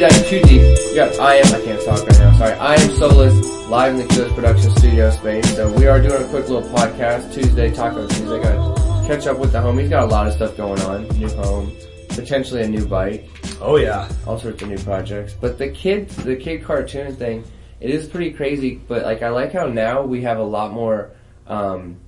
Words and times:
dive 0.00 0.28
too 0.28 0.40
deep, 0.44 0.62
yeah, 0.94 1.12
I 1.20 1.34
am, 1.36 1.54
I 1.54 1.60
can't 1.62 1.84
talk 1.84 2.06
right 2.06 2.18
now, 2.18 2.32
sorry. 2.38 2.54
I 2.54 2.74
am 2.76 2.90
Solus, 2.92 3.34
live 3.68 3.92
in 3.92 3.98
the 4.00 4.06
Kilos 4.06 4.32
Production 4.32 4.70
Studio 4.70 5.10
space. 5.10 5.54
So 5.54 5.70
we 5.72 5.88
are 5.88 6.00
doing 6.00 6.22
a 6.22 6.28
quick 6.28 6.48
little 6.48 6.62
podcast, 6.70 7.34
Tuesday, 7.34 7.70
Taco 7.70 8.06
Tuesday. 8.08 8.42
Gotta 8.42 9.06
catch 9.06 9.26
up 9.26 9.38
with 9.38 9.52
the 9.52 9.60
home. 9.60 9.78
He's 9.78 9.90
got 9.90 10.04
a 10.04 10.06
lot 10.06 10.26
of 10.26 10.32
stuff 10.32 10.56
going 10.56 10.80
on. 10.82 11.06
New 11.18 11.28
home, 11.28 11.76
potentially 12.08 12.62
a 12.62 12.68
new 12.68 12.86
bike, 12.86 13.28
Oh 13.60 13.76
yeah. 13.76 14.10
all 14.26 14.38
sorts 14.38 14.62
of 14.62 14.70
new 14.70 14.78
projects. 14.78 15.34
But 15.38 15.58
the 15.58 15.68
kid, 15.68 16.08
the 16.08 16.34
kid 16.34 16.64
cartoon 16.64 17.14
thing, 17.14 17.44
it 17.78 17.90
is 17.90 18.08
pretty 18.08 18.32
crazy. 18.32 18.76
But 18.76 19.02
like, 19.02 19.20
I 19.20 19.28
like 19.28 19.52
how 19.52 19.66
now 19.66 20.00
we 20.00 20.22
have 20.22 20.38
a 20.38 20.42
lot 20.44 20.72
more 20.72 21.10
um, 21.46 21.98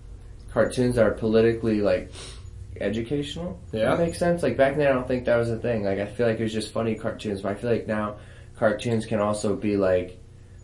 cartoons 0.50 0.94
that 0.94 1.04
are 1.04 1.10
politically 1.10 1.82
like 1.82 2.10
educational. 2.82 3.60
Yeah. 3.72 3.90
that 3.90 3.98
makes 3.98 4.18
sense. 4.18 4.42
Like 4.42 4.56
back 4.56 4.76
then, 4.76 4.88
I 4.88 4.92
don't 4.92 5.08
think 5.08 5.24
that 5.26 5.36
was 5.36 5.50
a 5.50 5.58
thing. 5.58 5.84
Like 5.84 5.98
I 5.98 6.06
feel 6.06 6.26
like 6.26 6.38
it 6.38 6.42
was 6.42 6.52
just 6.52 6.72
funny 6.72 6.94
cartoons, 6.94 7.40
but 7.42 7.52
I 7.52 7.54
feel 7.54 7.70
like 7.70 7.86
now 7.86 8.16
cartoons 8.56 9.06
can 9.06 9.20
also 9.20 9.56
be 9.56 9.76
like. 9.76 10.18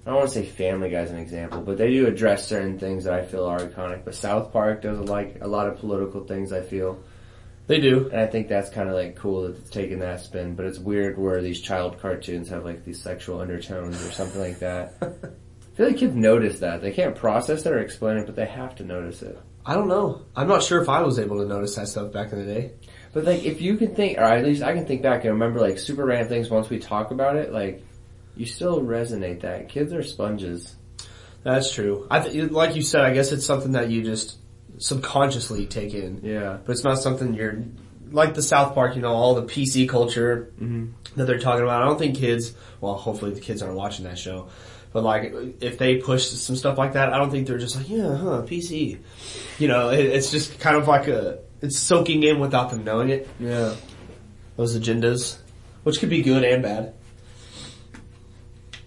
I 0.06 0.10
don't 0.10 0.20
want 0.20 0.30
to 0.30 0.34
say 0.36 0.46
Family 0.46 0.88
Guy 0.88 1.00
as 1.00 1.10
an 1.10 1.18
example, 1.18 1.60
but 1.60 1.76
they 1.76 1.90
do 1.90 2.06
address 2.06 2.48
certain 2.48 2.78
things 2.78 3.04
that 3.04 3.12
I 3.12 3.26
feel 3.26 3.44
are 3.44 3.58
iconic. 3.58 4.06
But 4.06 4.14
South 4.14 4.54
Park 4.54 4.80
does 4.80 5.00
like 5.00 5.36
a 5.42 5.46
lot 5.46 5.68
of 5.68 5.78
political 5.80 6.24
things. 6.24 6.50
I 6.50 6.62
feel. 6.62 7.02
They 7.66 7.78
do. 7.80 8.08
And 8.10 8.18
I 8.22 8.26
think 8.26 8.48
that's 8.48 8.70
kind 8.70 8.88
of 8.88 8.94
like 8.94 9.16
cool 9.16 9.42
that 9.42 9.58
it's 9.58 9.68
taking 9.68 9.98
that 9.98 10.20
spin, 10.20 10.54
but 10.54 10.64
it's 10.64 10.78
weird 10.78 11.18
where 11.18 11.42
these 11.42 11.60
child 11.60 12.00
cartoons 12.00 12.48
have 12.48 12.64
like 12.64 12.84
these 12.84 13.02
sexual 13.02 13.40
undertones 13.40 14.02
or 14.02 14.10
something 14.10 14.40
like 14.40 14.60
that. 14.60 14.94
I 15.02 15.76
feel 15.76 15.86
like 15.88 15.98
kids 15.98 16.14
notice 16.16 16.60
that. 16.60 16.80
They 16.80 16.92
can't 16.92 17.14
process 17.14 17.66
it 17.66 17.72
or 17.72 17.78
explain 17.78 18.16
it, 18.16 18.26
but 18.26 18.34
they 18.34 18.46
have 18.46 18.74
to 18.76 18.84
notice 18.84 19.22
it. 19.22 19.38
I 19.68 19.74
don't 19.74 19.88
know. 19.88 20.22
I'm 20.34 20.48
not 20.48 20.62
sure 20.62 20.80
if 20.80 20.88
I 20.88 21.02
was 21.02 21.18
able 21.18 21.42
to 21.42 21.44
notice 21.44 21.74
that 21.76 21.88
stuff 21.88 22.10
back 22.10 22.32
in 22.32 22.38
the 22.38 22.54
day. 22.54 22.72
But 23.12 23.24
like, 23.24 23.44
if 23.44 23.60
you 23.60 23.76
can 23.76 23.94
think, 23.94 24.16
or 24.16 24.22
at 24.22 24.42
least 24.42 24.62
I 24.62 24.72
can 24.72 24.86
think 24.86 25.02
back 25.02 25.24
and 25.24 25.34
remember 25.34 25.60
like 25.60 25.78
super 25.78 26.06
random 26.06 26.28
things 26.28 26.48
once 26.48 26.70
we 26.70 26.78
talk 26.78 27.10
about 27.10 27.36
it, 27.36 27.52
like, 27.52 27.84
you 28.34 28.46
still 28.46 28.80
resonate 28.80 29.42
that. 29.42 29.68
Kids 29.68 29.92
are 29.92 30.02
sponges. 30.02 30.74
That's 31.42 31.70
true. 31.70 32.06
I 32.10 32.20
th- 32.20 32.50
like 32.50 32.76
you 32.76 32.82
said, 32.82 33.02
I 33.02 33.12
guess 33.12 33.30
it's 33.30 33.44
something 33.44 33.72
that 33.72 33.90
you 33.90 34.02
just 34.02 34.38
subconsciously 34.78 35.66
take 35.66 35.92
in. 35.92 36.20
Yeah. 36.22 36.56
But 36.64 36.72
it's 36.72 36.84
not 36.84 36.98
something 36.98 37.34
you're, 37.34 37.62
like 38.10 38.32
the 38.32 38.42
South 38.42 38.74
Park, 38.74 38.96
you 38.96 39.02
know, 39.02 39.12
all 39.12 39.34
the 39.34 39.42
PC 39.42 39.86
culture 39.86 40.50
mm-hmm. 40.58 40.92
that 41.16 41.26
they're 41.26 41.38
talking 41.38 41.62
about. 41.62 41.82
I 41.82 41.84
don't 41.84 41.98
think 41.98 42.16
kids, 42.16 42.54
well 42.80 42.94
hopefully 42.94 43.32
the 43.32 43.40
kids 43.40 43.60
aren't 43.60 43.76
watching 43.76 44.06
that 44.06 44.18
show, 44.18 44.48
but 44.98 45.04
like 45.04 45.62
if 45.62 45.78
they 45.78 45.98
push 45.98 46.26
some 46.26 46.56
stuff 46.56 46.76
like 46.76 46.94
that, 46.94 47.12
I 47.12 47.18
don't 47.18 47.30
think 47.30 47.46
they're 47.46 47.58
just 47.58 47.76
like, 47.76 47.88
yeah, 47.88 48.16
huh, 48.16 48.42
PC. 48.42 48.98
You 49.58 49.68
know, 49.68 49.90
it, 49.90 50.00
it's 50.00 50.32
just 50.32 50.58
kind 50.58 50.76
of 50.76 50.88
like 50.88 51.06
a, 51.06 51.38
it's 51.62 51.78
soaking 51.78 52.24
in 52.24 52.40
without 52.40 52.70
them 52.70 52.82
knowing 52.82 53.10
it. 53.10 53.28
Yeah. 53.38 53.76
Those 54.56 54.76
agendas, 54.76 55.38
which 55.84 56.00
could 56.00 56.10
be 56.10 56.22
good 56.22 56.42
and 56.42 56.64
bad. 56.64 56.94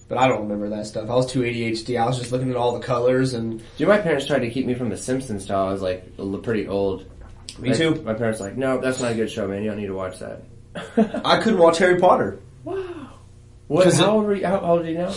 But 0.09 0.17
I 0.17 0.27
don't 0.27 0.41
remember 0.41 0.67
that 0.69 0.85
stuff. 0.85 1.09
I 1.09 1.15
was 1.15 1.31
too 1.31 1.43
ADHD. 1.43 1.97
I 1.97 2.05
was 2.05 2.19
just 2.19 2.33
looking 2.33 2.49
at 2.49 2.57
all 2.57 2.73
the 2.73 2.85
colors 2.85 3.33
and 3.33 3.59
Do 3.59 3.65
you 3.77 3.85
know 3.85 3.93
my 3.93 3.99
parents 4.01 4.25
tried 4.25 4.39
to 4.39 4.49
keep 4.49 4.65
me 4.65 4.73
from 4.73 4.89
The 4.89 4.97
Simpsons 4.97 5.45
till 5.45 5.55
I 5.55 5.71
was 5.71 5.81
like 5.81 6.17
pretty 6.43 6.67
old. 6.67 7.09
Me 7.57 7.69
Like, 7.69 7.77
too. 7.77 7.95
My 8.03 8.13
parents 8.15 8.41
were 8.41 8.47
like, 8.47 8.57
no, 8.57 8.81
that's 8.81 8.99
not 8.99 9.13
a 9.13 9.15
good 9.15 9.31
show, 9.31 9.47
man. 9.47 9.63
You 9.63 9.69
don't 9.69 9.79
need 9.79 9.87
to 9.87 9.93
watch 9.93 10.19
that. 10.19 10.43
I 11.23 11.37
couldn't 11.41 11.59
watch 11.59 11.77
Harry 11.77 12.01
Potter. 12.01 12.39
Wow. 12.63 13.11
What, 13.67 13.91
how, 13.93 14.11
old 14.11 14.37
you, 14.37 14.45
how, 14.45 14.59
how 14.59 14.73
old 14.73 14.81
are 14.85 14.89
you 14.91 14.97
now? 14.97 15.13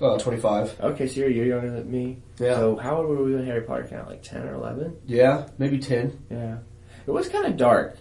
Uh, 0.00 0.18
25. 0.18 0.80
Okay, 0.80 1.06
so 1.06 1.20
you're, 1.20 1.30
you're 1.30 1.46
younger 1.46 1.70
than 1.70 1.90
me. 1.90 2.18
Yeah. 2.38 2.56
So 2.56 2.76
how 2.76 2.96
old 2.96 3.06
were 3.08 3.22
we 3.24 3.34
when 3.34 3.46
Harry 3.46 3.62
Potter 3.62 3.84
came 3.84 3.98
out? 3.98 4.08
Like 4.08 4.22
10 4.22 4.42
or 4.48 4.54
11? 4.54 4.96
Yeah, 5.06 5.46
maybe 5.58 5.78
10. 5.78 6.24
Yeah. 6.30 6.58
It 7.06 7.10
was 7.10 7.28
kind 7.28 7.46
of 7.46 7.56
dark. 7.56 7.96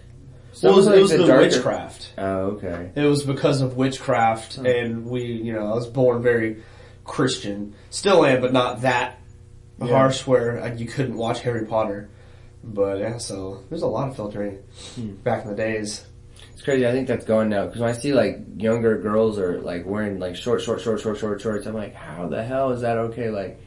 Well, 0.61 0.73
it 0.73 0.75
was, 0.75 0.85
Some 0.85 0.93
it 0.93 1.01
was 1.01 1.11
like, 1.11 1.19
the, 1.21 1.27
darker- 1.27 1.41
witchcraft. 1.43 2.13
Oh, 2.17 2.39
okay. 2.57 2.91
It 2.95 3.05
was 3.05 3.23
because 3.23 3.61
of 3.61 3.75
witchcraft 3.75 4.57
and 4.57 5.05
we, 5.05 5.23
you 5.23 5.53
know, 5.53 5.67
I 5.71 5.73
was 5.75 5.87
born 5.87 6.21
very 6.21 6.63
Christian. 7.03 7.75
Still 7.89 8.25
am, 8.25 8.41
but 8.41 8.53
not 8.53 8.81
that 8.81 9.19
Yeah. 9.81 9.87
harsh 9.87 10.25
where 10.27 10.61
uh, 10.61 10.73
you 10.75 10.85
couldn't 10.87 11.15
watch 11.17 11.41
Harry 11.41 11.65
Potter. 11.65 12.09
But 12.63 12.99
yeah, 12.99 13.17
so 13.17 13.63
there's 13.69 13.81
a 13.81 13.87
lot 13.87 14.09
of 14.09 14.15
filtering 14.15 14.59
Hmm. 14.95 15.15
back 15.15 15.43
in 15.43 15.49
the 15.49 15.55
days. 15.55 16.05
It's 16.63 16.69
crazy. 16.69 16.87
I 16.87 16.93
think 16.93 17.09
that's 17.09 17.25
going 17.25 17.49
now 17.49 17.65
because 17.65 17.81
when 17.81 17.89
I 17.89 17.91
see 17.91 18.13
like 18.13 18.39
younger 18.55 18.97
girls 18.97 19.37
are 19.37 19.59
like 19.59 19.85
wearing 19.85 20.17
like 20.17 20.37
short, 20.37 20.61
short, 20.61 20.79
short, 20.79 21.01
short, 21.01 21.19
short 21.19 21.41
shorts, 21.41 21.67
I'm 21.67 21.73
like, 21.73 21.93
how 21.93 22.29
the 22.29 22.41
hell 22.41 22.71
is 22.71 22.79
that 22.83 22.97
okay? 22.97 23.29
Like, 23.29 23.59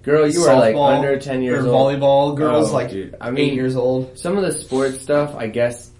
girl, 0.00 0.26
you 0.26 0.40
are 0.44 0.56
like 0.58 0.74
under 0.74 1.18
10 1.18 1.42
years 1.42 1.66
old. 1.66 1.74
volleyball 1.74 2.32
oh, 2.32 2.34
girls 2.34 2.70
Oh, 2.70 2.72
like 2.72 2.88
dude. 2.88 3.14
I 3.20 3.28
eight 3.32 3.52
years 3.52 3.76
old. 3.76 4.18
Some 4.18 4.38
of 4.38 4.42
the 4.42 4.52
sports 4.52 5.02
stuff, 5.02 5.36
I 5.36 5.48
guess, 5.48 5.90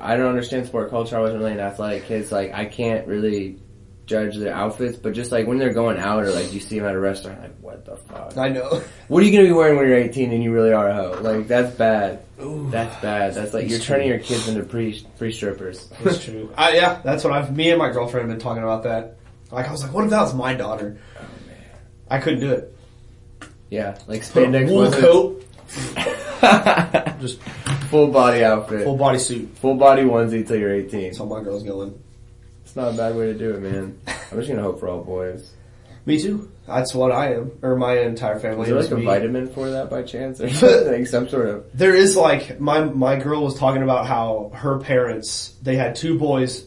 I 0.00 0.16
don't 0.16 0.28
understand 0.28 0.64
sport 0.64 0.88
culture. 0.88 1.18
I 1.18 1.20
wasn't 1.20 1.40
really 1.40 1.52
an 1.52 1.60
athletic 1.60 2.06
kid, 2.06 2.26
so 2.26 2.36
like 2.36 2.54
I 2.54 2.64
can't 2.64 3.06
really 3.06 3.58
judge 4.10 4.36
their 4.36 4.52
outfits. 4.52 4.98
But 4.98 5.12
just 5.14 5.30
like 5.32 5.46
when 5.46 5.58
they're 5.58 5.72
going 5.72 5.96
out 5.98 6.22
or 6.24 6.30
like 6.30 6.52
you 6.52 6.60
see 6.60 6.78
them 6.78 6.88
at 6.88 6.94
a 6.94 7.00
restaurant, 7.00 7.40
like 7.40 7.56
what 7.60 7.84
the 7.86 7.96
fuck? 7.96 8.36
I 8.36 8.48
know. 8.48 8.82
What 9.08 9.22
are 9.22 9.26
you 9.26 9.32
gonna 9.32 9.48
be 9.48 9.52
wearing 9.52 9.76
when 9.76 9.88
you're 9.88 9.96
18 9.98 10.32
and 10.32 10.42
you 10.44 10.52
really 10.52 10.72
are 10.72 10.88
a 10.88 10.94
hoe? 10.94 11.18
Like 11.20 11.48
that's 11.48 11.74
bad. 11.76 12.22
That's 12.38 13.00
bad. 13.02 13.34
That's 13.34 13.52
like 13.54 13.68
you're 13.68 13.78
turning 13.80 14.08
your 14.08 14.18
kids 14.18 14.46
into 14.48 14.62
pre 14.64 15.04
pre 15.18 15.32
strippers. 15.32 15.90
It's 16.04 16.22
true. 16.24 16.52
I, 16.56 16.74
yeah, 16.76 17.00
that's 17.02 17.24
what 17.24 17.32
I've. 17.32 17.56
Me 17.56 17.70
and 17.70 17.78
my 17.78 17.90
girlfriend 17.90 18.28
have 18.28 18.38
been 18.38 18.42
talking 18.44 18.62
about 18.62 18.82
that. 18.84 19.16
Like 19.50 19.66
I 19.68 19.72
was 19.72 19.82
like, 19.82 19.92
what 19.92 20.04
if 20.04 20.10
that 20.10 20.20
was 20.20 20.34
my 20.34 20.54
daughter? 20.54 20.98
Oh, 21.18 21.22
man, 21.46 21.56
I 22.08 22.18
couldn't 22.18 22.40
do 22.40 22.52
it. 22.52 22.76
Yeah, 23.70 23.98
like 24.06 24.22
spandex 24.22 24.68
wool 24.70 24.90
coat, 24.90 25.44
just 27.20 27.40
full 27.90 28.08
body 28.08 28.44
outfit, 28.44 28.84
full 28.84 28.96
body 28.96 29.18
suit. 29.18 29.48
full 29.58 29.74
body 29.76 30.02
onesie 30.02 30.46
till 30.46 30.56
you're 30.56 30.74
18. 30.74 31.02
That's 31.02 31.18
how 31.18 31.24
my 31.24 31.42
girl's 31.42 31.62
going. 31.62 32.00
It's 32.70 32.76
not 32.76 32.94
a 32.94 32.96
bad 32.96 33.16
way 33.16 33.26
to 33.26 33.34
do 33.34 33.50
it, 33.54 33.62
man. 33.62 33.98
I'm 34.30 34.38
just 34.38 34.48
gonna 34.48 34.62
hope 34.62 34.78
for 34.78 34.88
all 34.88 35.02
boys. 35.02 35.50
Me 36.06 36.20
too. 36.22 36.52
That's 36.68 36.94
what 36.94 37.10
I 37.10 37.34
am, 37.34 37.50
or 37.62 37.74
my 37.74 37.98
entire 37.98 38.38
family. 38.38 38.62
Is 38.62 38.68
there 38.68 38.80
like 38.80 38.90
a 38.92 38.96
me. 38.96 39.04
vitamin 39.04 39.48
for 39.48 39.70
that 39.70 39.90
by 39.90 40.02
chance, 40.04 40.40
or 40.62 40.92
like 40.92 41.08
some 41.08 41.28
sort 41.28 41.48
of? 41.48 41.64
There 41.74 41.96
is 41.96 42.14
like 42.16 42.60
my 42.60 42.84
my 42.84 43.16
girl 43.16 43.42
was 43.42 43.58
talking 43.58 43.82
about 43.82 44.06
how 44.06 44.52
her 44.54 44.78
parents 44.78 45.52
they 45.62 45.74
had 45.74 45.96
two 45.96 46.16
boys, 46.16 46.64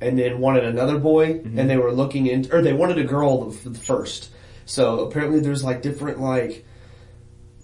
and 0.00 0.18
then 0.18 0.38
wanted 0.40 0.64
another 0.64 0.98
boy, 0.98 1.34
Mm-hmm. 1.34 1.58
and 1.58 1.68
they 1.68 1.76
were 1.76 1.92
looking 1.92 2.26
in, 2.26 2.48
or 2.50 2.62
they 2.62 2.72
wanted 2.72 2.96
a 2.96 3.04
girl 3.04 3.50
the, 3.50 3.68
the 3.68 3.78
first. 3.78 4.30
So 4.64 5.00
apparently, 5.00 5.40
there's 5.40 5.62
like 5.62 5.82
different 5.82 6.18
like 6.18 6.64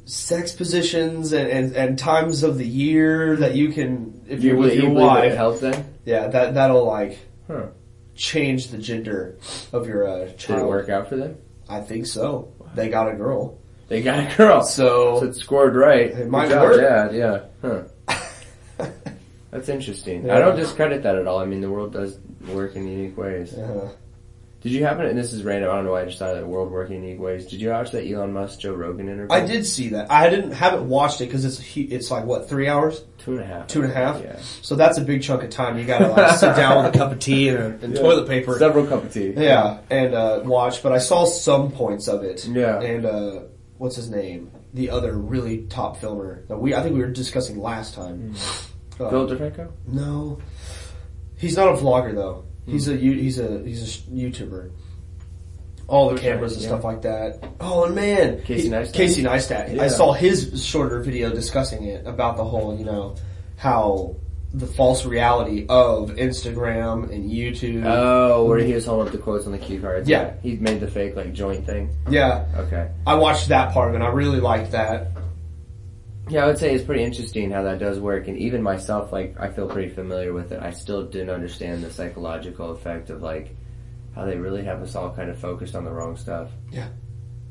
sex 0.08 0.52
positions 0.52 1.32
and, 1.32 1.48
and, 1.50 1.76
and 1.76 1.98
times 1.98 2.42
of 2.42 2.56
the 2.56 2.66
year 2.66 3.36
that 3.36 3.54
you 3.54 3.68
can 3.72 4.24
if 4.28 4.42
you're 4.42 4.56
with 4.56 4.74
you 4.74 4.82
your 4.84 4.90
believe 4.94 5.06
that 5.08 5.24
it 5.24 5.28
wife. 5.28 5.36
helps 5.36 5.60
then? 5.60 5.94
Yeah, 6.04 6.28
that 6.28 6.54
that'll 6.54 6.84
like 6.86 7.18
Huh. 7.46 7.66
change 8.14 8.68
the 8.68 8.78
gender 8.78 9.36
of 9.72 9.86
your 9.86 10.08
uh, 10.08 10.18
Did 10.20 10.28
it 10.30 10.38
child. 10.38 10.68
work 10.68 10.88
out 10.88 11.08
for 11.08 11.16
them? 11.16 11.36
I 11.68 11.80
think 11.80 12.06
so. 12.06 12.52
They 12.74 12.88
got 12.88 13.08
a 13.12 13.14
girl, 13.16 13.58
They 13.88 14.02
got 14.02 14.18
a 14.32 14.36
girl, 14.36 14.62
so 14.62 15.20
so 15.20 15.26
it 15.26 15.34
scored 15.36 15.76
right. 15.76 16.06
It 16.10 16.28
might 16.28 16.48
job, 16.48 16.62
work. 16.62 16.80
Dad. 16.80 17.14
Yeah. 17.14 17.40
Huh. 17.62 17.82
That's 19.50 19.68
interesting. 19.68 20.26
Yeah. 20.26 20.36
I 20.36 20.40
don't 20.40 20.56
discredit 20.56 21.02
that 21.04 21.16
at 21.16 21.26
all. 21.26 21.38
I 21.38 21.46
mean, 21.46 21.60
the 21.62 21.70
world 21.70 21.92
does 21.92 22.18
work 22.48 22.76
in 22.76 22.86
unique 22.86 23.16
ways. 23.16 23.54
uh, 23.54 23.90
Did 24.60 24.72
you 24.72 24.82
happen? 24.84 25.06
And 25.06 25.16
this 25.16 25.32
is 25.32 25.44
random. 25.44 25.70
I 25.70 25.76
don't 25.76 25.84
know 25.84 25.92
why 25.92 26.02
I 26.02 26.06
just 26.06 26.18
thought 26.18 26.30
of 26.30 26.38
that 26.40 26.46
world 26.48 26.72
working 26.72 26.96
in 26.96 27.04
unique 27.04 27.20
ways. 27.20 27.46
Did 27.46 27.60
you 27.60 27.68
watch 27.68 27.92
that 27.92 28.04
Elon 28.10 28.32
Musk 28.32 28.58
Joe 28.58 28.74
Rogan 28.74 29.08
interview? 29.08 29.28
I 29.32 29.46
did 29.46 29.64
see 29.64 29.90
that. 29.90 30.10
I 30.10 30.28
didn't 30.28 30.50
haven't 30.50 30.88
watched 30.88 31.20
it 31.20 31.26
because 31.26 31.44
it's 31.44 31.62
it's 31.76 32.10
like 32.10 32.24
what 32.24 32.48
three 32.48 32.66
hours, 32.66 33.04
Two 33.18 33.32
and 33.32 33.40
a 33.40 33.46
half. 33.46 33.68
two 33.68 33.82
and 33.82 33.92
a 33.92 33.94
half. 33.94 34.20
Yeah. 34.20 34.36
So 34.62 34.74
that's 34.74 34.98
a 34.98 35.02
big 35.02 35.22
chunk 35.22 35.44
of 35.44 35.50
time. 35.50 35.78
You 35.78 35.84
gotta 35.84 36.08
like 36.08 36.36
sit 36.38 36.56
down 36.56 36.82
with 36.84 36.92
a 36.92 36.98
cup 36.98 37.12
of 37.12 37.20
tea 37.20 37.50
and, 37.50 37.80
and 37.84 37.94
Yeah. 37.94 38.00
toilet 38.02 38.26
paper. 38.26 38.58
Several 38.58 38.84
cup 38.84 39.04
of 39.04 39.12
tea. 39.12 39.32
Yeah, 39.36 39.78
and 39.90 40.12
uh, 40.14 40.40
watch. 40.44 40.82
But 40.82 40.90
I 40.92 40.98
saw 40.98 41.24
some 41.24 41.70
points 41.70 42.08
of 42.08 42.24
it. 42.24 42.44
Yeah. 42.46 42.80
And 42.80 43.06
uh, 43.06 43.40
what's 43.76 43.94
his 43.94 44.10
name? 44.10 44.50
The 44.74 44.90
other 44.90 45.12
really 45.16 45.66
top 45.68 45.98
filmer 45.98 46.42
that 46.48 46.58
we 46.58 46.74
I 46.74 46.82
think 46.82 46.94
we 46.96 47.00
were 47.00 47.06
discussing 47.10 47.60
last 47.60 47.94
time. 47.94 48.34
Uh, 48.98 49.08
Phil 49.08 49.28
DeFranco? 49.28 49.70
No, 49.86 50.40
he's 51.36 51.56
not 51.56 51.68
a 51.68 51.72
vlogger 51.74 52.12
though. 52.12 52.44
He's 52.68 52.88
a 52.88 52.96
he's 52.96 53.38
a 53.38 53.62
he's 53.64 53.82
a 53.82 54.00
YouTuber. 54.10 54.70
All 55.86 56.10
the 56.10 56.20
cameras 56.20 56.52
and 56.52 56.62
yeah. 56.62 56.68
stuff 56.68 56.84
like 56.84 57.02
that. 57.02 57.42
Oh 57.60 57.84
and 57.84 57.94
man, 57.94 58.42
Casey 58.42 58.64
he- 58.64 58.68
Neistat? 58.68 58.92
Casey 58.92 59.22
Neistat. 59.22 59.74
Yeah. 59.74 59.82
I 59.82 59.88
saw 59.88 60.12
his 60.12 60.62
shorter 60.64 61.00
video 61.00 61.30
discussing 61.30 61.84
it 61.84 62.06
about 62.06 62.36
the 62.36 62.44
whole 62.44 62.76
you 62.78 62.84
know 62.84 63.16
how 63.56 64.16
the 64.52 64.66
false 64.66 65.04
reality 65.04 65.66
of 65.68 66.10
Instagram 66.10 67.10
and 67.12 67.30
YouTube. 67.30 67.84
Oh, 67.86 68.44
where 68.46 68.58
he 68.58 68.72
was 68.74 68.86
holding 68.86 69.06
up 69.06 69.12
the 69.12 69.18
quotes 69.18 69.44
on 69.46 69.52
the 69.52 69.58
cue 69.58 69.80
cards. 69.80 70.08
Yeah. 70.08 70.34
He 70.42 70.56
made 70.56 70.80
the 70.80 70.88
fake 70.88 71.16
like 71.16 71.32
joint 71.34 71.66
thing. 71.66 71.90
yeah, 72.08 72.46
Okay. 72.56 72.90
I 73.06 73.14
watched 73.14 73.48
that 73.48 73.72
part 73.74 73.88
of 73.88 73.94
it. 73.94 73.98
and 73.98 74.04
I 74.04 74.08
really 74.08 74.40
liked 74.40 74.72
that. 74.72 75.08
Yeah, 76.28 76.44
I 76.44 76.46
would 76.46 76.58
say 76.58 76.74
it's 76.74 76.84
pretty 76.84 77.02
interesting 77.02 77.50
how 77.50 77.62
that 77.62 77.78
does 77.78 77.98
work, 78.00 78.28
and 78.28 78.36
even 78.38 78.62
myself, 78.62 79.12
like, 79.12 79.36
I 79.40 79.48
feel 79.48 79.68
pretty 79.68 79.88
familiar 79.88 80.32
with 80.32 80.52
it. 80.52 80.62
I 80.62 80.70
still 80.70 81.04
didn't 81.04 81.30
understand 81.30 81.82
the 81.82 81.90
psychological 81.90 82.70
effect 82.72 83.10
of 83.10 83.22
like 83.22 83.54
how 84.14 84.24
they 84.24 84.36
really 84.36 84.64
have 84.64 84.82
us 84.82 84.94
all 84.94 85.10
kind 85.14 85.30
of 85.30 85.38
focused 85.38 85.74
on 85.74 85.84
the 85.84 85.90
wrong 85.90 86.16
stuff. 86.16 86.50
Yeah, 86.70 86.88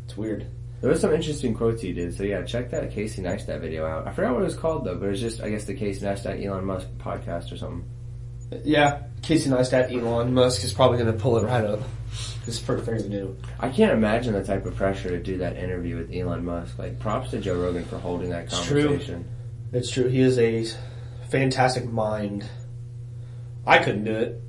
it's 0.05 0.17
weird. 0.17 0.47
There 0.81 0.91
was 0.91 1.01
some 1.01 1.13
interesting 1.13 1.55
quotes 1.55 1.81
he 1.81 1.91
did, 1.91 2.15
so 2.15 2.23
yeah, 2.23 2.43
check 2.43 2.69
that 2.71 2.91
Casey 2.91 3.21
Neistat 3.21 3.61
video 3.61 3.85
out. 3.85 4.07
I 4.07 4.11
forgot 4.11 4.33
what 4.33 4.41
it 4.41 4.45
was 4.45 4.55
called 4.55 4.85
though, 4.85 4.95
but 4.95 5.09
it's 5.09 5.19
just 5.19 5.41
I 5.41 5.49
guess 5.49 5.65
the 5.65 5.73
Casey 5.73 6.05
Neistat 6.05 6.45
Elon 6.45 6.65
Musk 6.65 6.87
podcast 6.99 7.51
or 7.51 7.57
something. 7.57 7.83
Yeah, 8.63 9.03
Casey 9.21 9.49
Neistat, 9.49 9.91
Elon 9.91 10.33
Musk 10.33 10.63
is 10.63 10.73
probably 10.73 10.97
going 10.99 11.11
to 11.11 11.19
pull 11.19 11.37
it 11.37 11.45
right 11.45 11.65
up. 11.65 11.81
It's 12.45 12.59
the 12.59 12.65
first 12.65 12.85
thing 12.85 12.97
to 12.97 13.09
do. 13.09 13.37
I 13.59 13.69
can't 13.69 13.91
imagine 13.91 14.33
the 14.33 14.43
type 14.43 14.65
of 14.65 14.75
pressure 14.75 15.09
to 15.09 15.19
do 15.21 15.37
that 15.39 15.57
interview 15.57 15.97
with 15.97 16.13
Elon 16.13 16.45
Musk. 16.45 16.77
Like, 16.79 16.99
props 16.99 17.31
to 17.31 17.39
Joe 17.39 17.55
Rogan 17.61 17.83
for 17.85 17.97
holding 17.97 18.29
that 18.29 18.45
It's 18.45 18.65
true. 18.65 18.87
conversation. 18.87 19.25
It's 19.73 19.89
true. 19.91 20.07
He 20.07 20.21
is 20.21 20.37
a 20.39 20.65
fantastic 21.29 21.85
mind. 21.91 22.45
I 23.65 23.79
couldn't 23.79 24.05
do 24.05 24.13
it. 24.15 24.41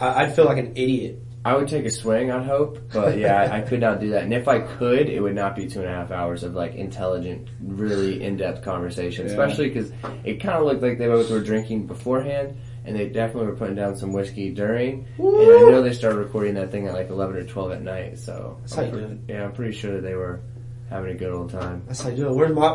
I, 0.00 0.22
I'd 0.24 0.34
feel 0.34 0.46
like 0.46 0.58
an 0.58 0.72
idiot. 0.76 1.22
I 1.44 1.54
would 1.54 1.68
take 1.68 1.84
a 1.84 1.90
swing, 1.92 2.32
I'd 2.32 2.44
hope, 2.44 2.90
but 2.92 3.18
yeah, 3.18 3.42
I, 3.42 3.58
I 3.58 3.60
could 3.60 3.78
not 3.80 4.00
do 4.00 4.10
that. 4.10 4.24
And 4.24 4.34
if 4.34 4.48
I 4.48 4.58
could, 4.58 5.08
it 5.08 5.20
would 5.20 5.36
not 5.36 5.54
be 5.54 5.68
two 5.68 5.78
and 5.78 5.88
a 5.88 5.92
half 5.92 6.10
hours 6.10 6.42
of 6.42 6.54
like 6.54 6.74
intelligent, 6.74 7.48
really 7.62 8.20
in-depth 8.20 8.64
conversation. 8.64 9.26
Yeah. 9.26 9.30
Especially 9.30 9.68
because 9.68 9.92
it 10.24 10.40
kind 10.40 10.56
of 10.58 10.64
looked 10.64 10.82
like 10.82 10.98
they 10.98 11.06
both 11.06 11.30
were 11.30 11.40
drinking 11.40 11.86
beforehand, 11.86 12.56
and 12.86 12.96
they 12.96 13.08
definitely 13.08 13.50
were 13.50 13.56
putting 13.56 13.74
down 13.74 13.96
some 13.96 14.12
whiskey 14.12 14.50
during. 14.50 15.06
And 15.18 15.26
I 15.28 15.70
know 15.70 15.82
they 15.82 15.92
started 15.92 16.18
recording 16.18 16.54
that 16.54 16.70
thing 16.70 16.86
at 16.86 16.94
like 16.94 17.10
eleven 17.10 17.36
or 17.36 17.44
twelve 17.44 17.72
at 17.72 17.82
night. 17.82 18.18
So 18.18 18.58
That's 18.62 18.78
I'm 18.78 18.84
you 18.86 18.90
pre- 18.92 19.00
do 19.00 19.06
it. 19.06 19.18
Yeah, 19.28 19.44
I'm 19.44 19.52
pretty 19.52 19.72
sure 19.76 19.92
that 19.94 20.02
they 20.02 20.14
were 20.14 20.40
having 20.88 21.10
a 21.10 21.14
good 21.14 21.32
old 21.32 21.50
time. 21.50 21.82
That's 21.86 22.00
how 22.00 22.08
you 22.10 22.16
do 22.16 22.28
it. 22.28 22.34
Where's 22.34 22.54
my 22.54 22.74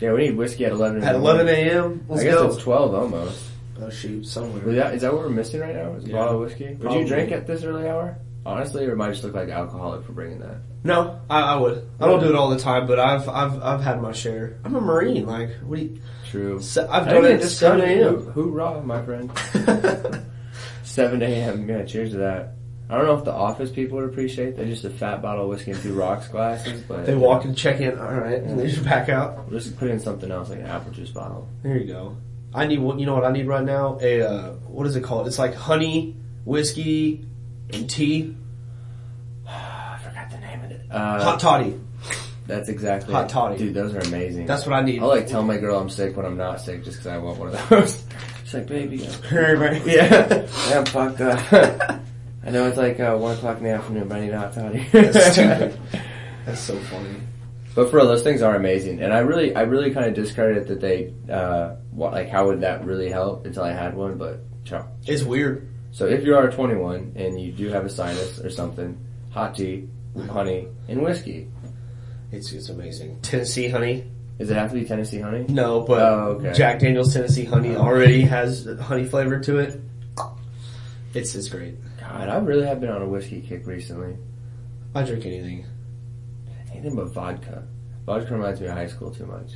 Yeah, 0.00 0.12
we 0.12 0.24
need 0.28 0.36
whiskey 0.36 0.64
at 0.66 0.72
eleven. 0.72 1.02
at 1.02 1.14
11 1.14 1.48
a.m. 1.48 2.04
Let's 2.08 2.22
I 2.22 2.24
guess 2.24 2.34
go. 2.34 2.46
it's 2.48 2.56
twelve 2.62 2.94
almost. 2.94 3.44
Oh 3.80 3.90
shoot, 3.90 4.26
somewhere. 4.26 4.68
Is 4.70 4.74
that, 4.76 4.94
is 4.94 5.02
that 5.02 5.12
what 5.12 5.22
we're 5.22 5.28
missing 5.28 5.60
right 5.60 5.74
now? 5.74 5.92
Is 5.94 6.04
a 6.04 6.08
Yeah. 6.08 6.14
bottle 6.16 6.34
of 6.34 6.40
whiskey? 6.40 6.68
Would 6.70 6.80
Probably. 6.80 7.00
you 7.02 7.06
drink 7.06 7.30
at 7.30 7.46
this 7.46 7.62
early 7.62 7.88
hour? 7.88 8.18
Honestly, 8.44 8.86
or 8.86 8.96
might 8.96 9.08
I 9.08 9.10
just 9.12 9.22
look 9.24 9.34
like 9.34 9.44
an 9.48 9.52
alcoholic 9.52 10.04
for 10.04 10.12
bringing 10.12 10.38
that? 10.40 10.56
No, 10.82 11.20
I, 11.30 11.40
I 11.40 11.56
would. 11.56 11.88
I 12.00 12.06
don't 12.06 12.18
do 12.20 12.28
it 12.28 12.34
all 12.34 12.50
the 12.50 12.58
time, 12.58 12.86
but 12.88 12.98
I've 12.98 13.28
I've 13.28 13.62
I've 13.62 13.80
had 13.82 14.00
my 14.02 14.10
share. 14.12 14.56
I'm 14.64 14.74
a 14.74 14.80
marine. 14.80 15.26
Like, 15.26 15.50
what 15.64 15.76
do 15.78 15.82
you? 15.84 16.00
True. 16.30 16.60
Se- 16.60 16.86
I've 16.90 17.06
done 17.06 17.24
it 17.24 17.40
at 17.42 17.42
7 17.44 17.80
seven 17.80 17.80
a.m. 17.80 18.32
Hoorah, 18.32 18.82
my 18.84 19.02
friend. 19.04 19.30
7 20.82 21.22
a.m. 21.22 21.68
Yeah, 21.68 21.84
cheers 21.84 22.10
to 22.12 22.18
that. 22.18 22.54
I 22.90 22.96
don't 22.96 23.04
know 23.06 23.16
if 23.18 23.24
the 23.24 23.32
office 23.32 23.70
people 23.70 23.98
would 23.98 24.08
appreciate 24.08 24.56
that. 24.56 24.66
Just 24.66 24.84
a 24.84 24.90
fat 24.90 25.20
bottle 25.20 25.44
of 25.44 25.50
whiskey 25.50 25.72
and 25.72 25.80
two 25.82 25.92
rocks 25.94 26.26
glasses, 26.28 26.82
but 26.82 27.04
They 27.04 27.14
walk 27.14 27.44
and 27.44 27.56
check 27.56 27.80
in. 27.80 27.98
All 27.98 28.14
right, 28.14 28.40
and 28.42 28.58
they 28.58 28.66
just 28.70 28.82
back 28.84 29.08
out. 29.10 29.46
We'll 29.50 29.60
just 29.60 29.76
put 29.76 29.90
in 29.90 30.00
something 30.00 30.30
else 30.30 30.48
like 30.48 30.60
an 30.60 30.66
apple 30.66 30.92
juice 30.92 31.10
bottle. 31.10 31.46
There 31.62 31.76
you 31.76 31.86
go. 31.86 32.16
I 32.54 32.66
need 32.66 32.78
what 32.78 32.98
you 32.98 33.04
know 33.04 33.14
what 33.14 33.24
I 33.26 33.30
need 33.32 33.46
right 33.46 33.62
now? 33.64 33.98
A 34.00 34.22
uh, 34.22 34.52
what 34.68 34.86
is 34.86 34.96
it 34.96 35.04
called? 35.04 35.26
It's 35.26 35.38
like 35.38 35.54
honey, 35.54 36.16
whiskey, 36.46 37.26
and 37.74 37.90
tea. 37.90 38.34
I 39.46 39.98
forgot 40.02 40.30
the 40.30 40.38
name 40.38 40.64
of 40.64 40.70
it. 40.70 40.80
Uh, 40.90 41.22
Hot 41.24 41.40
toddy. 41.40 41.78
That's 42.48 42.70
exactly 42.70 43.12
Hot 43.12 43.28
toddy. 43.28 43.58
Dude, 43.58 43.74
those 43.74 43.94
are 43.94 43.98
amazing. 43.98 44.46
That's 44.46 44.64
what 44.64 44.74
I 44.74 44.82
need. 44.82 45.02
I 45.02 45.04
like 45.04 45.26
tell 45.26 45.42
my 45.42 45.58
girl 45.58 45.78
I'm 45.78 45.90
sick 45.90 46.16
when 46.16 46.24
I'm 46.24 46.38
not 46.38 46.62
sick 46.62 46.82
just 46.82 46.96
because 46.96 47.06
I 47.06 47.18
want 47.18 47.38
one 47.38 47.48
of 47.54 47.68
those. 47.68 48.04
She's 48.44 48.54
like, 48.54 48.66
baby, 48.66 49.06
I'm 49.06 49.22
Yeah, 49.86 50.46
yeah, 50.70 50.78
I'm 50.78 50.86
fucked 50.86 51.20
up. 51.20 51.52
I 52.44 52.50
know 52.50 52.66
it's 52.66 52.78
like 52.78 52.98
uh, 52.98 53.14
one 53.18 53.36
o'clock 53.36 53.58
in 53.58 53.64
the 53.64 53.70
afternoon, 53.70 54.08
but 54.08 54.16
I 54.16 54.20
need 54.22 54.32
a 54.32 54.38
hot 54.38 54.54
toddy. 54.54 54.88
That's 54.92 55.32
stupid. 55.34 55.78
That's 56.46 56.60
so 56.60 56.78
funny. 56.78 57.16
But 57.74 57.90
for 57.90 57.96
real, 57.96 58.06
those 58.06 58.22
things 58.22 58.40
are 58.40 58.56
amazing, 58.56 59.02
and 59.02 59.12
I 59.12 59.18
really, 59.18 59.54
I 59.54 59.62
really 59.62 59.92
kind 59.92 60.06
of 60.06 60.14
discredited 60.14 60.68
that 60.68 60.80
they, 60.80 61.12
uh, 61.30 61.76
what, 61.90 62.12
like, 62.12 62.30
how 62.30 62.46
would 62.46 62.62
that 62.62 62.86
really 62.86 63.10
help 63.10 63.44
until 63.44 63.62
I 63.62 63.72
had 63.72 63.94
one. 63.94 64.16
But 64.16 64.40
ciao. 64.64 64.88
It's 65.06 65.22
weird. 65.22 65.68
So 65.92 66.06
if 66.06 66.24
you 66.24 66.34
are 66.34 66.50
21 66.50 67.12
and 67.16 67.38
you 67.38 67.52
do 67.52 67.68
have 67.68 67.84
a 67.84 67.90
sinus 67.90 68.40
or 68.40 68.48
something, 68.48 68.98
hot 69.30 69.54
tea, 69.54 69.86
honey, 70.30 70.68
and 70.88 71.02
whiskey. 71.02 71.48
It's 72.32 72.52
it's 72.52 72.68
amazing. 72.68 73.20
Tennessee 73.22 73.68
honey. 73.68 74.04
Does 74.38 74.50
it 74.50 74.54
have 74.54 74.70
to 74.70 74.76
be 74.78 74.84
Tennessee 74.84 75.18
honey? 75.20 75.46
No, 75.48 75.80
but 75.80 76.00
Oh, 76.00 76.14
okay. 76.38 76.52
Jack 76.52 76.78
Daniel's 76.80 77.12
Tennessee 77.12 77.44
honey 77.44 77.74
already 77.76 78.22
has 78.22 78.68
honey 78.80 79.04
flavor 79.04 79.40
to 79.40 79.58
it. 79.58 79.80
It's 81.14 81.34
it's 81.34 81.48
great. 81.48 81.76
God, 82.00 82.28
I 82.28 82.36
really 82.38 82.66
have 82.66 82.80
been 82.80 82.90
on 82.90 83.02
a 83.02 83.08
whiskey 83.08 83.40
kick 83.40 83.66
recently. 83.66 84.16
I 84.94 85.02
drink 85.02 85.26
anything. 85.26 85.66
Anything 86.70 86.94
but 86.96 87.08
vodka. 87.12 87.64
Vodka 88.06 88.34
reminds 88.34 88.60
me 88.60 88.66
of 88.68 88.74
high 88.74 88.86
school 88.86 89.10
too 89.10 89.26
much. 89.26 89.52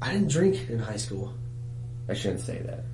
I 0.00 0.12
didn't 0.12 0.30
drink 0.30 0.68
in 0.68 0.78
high 0.78 0.96
school. 0.96 1.32
I 2.08 2.14
shouldn't 2.14 2.40
say 2.40 2.58
that. 2.58 2.84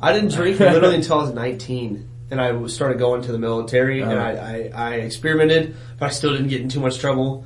I 0.00 0.12
didn't 0.12 0.32
drink 0.32 0.58
literally 0.60 0.96
until 0.96 1.18
I 1.18 1.22
was 1.22 1.32
19. 1.34 2.08
And 2.30 2.40
I 2.40 2.66
started 2.68 2.98
going 2.98 3.22
to 3.22 3.32
the 3.32 3.38
military 3.38 4.00
and 4.02 4.12
Oh. 4.12 4.18
I, 4.18 4.30
I, 4.30 4.70
I 4.74 4.94
experimented, 4.96 5.74
but 5.98 6.06
I 6.06 6.10
still 6.10 6.32
didn't 6.32 6.48
get 6.48 6.60
in 6.60 6.68
too 6.68 6.80
much 6.80 6.98
trouble. 6.98 7.44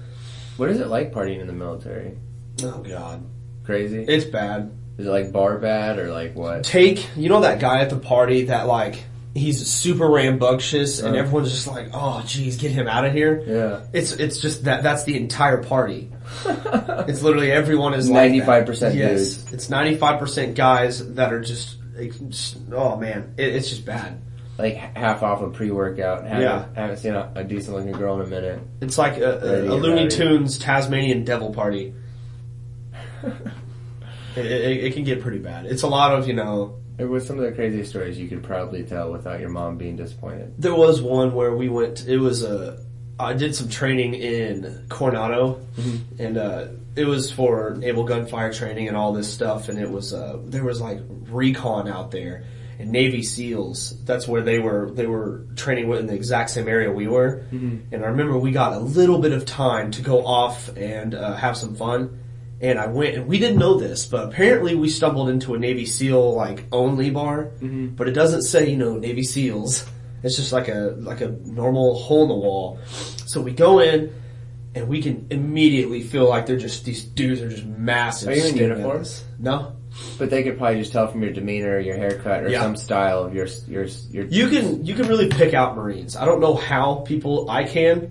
What 0.56 0.70
is 0.70 0.80
it 0.80 0.88
like 0.88 1.12
partying 1.12 1.40
in 1.40 1.46
the 1.46 1.52
military? 1.52 2.16
Oh 2.62 2.78
god. 2.78 3.24
Crazy? 3.64 4.02
It's 4.02 4.24
bad. 4.24 4.70
Is 4.98 5.06
it 5.06 5.10
like 5.10 5.32
bar 5.32 5.58
bad 5.58 5.98
or 5.98 6.12
like 6.12 6.34
what? 6.34 6.62
Take, 6.64 7.08
you 7.16 7.28
know 7.28 7.40
that 7.40 7.58
guy 7.58 7.80
at 7.80 7.90
the 7.90 7.96
party 7.96 8.44
that 8.44 8.66
like, 8.68 9.02
he's 9.34 9.66
super 9.66 10.08
rambunctious 10.08 11.00
and 11.02 11.16
Uh. 11.16 11.18
everyone's 11.18 11.50
just 11.50 11.66
like, 11.66 11.88
oh 11.92 12.22
geez, 12.24 12.56
get 12.56 12.70
him 12.70 12.86
out 12.86 13.04
of 13.04 13.12
here. 13.12 13.42
Yeah. 13.44 13.80
It's, 13.92 14.12
it's 14.12 14.38
just 14.38 14.64
that, 14.64 14.82
that's 14.84 15.02
the 15.04 15.16
entire 15.16 15.62
party. 15.62 16.10
It's 17.06 17.22
literally 17.22 17.50
everyone 17.50 17.92
is 17.94 18.08
95% 18.08 18.78
that. 18.80 18.94
Yes, 18.94 19.52
it's 19.52 19.68
ninety 19.68 19.96
five 19.96 20.18
percent 20.18 20.54
guys 20.54 21.14
that 21.16 21.32
are 21.34 21.40
just, 21.40 21.76
just 22.30 22.56
oh 22.72 22.96
man, 22.96 23.34
it, 23.36 23.54
it's 23.54 23.68
just 23.68 23.84
bad. 23.84 24.20
Like 24.58 24.74
half 24.76 25.22
off 25.22 25.40
a 25.42 25.50
pre-workout. 25.50 26.24
Haven't, 26.24 26.42
Yeah. 26.42 26.66
haven't 26.74 26.98
seen 26.98 27.14
a, 27.14 27.32
a 27.34 27.44
decent 27.44 27.76
looking 27.76 27.92
girl 27.92 28.14
in 28.20 28.26
a 28.26 28.30
minute. 28.30 28.60
It's 28.80 28.96
like 28.98 29.16
a, 29.18 29.38
a, 29.40 29.68
a 29.68 29.74
Looney. 29.74 30.08
Tunes 30.08 30.58
Tasmanian 30.58 31.24
Devil 31.24 31.52
Party. 31.52 31.94
it, 34.36 34.46
it, 34.46 34.84
it 34.84 34.94
can 34.94 35.04
get 35.04 35.20
pretty 35.20 35.38
bad. 35.38 35.66
It's 35.66 35.82
a 35.82 35.88
lot 35.88 36.12
of 36.16 36.26
you 36.28 36.34
know. 36.34 36.80
It 36.96 37.06
was 37.06 37.26
some 37.26 37.38
of 37.40 37.44
the 37.44 37.50
craziest 37.50 37.90
stories 37.90 38.16
you 38.18 38.28
could 38.28 38.44
probably 38.44 38.84
tell 38.84 39.10
without 39.10 39.40
your 39.40 39.48
mom 39.48 39.76
being 39.78 39.96
disappointed. 39.96 40.54
There 40.58 40.74
was 40.74 41.02
one 41.02 41.34
where 41.34 41.54
we 41.56 41.68
went. 41.68 42.06
It 42.06 42.18
was 42.18 42.44
a. 42.44 42.84
I 43.18 43.32
did 43.32 43.54
some 43.54 43.68
training 43.68 44.14
in 44.14 44.86
Coronado, 44.88 45.60
and 46.18 46.36
uh, 46.36 46.66
it 46.96 47.04
was 47.04 47.30
for 47.30 47.74
naval 47.76 48.04
gunfire 48.04 48.52
training 48.52 48.88
and 48.88 48.96
all 48.96 49.12
this 49.12 49.32
stuff. 49.32 49.68
And 49.68 49.78
it 49.78 49.90
was 49.90 50.12
uh, 50.12 50.38
there 50.44 50.64
was 50.64 50.80
like 50.80 51.00
recon 51.28 51.88
out 51.88 52.10
there 52.12 52.44
and 52.78 52.90
Navy 52.90 53.22
SEALs. 53.22 54.02
That's 54.04 54.26
where 54.26 54.42
they 54.42 54.58
were. 54.58 54.90
They 54.90 55.06
were 55.06 55.46
training 55.56 55.90
in 55.92 56.06
the 56.06 56.14
exact 56.14 56.50
same 56.50 56.68
area 56.68 56.90
we 56.90 57.06
were. 57.06 57.44
And 57.50 58.04
I 58.04 58.08
remember 58.08 58.36
we 58.38 58.50
got 58.52 58.72
a 58.72 58.78
little 58.80 59.18
bit 59.18 59.32
of 59.32 59.44
time 59.46 59.90
to 59.92 60.02
go 60.02 60.24
off 60.26 60.74
and 60.76 61.14
uh, 61.14 61.34
have 61.36 61.56
some 61.56 61.74
fun. 61.74 62.20
And 62.60 62.78
I 62.78 62.86
went, 62.86 63.16
and 63.16 63.26
we 63.26 63.38
didn't 63.38 63.58
know 63.58 63.78
this, 63.78 64.06
but 64.06 64.24
apparently 64.28 64.74
we 64.74 64.88
stumbled 64.88 65.28
into 65.28 65.54
a 65.54 65.58
Navy 65.58 65.84
SEAL 65.86 66.34
like 66.34 66.64
only 66.72 67.10
bar. 67.10 67.50
But 67.96 68.08
it 68.08 68.12
doesn't 68.12 68.42
say 68.42 68.70
you 68.70 68.76
know 68.76 68.96
Navy 68.96 69.22
SEALs. 69.24 69.84
It's 70.22 70.36
just 70.36 70.52
like 70.52 70.68
a 70.68 70.94
like 70.98 71.20
a 71.20 71.28
normal 71.44 71.94
hole 71.98 72.22
in 72.22 72.28
the 72.28 72.34
wall. 72.34 72.78
So 73.26 73.40
we 73.42 73.52
go 73.52 73.80
in, 73.80 74.14
and 74.74 74.88
we 74.88 75.02
can 75.02 75.26
immediately 75.30 76.00
feel 76.02 76.26
like 76.28 76.46
they're 76.46 76.56
just 76.56 76.84
these 76.86 77.04
dudes 77.04 77.42
are 77.42 77.50
just 77.50 77.66
massive. 77.66 78.30
Are 78.30 78.34
you 78.34 78.44
in 78.44 78.54
staring 78.54 78.70
at 78.72 78.78
uniform? 78.78 79.00
us. 79.02 79.24
No, 79.38 79.76
But 80.18 80.30
they 80.30 80.42
could 80.42 80.58
probably 80.58 80.80
just 80.80 80.92
tell 80.92 81.06
from 81.08 81.22
your 81.22 81.32
demeanor, 81.32 81.78
your 81.78 81.96
haircut, 81.96 82.42
or 82.44 82.48
Yeah. 82.48 82.62
some 82.62 82.76
style 82.76 83.24
of 83.24 83.34
your 83.34 83.46
your 83.68 83.84
your. 84.10 84.24
you 84.26 84.48
can 84.48 84.84
you 84.84 84.94
can 84.94 85.06
really 85.08 85.28
pick 85.28 85.54
out 85.54 85.76
Marines. 85.76 86.16
I 86.16 86.24
don't 86.24 86.40
know 86.40 86.54
how 86.54 86.96
people 87.06 87.48
I 87.50 87.64
can. 87.64 88.10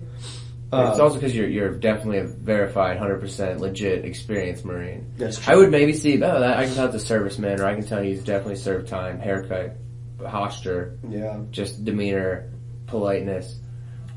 it's 0.72 0.72
Uh, 0.72 1.02
also 1.02 1.14
because 1.16 1.34
you're 1.36 1.48
you're 1.48 1.70
definitely 1.74 2.18
a 2.18 2.24
verified, 2.26 2.96
hundred 2.98 3.20
percent 3.20 3.60
legit, 3.60 4.04
experienced 4.04 4.64
Marine. 4.64 5.06
that's 5.18 5.38
true. 5.38 5.52
I 5.52 5.56
would 5.56 5.70
maybe 5.70 5.92
see, 5.92 6.14
oh, 6.16 6.40
that 6.40 6.56
I 6.58 6.64
can 6.66 6.74
tell 6.74 6.86
it's 6.92 7.10
a 7.10 7.14
serviceman, 7.14 7.60
or 7.60 7.66
I 7.66 7.74
can 7.74 7.84
tell 7.84 8.02
he's 8.02 8.22
definitely 8.24 8.56
served 8.56 8.88
time, 8.88 9.18
haircut, 9.20 9.76
posture, 10.24 10.98
yeah. 11.08 11.38
just 11.50 11.84
demeanor, 11.84 12.50
politeness. 12.86 13.56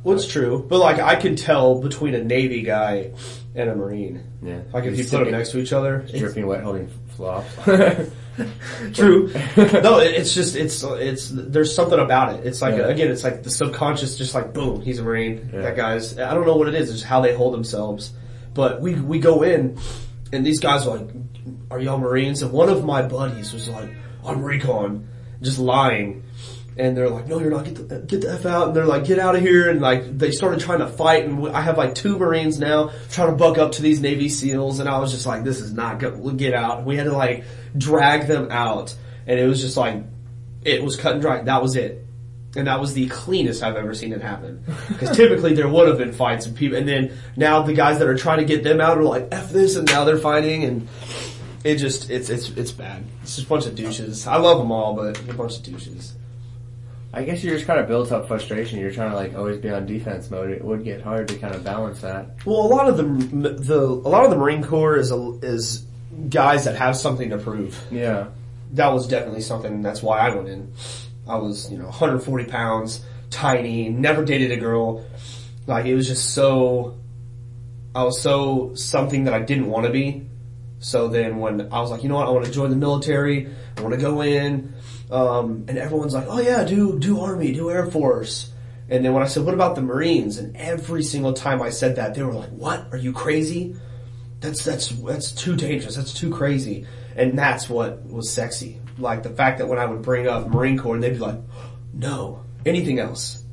What's 0.03 0.25
true, 0.27 0.65
but 0.67 0.79
like 0.79 0.99
I 0.99 1.15
can 1.15 1.35
tell 1.35 1.81
between 1.81 2.15
a 2.15 2.23
Navy 2.23 2.61
guy 2.61 3.11
and 3.55 3.69
a 3.69 3.75
Marine. 3.75 4.23
Yeah, 4.41 4.61
Like 4.71 4.85
if 4.85 4.91
you 4.91 4.97
He's 4.97 5.09
put 5.11 5.19
them 5.25 5.31
next 5.31 5.51
to 5.51 5.59
each 5.59 5.73
other, 5.73 6.07
dripping 6.17 6.47
wet, 6.47 6.63
holding 6.63 6.87
flops. 7.17 7.53
true. 8.93 9.27
no, 9.57 9.99
it's 9.99 10.33
just 10.33 10.55
it's 10.55 10.83
it's 10.83 11.29
there's 11.33 11.73
something 11.73 11.99
about 11.99 12.35
it. 12.35 12.45
It's 12.45 12.61
like 12.61 12.75
Yeah. 12.75 12.87
again, 12.87 13.11
it's 13.11 13.23
like 13.23 13.43
the 13.43 13.49
subconscious, 13.49 14.17
just 14.17 14.33
like 14.35 14.53
boom, 14.53 14.81
he's 14.81 14.99
a 14.99 15.03
Marine. 15.03 15.49
Yeah. 15.53 15.61
That 15.61 15.75
guy's 15.75 16.17
I 16.17 16.33
don't 16.33 16.45
know 16.45 16.55
what 16.55 16.67
it 16.67 16.75
is. 16.75 16.91
It's 16.91 17.01
how 17.03 17.21
they 17.21 17.33
hold 17.35 17.53
themselves. 17.53 18.13
But 18.53 18.81
we 18.81 18.95
we 18.95 19.19
go 19.19 19.43
in, 19.43 19.77
and 20.31 20.45
these 20.45 20.59
guys 20.59 20.87
are 20.87 20.97
like, 20.97 21.09
"Are 21.71 21.79
y'all 21.79 21.97
Marines?" 21.99 22.41
And 22.41 22.51
one 22.51 22.69
of 22.69 22.83
my 22.85 23.01
buddies 23.01 23.53
was 23.53 23.67
like, 23.69 23.89
"I'm 24.25 24.43
recon," 24.43 25.07
just 25.41 25.59
lying. 25.59 26.23
And 26.79 26.95
they're 26.95 27.09
like, 27.09 27.27
no, 27.27 27.39
you're 27.39 27.49
not. 27.49 27.65
Get 27.65 27.89
the, 27.89 27.99
get 27.99 28.21
the 28.21 28.31
f 28.31 28.45
out. 28.45 28.67
And 28.67 28.75
they're 28.75 28.85
like, 28.85 29.05
get 29.05 29.17
out 29.17 29.35
of 29.35 29.41
here. 29.41 29.69
And 29.69 29.81
like, 29.81 30.17
they 30.17 30.31
started 30.31 30.59
trying 30.59 30.79
to 30.79 30.87
fight. 30.87 31.25
And 31.25 31.47
I 31.49 31.61
have 31.61 31.77
like 31.77 31.95
two 31.95 32.17
Marines 32.17 32.59
now 32.59 32.91
trying 33.09 33.31
to 33.31 33.35
buck 33.35 33.57
up 33.57 33.73
to 33.73 33.81
these 33.81 33.99
Navy 33.99 34.29
SEALs. 34.29 34.79
And 34.79 34.87
I 34.87 34.99
was 34.99 35.11
just 35.11 35.25
like, 35.25 35.43
this 35.43 35.59
is 35.59 35.73
not 35.73 35.99
good. 35.99 36.19
We'll 36.19 36.35
get 36.35 36.53
out. 36.53 36.85
We 36.85 36.95
had 36.95 37.05
to 37.05 37.13
like 37.13 37.45
drag 37.75 38.27
them 38.27 38.51
out. 38.51 38.95
And 39.25 39.39
it 39.39 39.47
was 39.47 39.59
just 39.61 39.75
like, 39.75 40.03
it 40.63 40.83
was 40.83 40.95
cut 40.95 41.13
and 41.13 41.21
dry. 41.21 41.41
That 41.41 41.61
was 41.61 41.75
it. 41.75 42.05
And 42.55 42.67
that 42.67 42.79
was 42.79 42.93
the 42.93 43.07
cleanest 43.07 43.61
I've 43.61 43.75
ever 43.75 43.93
seen 43.93 44.13
it 44.13 44.21
happen. 44.21 44.63
Because 44.87 45.15
typically 45.15 45.53
there 45.53 45.67
would 45.67 45.87
have 45.87 45.97
been 45.97 46.13
fights 46.13 46.45
and 46.45 46.55
people, 46.55 46.77
and 46.77 46.87
then 46.87 47.17
now 47.35 47.61
the 47.61 47.73
guys 47.73 47.99
that 47.99 48.07
are 48.07 48.17
trying 48.17 48.39
to 48.39 48.45
get 48.45 48.63
them 48.63 48.81
out 48.81 48.97
are 48.97 49.03
like, 49.03 49.27
F 49.31 49.51
this, 49.51 49.75
and 49.75 49.85
now 49.87 50.05
they're 50.05 50.17
fighting, 50.17 50.63
and 50.63 50.87
it 51.63 51.75
just 51.75 52.09
it's 52.09 52.29
it's 52.29 52.49
it's 52.51 52.71
bad. 52.71 53.03
It's 53.21 53.35
just 53.35 53.47
a 53.47 53.49
bunch 53.49 53.67
of 53.67 53.75
douches. 53.75 54.25
I 54.25 54.37
love 54.37 54.57
them 54.57 54.71
all, 54.71 54.95
but 54.95 55.19
a 55.29 55.33
bunch 55.33 55.57
of 55.57 55.63
douches. 55.63 56.15
I 57.13 57.23
guess 57.23 57.43
you're 57.43 57.55
just 57.55 57.65
kind 57.65 57.79
of 57.79 57.87
built 57.87 58.11
up 58.11 58.27
frustration. 58.27 58.79
You're 58.79 58.91
trying 58.91 59.11
to 59.11 59.15
like 59.15 59.33
always 59.35 59.57
be 59.57 59.69
on 59.69 59.85
defense 59.85 60.29
mode. 60.29 60.51
It 60.51 60.63
would 60.63 60.83
get 60.83 61.01
hard 61.01 61.27
to 61.29 61.37
kind 61.37 61.55
of 61.55 61.63
balance 61.63 62.01
that. 62.01 62.45
Well, 62.45 62.61
a 62.61 62.67
lot 62.67 62.87
of 62.87 62.97
the 62.97 63.03
the 63.03 63.79
a 63.79 64.09
lot 64.09 64.25
of 64.25 64.29
the 64.29 64.37
Marine 64.37 64.63
Corps 64.63 64.97
is 64.97 65.11
a, 65.11 65.39
is 65.41 65.85
guys 66.29 66.65
that 66.65 66.75
have 66.75 66.97
something 66.97 67.29
to 67.29 67.37
prove. 67.37 67.81
Yeah. 67.91 68.27
That 68.73 68.93
was 68.93 69.07
definitely 69.07 69.41
something. 69.41 69.81
That's 69.81 70.03
why 70.03 70.19
I 70.19 70.35
went 70.35 70.49
in. 70.49 70.73
I 71.27 71.37
was 71.37 71.71
you 71.71 71.77
know 71.77 71.85
140 71.85 72.45
pounds, 72.45 73.03
tiny, 73.29 73.89
never 73.89 74.25
dated 74.25 74.51
a 74.51 74.57
girl. 74.57 75.05
Like 75.65 75.85
it 75.85 75.95
was 75.95 76.07
just 76.07 76.33
so. 76.33 76.97
I 77.95 78.03
was 78.03 78.21
so 78.21 78.75
something 78.75 79.23
that 79.23 79.33
I 79.33 79.39
didn't 79.39 79.67
want 79.67 79.85
to 79.85 79.91
be. 79.91 80.27
So 80.79 81.07
then 81.07 81.37
when 81.37 81.73
I 81.73 81.79
was 81.79 81.91
like, 81.91 82.03
you 82.03 82.09
know 82.09 82.15
what, 82.15 82.27
I 82.27 82.31
want 82.31 82.45
to 82.45 82.51
join 82.51 82.69
the 82.69 82.75
military. 82.75 83.49
I 83.77 83.81
want 83.81 83.95
to 83.95 84.01
go 84.01 84.21
in. 84.21 84.73
Um, 85.09 85.65
and 85.67 85.77
everyone's 85.77 86.13
like, 86.13 86.27
oh 86.27 86.39
yeah, 86.39 86.63
do, 86.63 86.99
do 86.99 87.21
army, 87.21 87.53
do 87.53 87.71
air 87.71 87.85
force. 87.85 88.51
And 88.89 89.03
then 89.03 89.13
when 89.13 89.23
I 89.23 89.27
said, 89.27 89.43
what 89.43 89.53
about 89.53 89.75
the 89.75 89.81
Marines? 89.81 90.37
And 90.37 90.55
every 90.55 91.03
single 91.03 91.33
time 91.33 91.61
I 91.61 91.69
said 91.69 91.97
that, 91.97 92.13
they 92.13 92.23
were 92.23 92.33
like, 92.33 92.49
what? 92.49 92.87
Are 92.91 92.97
you 92.97 93.11
crazy? 93.11 93.75
That's, 94.39 94.63
that's, 94.63 94.89
that's 94.89 95.31
too 95.31 95.55
dangerous. 95.55 95.95
That's 95.95 96.13
too 96.13 96.31
crazy. 96.31 96.85
And 97.15 97.37
that's 97.37 97.67
what 97.67 98.05
was 98.05 98.31
sexy. 98.31 98.79
Like 98.97 99.23
the 99.23 99.29
fact 99.29 99.57
that 99.57 99.67
when 99.67 99.79
I 99.79 99.85
would 99.85 100.01
bring 100.01 100.27
up 100.27 100.47
Marine 100.47 100.77
Corps, 100.77 100.99
they'd 100.99 101.13
be 101.13 101.17
like, 101.17 101.39
no, 101.93 102.43
anything 102.65 102.99
else. 102.99 103.43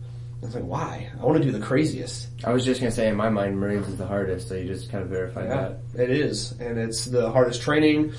I 0.44 0.46
was 0.46 0.54
like, 0.56 0.64
why? 0.64 1.10
I 1.18 1.24
want 1.24 1.38
to 1.38 1.42
do 1.42 1.50
the 1.56 1.64
craziest. 1.64 2.28
I 2.44 2.52
was 2.52 2.66
just 2.66 2.78
gonna 2.78 2.92
say, 2.92 3.08
in 3.08 3.16
my 3.16 3.30
mind, 3.30 3.58
Marines 3.58 3.88
is 3.88 3.96
the 3.96 4.06
hardest. 4.06 4.48
So 4.48 4.54
you 4.54 4.66
just 4.66 4.90
kind 4.90 5.02
of 5.02 5.08
verify 5.08 5.46
that. 5.46 5.78
It 5.98 6.10
is, 6.10 6.52
and 6.60 6.78
it's 6.78 7.06
the 7.06 7.30
hardest 7.32 7.62
training. 7.62 8.12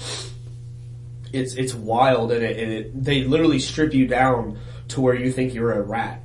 It's 1.32 1.54
it's 1.54 1.76
wild, 1.76 2.32
and 2.32 2.44
it, 2.44 2.58
and 2.58 2.72
it 2.72 3.04
they 3.04 3.26
literally 3.26 3.60
strip 3.60 3.94
you 3.94 4.08
down 4.08 4.58
to 4.88 5.02
where 5.02 5.14
you 5.14 5.32
think 5.32 5.54
you're 5.54 5.74
a 5.74 5.82
rat, 5.84 6.24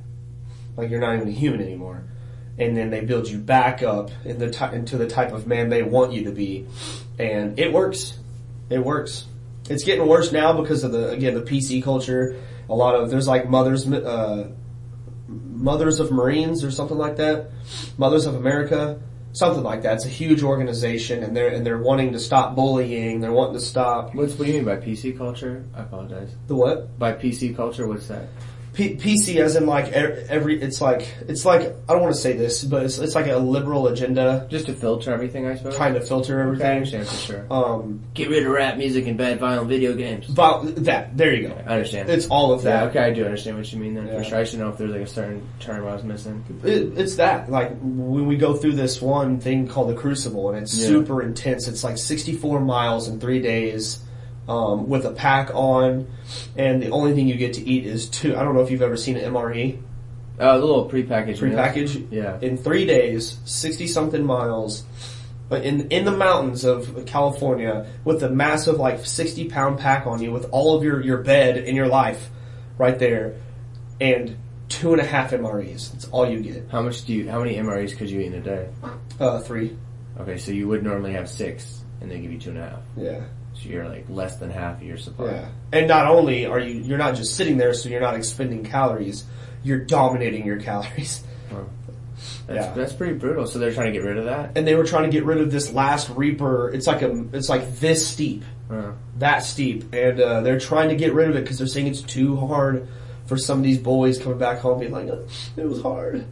like 0.75 0.89
you're 0.89 0.99
not 0.99 1.15
even 1.17 1.27
a 1.27 1.31
human 1.31 1.61
anymore, 1.61 2.03
and 2.57 2.75
then 2.75 2.89
they 2.89 3.01
build 3.01 3.29
you 3.29 3.37
back 3.37 3.83
up 3.83 4.09
in 4.25 4.39
the 4.39 4.49
ty- 4.49 4.73
into 4.73 4.97
the 4.97 5.07
type 5.07 5.31
of 5.33 5.45
man 5.45 5.69
they 5.69 5.83
want 5.83 6.13
you 6.13 6.23
to 6.23 6.31
be, 6.31 6.65
and 7.19 7.59
it 7.59 7.71
works. 7.71 8.17
It 8.71 8.83
works. 8.83 9.25
It's 9.69 9.83
getting 9.83 10.07
worse 10.07 10.31
now 10.31 10.59
because 10.59 10.83
of 10.83 10.93
the 10.93 11.11
again 11.11 11.35
the 11.35 11.41
PC 11.41 11.83
culture. 11.83 12.37
A 12.69 12.73
lot 12.73 12.95
of 12.95 13.11
there's 13.11 13.27
like 13.27 13.47
mothers. 13.47 13.87
Uh, 13.87 14.49
Mothers 15.61 15.99
of 15.99 16.11
Marines 16.11 16.63
or 16.63 16.71
something 16.71 16.97
like 16.97 17.17
that. 17.17 17.51
Mothers 17.97 18.25
of 18.25 18.35
America, 18.35 18.99
something 19.33 19.63
like 19.63 19.83
that. 19.83 19.95
It's 19.95 20.05
a 20.05 20.09
huge 20.09 20.43
organization, 20.43 21.23
and 21.23 21.35
they're 21.35 21.49
and 21.49 21.65
they're 21.65 21.77
wanting 21.77 22.11
to 22.13 22.19
stop 22.19 22.55
bullying. 22.55 23.21
They're 23.21 23.31
wanting 23.31 23.53
to 23.53 23.61
stop 23.61 24.15
What's 24.15 24.33
what 24.37 24.45
do 24.45 24.51
you 24.51 24.57
mean 24.57 24.65
by 24.65 24.77
PC 24.77 25.17
culture? 25.17 25.63
I 25.75 25.81
apologize. 25.81 26.31
the 26.47 26.55
what 26.55 26.97
By 26.97 27.13
PC 27.13 27.55
culture, 27.55 27.87
what's 27.87 28.07
that? 28.07 28.27
P- 28.73 28.95
PC 28.95 29.37
as 29.37 29.57
in 29.57 29.65
like 29.65 29.91
every. 29.91 30.61
It's 30.61 30.79
like 30.79 31.13
it's 31.27 31.43
like 31.43 31.61
I 31.61 31.93
don't 31.93 32.01
want 32.01 32.15
to 32.15 32.19
say 32.21 32.33
this, 32.33 32.63
but 32.63 32.83
it's 32.85 32.97
it's 32.99 33.15
like 33.15 33.27
a 33.27 33.35
liberal 33.35 33.87
agenda 33.87 34.47
Just 34.49 34.67
to 34.67 34.73
filter 34.73 35.11
everything, 35.13 35.45
I 35.45 35.55
suppose. 35.57 35.75
Kind 35.75 35.97
of 35.97 36.07
filter 36.07 36.35
Okay, 36.35 36.41
I 36.41 36.45
everything. 36.77 36.99
understand 37.01 37.07
for 37.07 37.15
sure. 37.15 37.45
Um, 37.51 37.99
Get 38.13 38.29
rid 38.29 38.45
of 38.45 38.51
rap 38.53 38.77
music 38.77 39.07
and 39.07 39.17
bad 39.17 39.39
violent 39.41 39.67
video 39.67 39.93
games. 39.93 40.27
but 40.27 40.85
that 40.85 41.17
there 41.17 41.33
you 41.35 41.49
go. 41.49 41.53
I 41.67 41.73
understand. 41.73 42.09
It's 42.09 42.27
all 42.27 42.53
of 42.53 42.63
yeah, 42.63 42.85
that. 42.85 42.89
okay, 42.91 42.99
I 42.99 43.11
do 43.11 43.25
understand 43.25 43.57
what 43.57 43.71
you 43.73 43.77
mean 43.79 43.93
then. 43.93 44.07
Yeah. 44.07 44.19
For 44.19 44.23
sure, 44.23 44.37
I 44.39 44.43
should 44.45 44.59
know 44.59 44.69
if 44.69 44.77
there's 44.77 44.91
like 44.91 45.01
a 45.01 45.07
certain 45.07 45.45
term 45.59 45.85
I 45.85 45.93
was 45.93 46.03
missing. 46.05 46.43
It, 46.63 46.97
it's 46.97 47.15
that 47.15 47.51
like 47.51 47.71
when 47.81 48.25
we 48.25 48.37
go 48.37 48.55
through 48.55 48.73
this 48.73 49.01
one 49.01 49.39
thing 49.41 49.67
called 49.67 49.89
the 49.89 49.95
Crucible, 49.95 50.49
and 50.49 50.57
it's 50.63 50.77
Yeah. 50.77 50.87
super 50.87 51.21
intense. 51.21 51.67
It's 51.67 51.83
like 51.83 51.97
64 51.97 52.61
miles 52.61 53.09
in 53.09 53.19
three 53.19 53.41
days. 53.41 53.99
Um, 54.47 54.89
with 54.89 55.05
a 55.05 55.11
pack 55.11 55.51
on, 55.53 56.07
and 56.57 56.81
the 56.81 56.89
only 56.89 57.13
thing 57.13 57.27
you 57.27 57.35
get 57.35 57.53
to 57.53 57.61
eat 57.67 57.85
is 57.85 58.09
two. 58.09 58.35
I 58.35 58.43
don't 58.43 58.55
know 58.55 58.61
if 58.61 58.71
you've 58.71 58.81
ever 58.81 58.97
seen 58.97 59.15
an 59.15 59.31
MRE 59.33 59.77
Uh, 60.39 60.57
the 60.57 60.65
little 60.65 60.89
prepackaged 60.89 61.37
prepackaged. 61.37 62.07
Yeah. 62.11 62.39
In 62.41 62.57
three 62.57 62.85
days, 62.85 63.37
sixty 63.45 63.85
something 63.87 64.25
miles, 64.25 64.83
but 65.47 65.63
in 65.63 65.89
in 65.91 66.05
the 66.05 66.11
mountains 66.11 66.65
of 66.65 67.05
California, 67.05 67.85
with 68.03 68.23
a 68.23 68.29
massive 68.29 68.77
like 68.77 69.05
sixty 69.05 69.47
pound 69.47 69.77
pack 69.79 70.07
on 70.07 70.21
you, 70.21 70.31
with 70.31 70.49
all 70.51 70.75
of 70.75 70.83
your 70.83 71.01
your 71.01 71.19
bed 71.19 71.57
and 71.57 71.77
your 71.77 71.87
life, 71.87 72.29
right 72.79 72.97
there, 72.97 73.35
and 74.01 74.35
two 74.69 74.91
and 74.93 75.01
a 75.01 75.05
half 75.05 75.31
MREs. 75.31 75.91
That's 75.91 76.05
all 76.05 76.27
you 76.27 76.41
get. 76.41 76.67
How 76.71 76.81
much 76.81 77.05
do 77.05 77.13
you? 77.13 77.29
How 77.29 77.39
many 77.39 77.55
MREs 77.57 77.95
could 77.95 78.09
you 78.09 78.21
eat 78.21 78.27
in 78.27 78.33
a 78.33 78.41
day? 78.41 78.69
Uh, 79.19 79.39
three. 79.39 79.77
Okay, 80.19 80.37
so 80.37 80.51
you 80.51 80.67
would 80.67 80.83
normally 80.83 81.13
have 81.13 81.29
six, 81.29 81.83
and 82.01 82.09
they 82.09 82.19
give 82.19 82.31
you 82.31 82.39
two 82.39 82.49
and 82.49 82.59
a 82.59 82.69
half. 82.69 82.79
Yeah. 82.97 83.21
So 83.61 83.69
you're 83.69 83.87
like 83.87 84.05
less 84.09 84.37
than 84.37 84.49
half 84.49 84.77
of 84.77 84.83
your 84.83 84.97
supply. 84.97 85.31
Yeah. 85.31 85.49
And 85.71 85.87
not 85.87 86.07
only 86.07 86.45
are 86.45 86.59
you, 86.59 86.81
you're 86.81 86.97
not 86.97 87.15
just 87.15 87.35
sitting 87.35 87.57
there, 87.57 87.73
so 87.73 87.89
you're 87.89 88.01
not 88.01 88.15
expending 88.15 88.63
calories. 88.63 89.23
You're 89.63 89.85
dominating 89.85 90.45
your 90.45 90.59
calories. 90.59 91.23
That's, 92.45 92.65
Yeah. 92.67 92.73
that's 92.75 92.93
pretty 92.93 93.13
brutal. 93.15 93.47
So 93.47 93.57
they're 93.57 93.73
trying 93.73 93.93
to 93.93 93.99
get 93.99 94.05
rid 94.05 94.17
of 94.17 94.25
that. 94.25 94.55
And 94.55 94.67
they 94.67 94.75
were 94.75 94.83
trying 94.83 95.03
to 95.05 95.09
get 95.09 95.25
rid 95.25 95.39
of 95.39 95.51
this 95.51 95.71
last 95.73 96.09
Reaper. 96.09 96.69
It's 96.71 96.85
like 96.85 97.01
a, 97.01 97.25
it's 97.33 97.49
like 97.49 97.77
this 97.79 98.07
steep. 98.07 98.43
That 99.17 99.39
steep, 99.43 99.93
and 99.93 100.19
uh, 100.21 100.39
they're 100.41 100.59
trying 100.59 100.89
to 100.89 100.95
get 100.95 101.13
rid 101.13 101.29
of 101.29 101.35
it 101.35 101.41
because 101.41 101.57
they're 101.57 101.67
saying 101.67 101.87
it's 101.87 102.01
too 102.01 102.37
hard 102.37 102.87
for 103.25 103.37
some 103.37 103.57
of 103.57 103.63
these 103.65 103.77
boys 103.77 104.17
coming 104.17 104.37
back 104.37 104.59
home 104.59 104.79
being 104.79 104.93
like, 104.93 105.09
"Uh, 105.09 105.17
it 105.57 105.67
was 105.67 105.81
hard, 105.81 106.25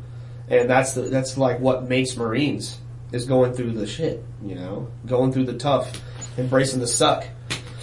and 0.48 0.70
that's 0.70 0.94
the, 0.94 1.02
that's 1.02 1.38
like 1.38 1.60
what 1.60 1.90
makes 1.90 2.16
Marines 2.16 2.78
is 3.12 3.26
going 3.26 3.52
through 3.54 3.74
the 3.74 3.86
shit, 3.86 4.24
you 4.42 4.56
know, 4.56 4.88
going 5.06 5.34
through 5.34 5.46
the 5.48 5.58
tough, 5.58 5.92
embracing 6.40 6.80
the 6.80 6.88
suck. 6.88 7.26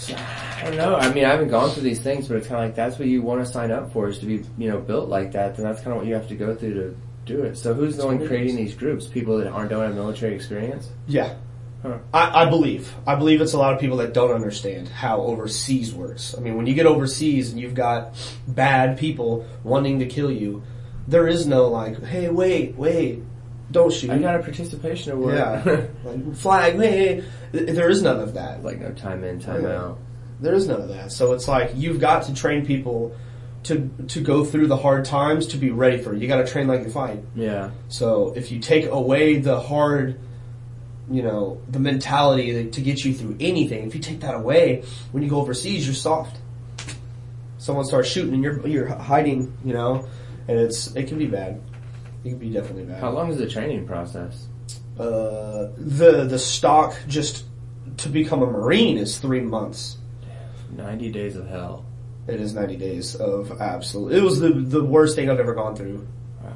I 0.08 0.62
don't 0.64 0.76
know. 0.76 0.96
I 0.96 1.12
mean, 1.12 1.24
I 1.24 1.30
haven't 1.30 1.48
gone 1.48 1.70
through 1.70 1.82
these 1.82 2.00
things, 2.00 2.28
but 2.28 2.38
it's 2.38 2.46
kind 2.46 2.62
of 2.62 2.68
like 2.68 2.74
that's 2.74 2.98
what 2.98 3.08
you 3.08 3.22
want 3.22 3.44
to 3.44 3.50
sign 3.50 3.70
up 3.70 3.92
for 3.92 4.08
is 4.08 4.18
to 4.20 4.26
be, 4.26 4.44
you 4.58 4.70
know, 4.70 4.78
built 4.78 5.08
like 5.08 5.32
that. 5.32 5.56
Then 5.56 5.64
that's 5.64 5.80
kind 5.80 5.92
of 5.92 5.98
what 5.98 6.06
you 6.06 6.14
have 6.14 6.28
to 6.28 6.34
go 6.34 6.54
through 6.54 6.74
to 6.74 6.96
do 7.24 7.42
it. 7.42 7.56
So 7.56 7.74
who's 7.74 7.96
the 7.96 8.06
one 8.06 8.24
creating 8.26 8.56
these 8.56 8.74
groups? 8.74 9.06
People 9.06 9.38
that 9.38 9.48
aren't 9.48 9.70
don't 9.70 9.82
have 9.82 9.94
military 9.94 10.34
experience. 10.34 10.90
Yeah. 11.06 11.34
Huh. 11.82 11.98
I, 12.14 12.42
I 12.42 12.50
believe. 12.50 12.92
I 13.06 13.14
believe 13.16 13.40
it's 13.40 13.52
a 13.52 13.58
lot 13.58 13.74
of 13.74 13.80
people 13.80 13.98
that 13.98 14.14
don't 14.14 14.32
understand 14.32 14.88
how 14.88 15.20
overseas 15.20 15.94
works. 15.94 16.34
I 16.36 16.40
mean, 16.40 16.56
when 16.56 16.66
you 16.66 16.74
get 16.74 16.86
overseas 16.86 17.50
and 17.50 17.60
you've 17.60 17.74
got 17.74 18.14
bad 18.48 18.98
people 18.98 19.46
wanting 19.62 19.98
to 19.98 20.06
kill 20.06 20.30
you, 20.30 20.62
there 21.06 21.28
is 21.28 21.46
no 21.46 21.68
like, 21.68 22.02
hey, 22.02 22.28
wait, 22.28 22.76
wait, 22.76 23.22
don't 23.70 23.92
shoot. 23.92 24.10
I 24.10 24.18
got 24.18 24.36
a 24.36 24.42
participation 24.42 25.12
award. 25.12 25.34
Yeah. 25.34 25.86
like, 26.04 26.36
flag, 26.36 26.78
me. 26.78 27.22
there 27.52 27.88
is 27.90 28.02
none 28.02 28.20
of 28.20 28.34
that. 28.34 28.62
like 28.62 28.78
no 28.80 28.92
time 28.92 29.24
in, 29.24 29.40
time 29.40 29.62
Yeah. 29.62 29.76
out. 29.76 29.98
There 30.40 30.54
is 30.54 30.68
none 30.68 30.80
of 30.82 30.88
that. 30.88 31.12
So 31.12 31.32
it's 31.32 31.48
like 31.48 31.72
you've 31.74 31.98
got 32.00 32.24
to 32.24 32.34
train 32.34 32.64
people 32.66 33.16
to 33.64 33.90
to 34.08 34.20
go 34.20 34.44
through 34.44 34.68
the 34.68 34.76
hard 34.76 35.04
times 35.04 35.48
to 35.48 35.56
be 35.56 35.70
ready 35.70 35.98
for 35.98 36.14
it. 36.14 36.20
You 36.22 36.28
got 36.28 36.36
to 36.36 36.46
train 36.46 36.68
like 36.68 36.82
you 36.84 36.90
fight. 36.90 37.22
Yeah. 37.34 37.70
So 37.88 38.32
if 38.36 38.52
you 38.52 38.60
take 38.60 38.86
away 38.86 39.38
the 39.38 39.58
hard, 39.58 40.20
you 41.10 41.22
know, 41.22 41.60
the 41.68 41.80
mentality 41.80 42.68
to 42.70 42.80
get 42.80 43.04
you 43.04 43.14
through 43.14 43.36
anything, 43.40 43.86
if 43.86 43.94
you 43.94 44.00
take 44.00 44.20
that 44.20 44.34
away, 44.34 44.84
when 45.10 45.22
you 45.22 45.28
go 45.30 45.40
overseas, 45.40 45.86
you're 45.86 45.94
soft. 45.94 46.36
Someone 47.58 47.84
starts 47.84 48.08
shooting 48.08 48.34
and 48.34 48.44
you're 48.44 48.64
you're 48.68 48.86
hiding, 48.86 49.56
you 49.64 49.72
know, 49.72 50.06
and 50.46 50.58
it's 50.58 50.94
it 50.94 51.08
can 51.08 51.18
be 51.18 51.26
bad. 51.26 51.60
Be 52.34 52.50
definitely. 52.50 52.92
How 52.94 53.10
long 53.10 53.30
is 53.30 53.38
the 53.38 53.48
training 53.48 53.86
process? 53.86 54.46
Uh, 54.98 55.68
the 55.76 56.26
the 56.28 56.38
stock 56.38 56.96
just 57.06 57.44
to 57.98 58.08
become 58.08 58.42
a 58.42 58.46
marine 58.46 58.98
is 58.98 59.18
three 59.18 59.40
months. 59.40 59.98
Ninety 60.76 61.10
days 61.10 61.36
of 61.36 61.48
hell. 61.48 61.84
It 62.28 62.40
is 62.40 62.54
90 62.54 62.76
days 62.76 63.14
of 63.14 63.60
absolute. 63.60 64.14
It 64.14 64.22
was 64.22 64.40
the 64.40 64.50
the 64.50 64.82
worst 64.82 65.14
thing 65.14 65.30
I've 65.30 65.38
ever 65.38 65.54
gone 65.54 65.76
through. 65.76 66.06
Wow. 66.42 66.52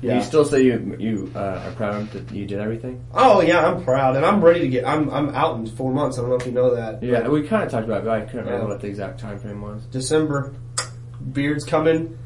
Yeah. 0.00 0.16
You 0.18 0.22
still 0.22 0.44
say 0.44 0.62
you 0.62 0.96
you 1.00 1.32
uh, 1.34 1.64
are 1.66 1.72
proud 1.72 2.10
that 2.12 2.30
you 2.30 2.46
did 2.46 2.60
everything? 2.60 3.04
oh 3.12 3.40
yeah, 3.40 3.66
I'm 3.66 3.82
proud 3.82 4.14
and 4.16 4.24
I'm 4.24 4.40
ready 4.44 4.60
to 4.60 4.68
get. 4.68 4.86
I'm 4.86 5.10
I'm 5.10 5.30
out 5.30 5.56
in 5.56 5.66
four 5.66 5.92
months. 5.92 6.16
I 6.16 6.20
don't 6.20 6.30
know 6.30 6.36
if 6.36 6.46
you 6.46 6.52
know 6.52 6.74
that. 6.76 7.02
Yeah, 7.02 7.26
we 7.28 7.42
kind 7.42 7.64
of 7.64 7.70
talked 7.70 7.86
about 7.86 8.02
it, 8.02 8.04
but 8.04 8.12
I 8.12 8.20
couldn't 8.20 8.46
remember 8.46 8.68
what 8.68 8.80
the 8.80 8.86
exact 8.86 9.18
time 9.18 9.38
frame 9.38 9.60
was. 9.60 9.84
December, 9.86 10.54
beard's 11.32 11.64
coming. 11.64 12.16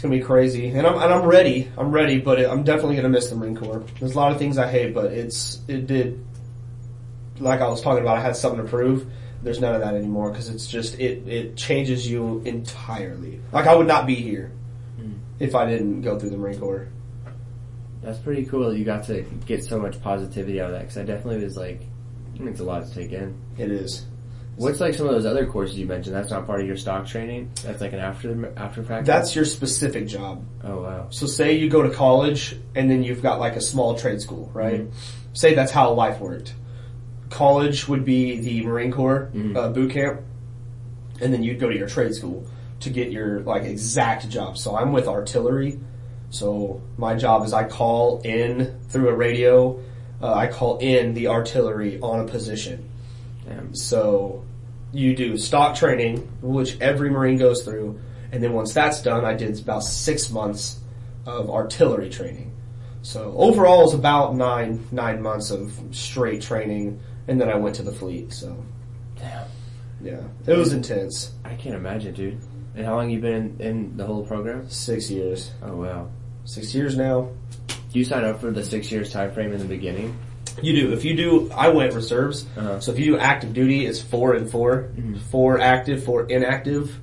It's 0.00 0.04
gonna 0.06 0.16
be 0.16 0.22
crazy, 0.22 0.68
and 0.70 0.86
I'm 0.86 0.94
and 0.94 1.12
I'm 1.12 1.26
ready. 1.26 1.70
I'm 1.76 1.92
ready, 1.92 2.18
but 2.20 2.40
it, 2.40 2.48
I'm 2.48 2.62
definitely 2.62 2.96
gonna 2.96 3.10
miss 3.10 3.28
the 3.28 3.36
Marine 3.36 3.54
Corps. 3.54 3.84
There's 3.98 4.14
a 4.14 4.16
lot 4.16 4.32
of 4.32 4.38
things 4.38 4.56
I 4.56 4.66
hate, 4.66 4.94
but 4.94 5.12
it's 5.12 5.60
it 5.68 5.86
did. 5.86 6.24
Like 7.38 7.60
I 7.60 7.68
was 7.68 7.82
talking 7.82 8.02
about, 8.02 8.16
I 8.16 8.22
had 8.22 8.34
something 8.34 8.62
to 8.62 8.66
prove. 8.66 9.06
There's 9.42 9.60
none 9.60 9.74
of 9.74 9.82
that 9.82 9.92
anymore 9.94 10.30
because 10.30 10.48
it's 10.48 10.66
just 10.66 10.98
it 10.98 11.28
it 11.28 11.54
changes 11.58 12.10
you 12.10 12.40
entirely. 12.46 13.40
Like 13.52 13.66
I 13.66 13.74
would 13.76 13.86
not 13.86 14.06
be 14.06 14.14
here 14.14 14.52
Hmm. 14.98 15.12
if 15.38 15.54
I 15.54 15.66
didn't 15.66 16.00
go 16.00 16.18
through 16.18 16.30
the 16.30 16.38
Marine 16.38 16.58
Corps. 16.58 16.88
That's 18.02 18.18
pretty 18.20 18.46
cool. 18.46 18.70
that 18.70 18.78
You 18.78 18.86
got 18.86 19.04
to 19.08 19.20
get 19.44 19.64
so 19.64 19.78
much 19.78 20.00
positivity 20.00 20.62
out 20.62 20.68
of 20.68 20.72
that 20.76 20.80
because 20.80 20.96
I 20.96 21.02
definitely 21.02 21.44
was 21.44 21.58
like, 21.58 21.82
it's 22.38 22.60
a 22.60 22.64
lot 22.64 22.86
to 22.86 22.94
take 22.94 23.12
in. 23.12 23.38
It 23.58 23.70
is. 23.70 24.06
What's 24.56 24.78
like 24.80 24.94
some 24.94 25.06
of 25.06 25.12
those 25.12 25.24
other 25.26 25.46
courses 25.46 25.78
you 25.78 25.86
mentioned? 25.86 26.14
That's 26.14 26.30
not 26.30 26.46
part 26.46 26.60
of 26.60 26.66
your 26.66 26.76
stock 26.76 27.06
training. 27.06 27.50
That's 27.62 27.80
like 27.80 27.92
an 27.94 27.98
after 28.00 28.52
after 28.58 28.82
practice. 28.82 29.06
That's 29.06 29.34
your 29.34 29.44
specific 29.46 30.06
job. 30.06 30.44
oh 30.64 30.82
wow. 30.82 31.06
So 31.10 31.26
say 31.26 31.56
you 31.56 31.70
go 31.70 31.82
to 31.82 31.90
college 31.90 32.56
and 32.74 32.90
then 32.90 33.02
you've 33.02 33.22
got 33.22 33.40
like 33.40 33.56
a 33.56 33.60
small 33.60 33.94
trade 33.96 34.20
school, 34.20 34.50
right? 34.52 34.86
Say 35.32 35.54
that's 35.54 35.72
how 35.72 35.92
life 35.94 36.20
worked. 36.20 36.54
college 37.30 37.88
would 37.88 38.04
be 38.04 38.40
the 38.40 38.62
Marine 38.66 38.92
Corps 38.92 39.30
uh, 39.56 39.68
boot 39.70 39.92
camp, 39.92 40.20
and 41.20 41.32
then 41.32 41.42
you'd 41.42 41.60
go 41.60 41.68
to 41.70 41.76
your 41.76 41.88
trade 41.88 42.14
school 42.14 42.44
to 42.80 42.90
get 42.90 43.10
your 43.12 43.40
like 43.40 43.62
exact 43.62 44.28
job. 44.28 44.58
So 44.58 44.76
I'm 44.76 44.92
with 44.92 45.06
artillery. 45.08 45.78
So 46.30 46.82
my 46.98 47.14
job 47.14 47.44
is 47.44 47.52
I 47.52 47.64
call 47.64 48.20
in 48.24 48.78
through 48.88 49.08
a 49.08 49.14
radio. 49.14 49.80
Uh, 50.20 50.34
I 50.34 50.48
call 50.48 50.78
in 50.78 51.14
the 51.14 51.28
artillery 51.28 51.98
on 52.00 52.20
a 52.20 52.24
position. 52.24 52.89
Damn. 53.46 53.74
So 53.74 54.44
you 54.92 55.14
do 55.16 55.36
stock 55.36 55.76
training, 55.76 56.18
which 56.42 56.78
every 56.80 57.10
Marine 57.10 57.38
goes 57.38 57.62
through, 57.62 57.98
and 58.32 58.42
then 58.42 58.52
once 58.52 58.72
that's 58.74 59.02
done, 59.02 59.24
I 59.24 59.34
did 59.34 59.58
about 59.60 59.82
six 59.84 60.30
months 60.30 60.80
of 61.26 61.50
artillery 61.50 62.10
training. 62.10 62.52
So 63.02 63.32
overall, 63.36 63.84
it's 63.84 63.94
about 63.94 64.34
nine 64.36 64.86
nine 64.92 65.22
months 65.22 65.50
of 65.50 65.72
straight 65.92 66.42
training, 66.42 67.00
and 67.28 67.40
then 67.40 67.48
I 67.48 67.54
went 67.56 67.76
to 67.76 67.82
the 67.82 67.92
fleet. 67.92 68.32
So 68.32 68.62
Damn. 69.16 69.46
yeah, 70.02 70.20
it 70.46 70.56
was 70.56 70.72
intense. 70.72 71.32
I 71.44 71.54
can't 71.54 71.74
imagine, 71.74 72.14
dude. 72.14 72.40
And 72.76 72.86
how 72.86 72.96
long 72.96 73.10
you 73.10 73.18
been 73.20 73.56
in, 73.58 73.66
in 73.66 73.96
the 73.96 74.06
whole 74.06 74.24
program? 74.24 74.68
Six 74.70 75.10
years, 75.10 75.50
Oh 75.62 75.76
wow. 75.76 76.08
six 76.44 76.74
years 76.74 76.96
now. 76.96 77.30
You 77.92 78.04
signed 78.04 78.24
up 78.26 78.40
for 78.40 78.50
the 78.52 78.62
six 78.64 78.92
years 78.92 79.10
time 79.12 79.32
frame 79.32 79.52
in 79.52 79.58
the 79.58 79.64
beginning? 79.64 80.16
You 80.62 80.74
do. 80.74 80.92
If 80.92 81.04
you 81.04 81.14
do, 81.14 81.50
I 81.52 81.68
went 81.68 81.94
reserves. 81.94 82.46
Uh-huh. 82.56 82.80
So 82.80 82.92
if 82.92 82.98
you 82.98 83.06
do 83.06 83.18
active 83.18 83.52
duty, 83.52 83.86
it's 83.86 84.00
four 84.00 84.34
and 84.34 84.50
4 84.50 84.90
Four 85.30 85.60
active, 85.60 86.04
four 86.04 86.24
inactive. 86.24 86.98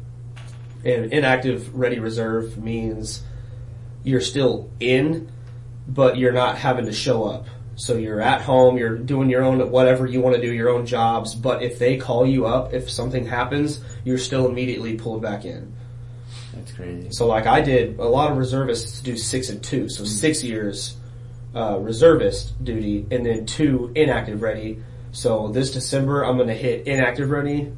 And 0.86 1.12
inactive 1.12 1.76
ready 1.76 2.00
reserve 2.00 2.58
means 2.58 3.24
you're 4.04 4.22
still 4.22 4.70
in, 4.80 5.30
but 5.88 6.18
you're 6.18 6.32
not 6.32 6.58
having 6.58 6.86
to 6.86 6.94
show 6.94 7.26
up. 7.26 7.48
So 7.76 7.96
you're 7.96 8.22
at 8.22 8.42
home, 8.42 8.78
you're 8.78 8.98
doing 8.98 9.30
your 9.30 9.44
own, 9.44 9.70
whatever 9.70 10.08
you 10.08 10.22
want 10.22 10.36
to 10.36 10.42
do, 10.42 10.52
your 10.52 10.70
own 10.70 10.86
jobs, 10.88 11.36
but 11.36 11.62
if 11.62 11.78
they 11.78 11.98
call 11.98 12.26
you 12.26 12.48
up, 12.48 12.74
if 12.74 12.90
something 12.90 13.26
happens, 13.26 13.82
you're 14.04 14.18
still 14.18 14.48
immediately 14.48 14.96
pulled 14.96 15.22
back 15.22 15.46
in. 15.46 15.74
That's 16.56 16.72
crazy. 16.72 17.12
So 17.12 17.28
like 17.28 17.46
I 17.46 17.62
did, 17.62 18.00
a 18.00 18.06
lot 18.06 18.32
of 18.32 18.38
reservists 18.38 19.00
do 19.02 19.16
six 19.16 19.50
and 19.50 19.64
two, 19.64 19.90
so 19.90 20.06
six 20.06 20.44
years 20.44 20.98
uh, 21.56 21.78
reservist 21.80 22.64
duty, 22.64 23.06
and 23.12 23.26
then 23.26 23.46
two 23.46 23.92
inactive 23.96 24.42
ready. 24.42 24.84
So 25.12 25.50
this 25.50 25.72
December 25.72 26.24
I'm 26.24 26.38
gonna 26.38 26.54
hit 26.54 26.88
inactive 26.88 27.30
ready. 27.30 27.72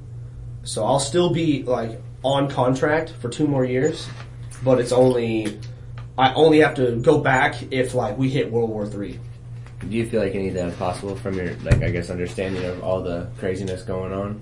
So 0.63 0.85
I'll 0.85 0.99
still 0.99 1.31
be 1.31 1.63
like 1.63 2.01
on 2.23 2.49
contract 2.49 3.11
for 3.11 3.29
two 3.29 3.47
more 3.47 3.65
years, 3.65 4.07
but 4.63 4.79
it's 4.79 4.91
only 4.91 5.59
I 6.17 6.33
only 6.33 6.59
have 6.59 6.75
to 6.75 6.97
go 6.97 7.19
back 7.19 7.71
if 7.71 7.93
like 7.93 8.17
we 8.17 8.29
hit 8.29 8.51
World 8.51 8.69
War 8.69 8.85
Three. 8.85 9.19
Do 9.79 9.95
you 9.95 10.05
feel 10.05 10.21
like 10.21 10.35
any 10.35 10.49
of 10.49 10.55
that 10.55 10.77
possible 10.77 11.15
from 11.15 11.35
your, 11.35 11.53
like, 11.57 11.81
I 11.81 11.89
guess, 11.89 12.09
understanding 12.09 12.65
of 12.65 12.83
all 12.83 13.01
the 13.01 13.29
craziness 13.38 13.81
going 13.83 14.11
on? 14.11 14.41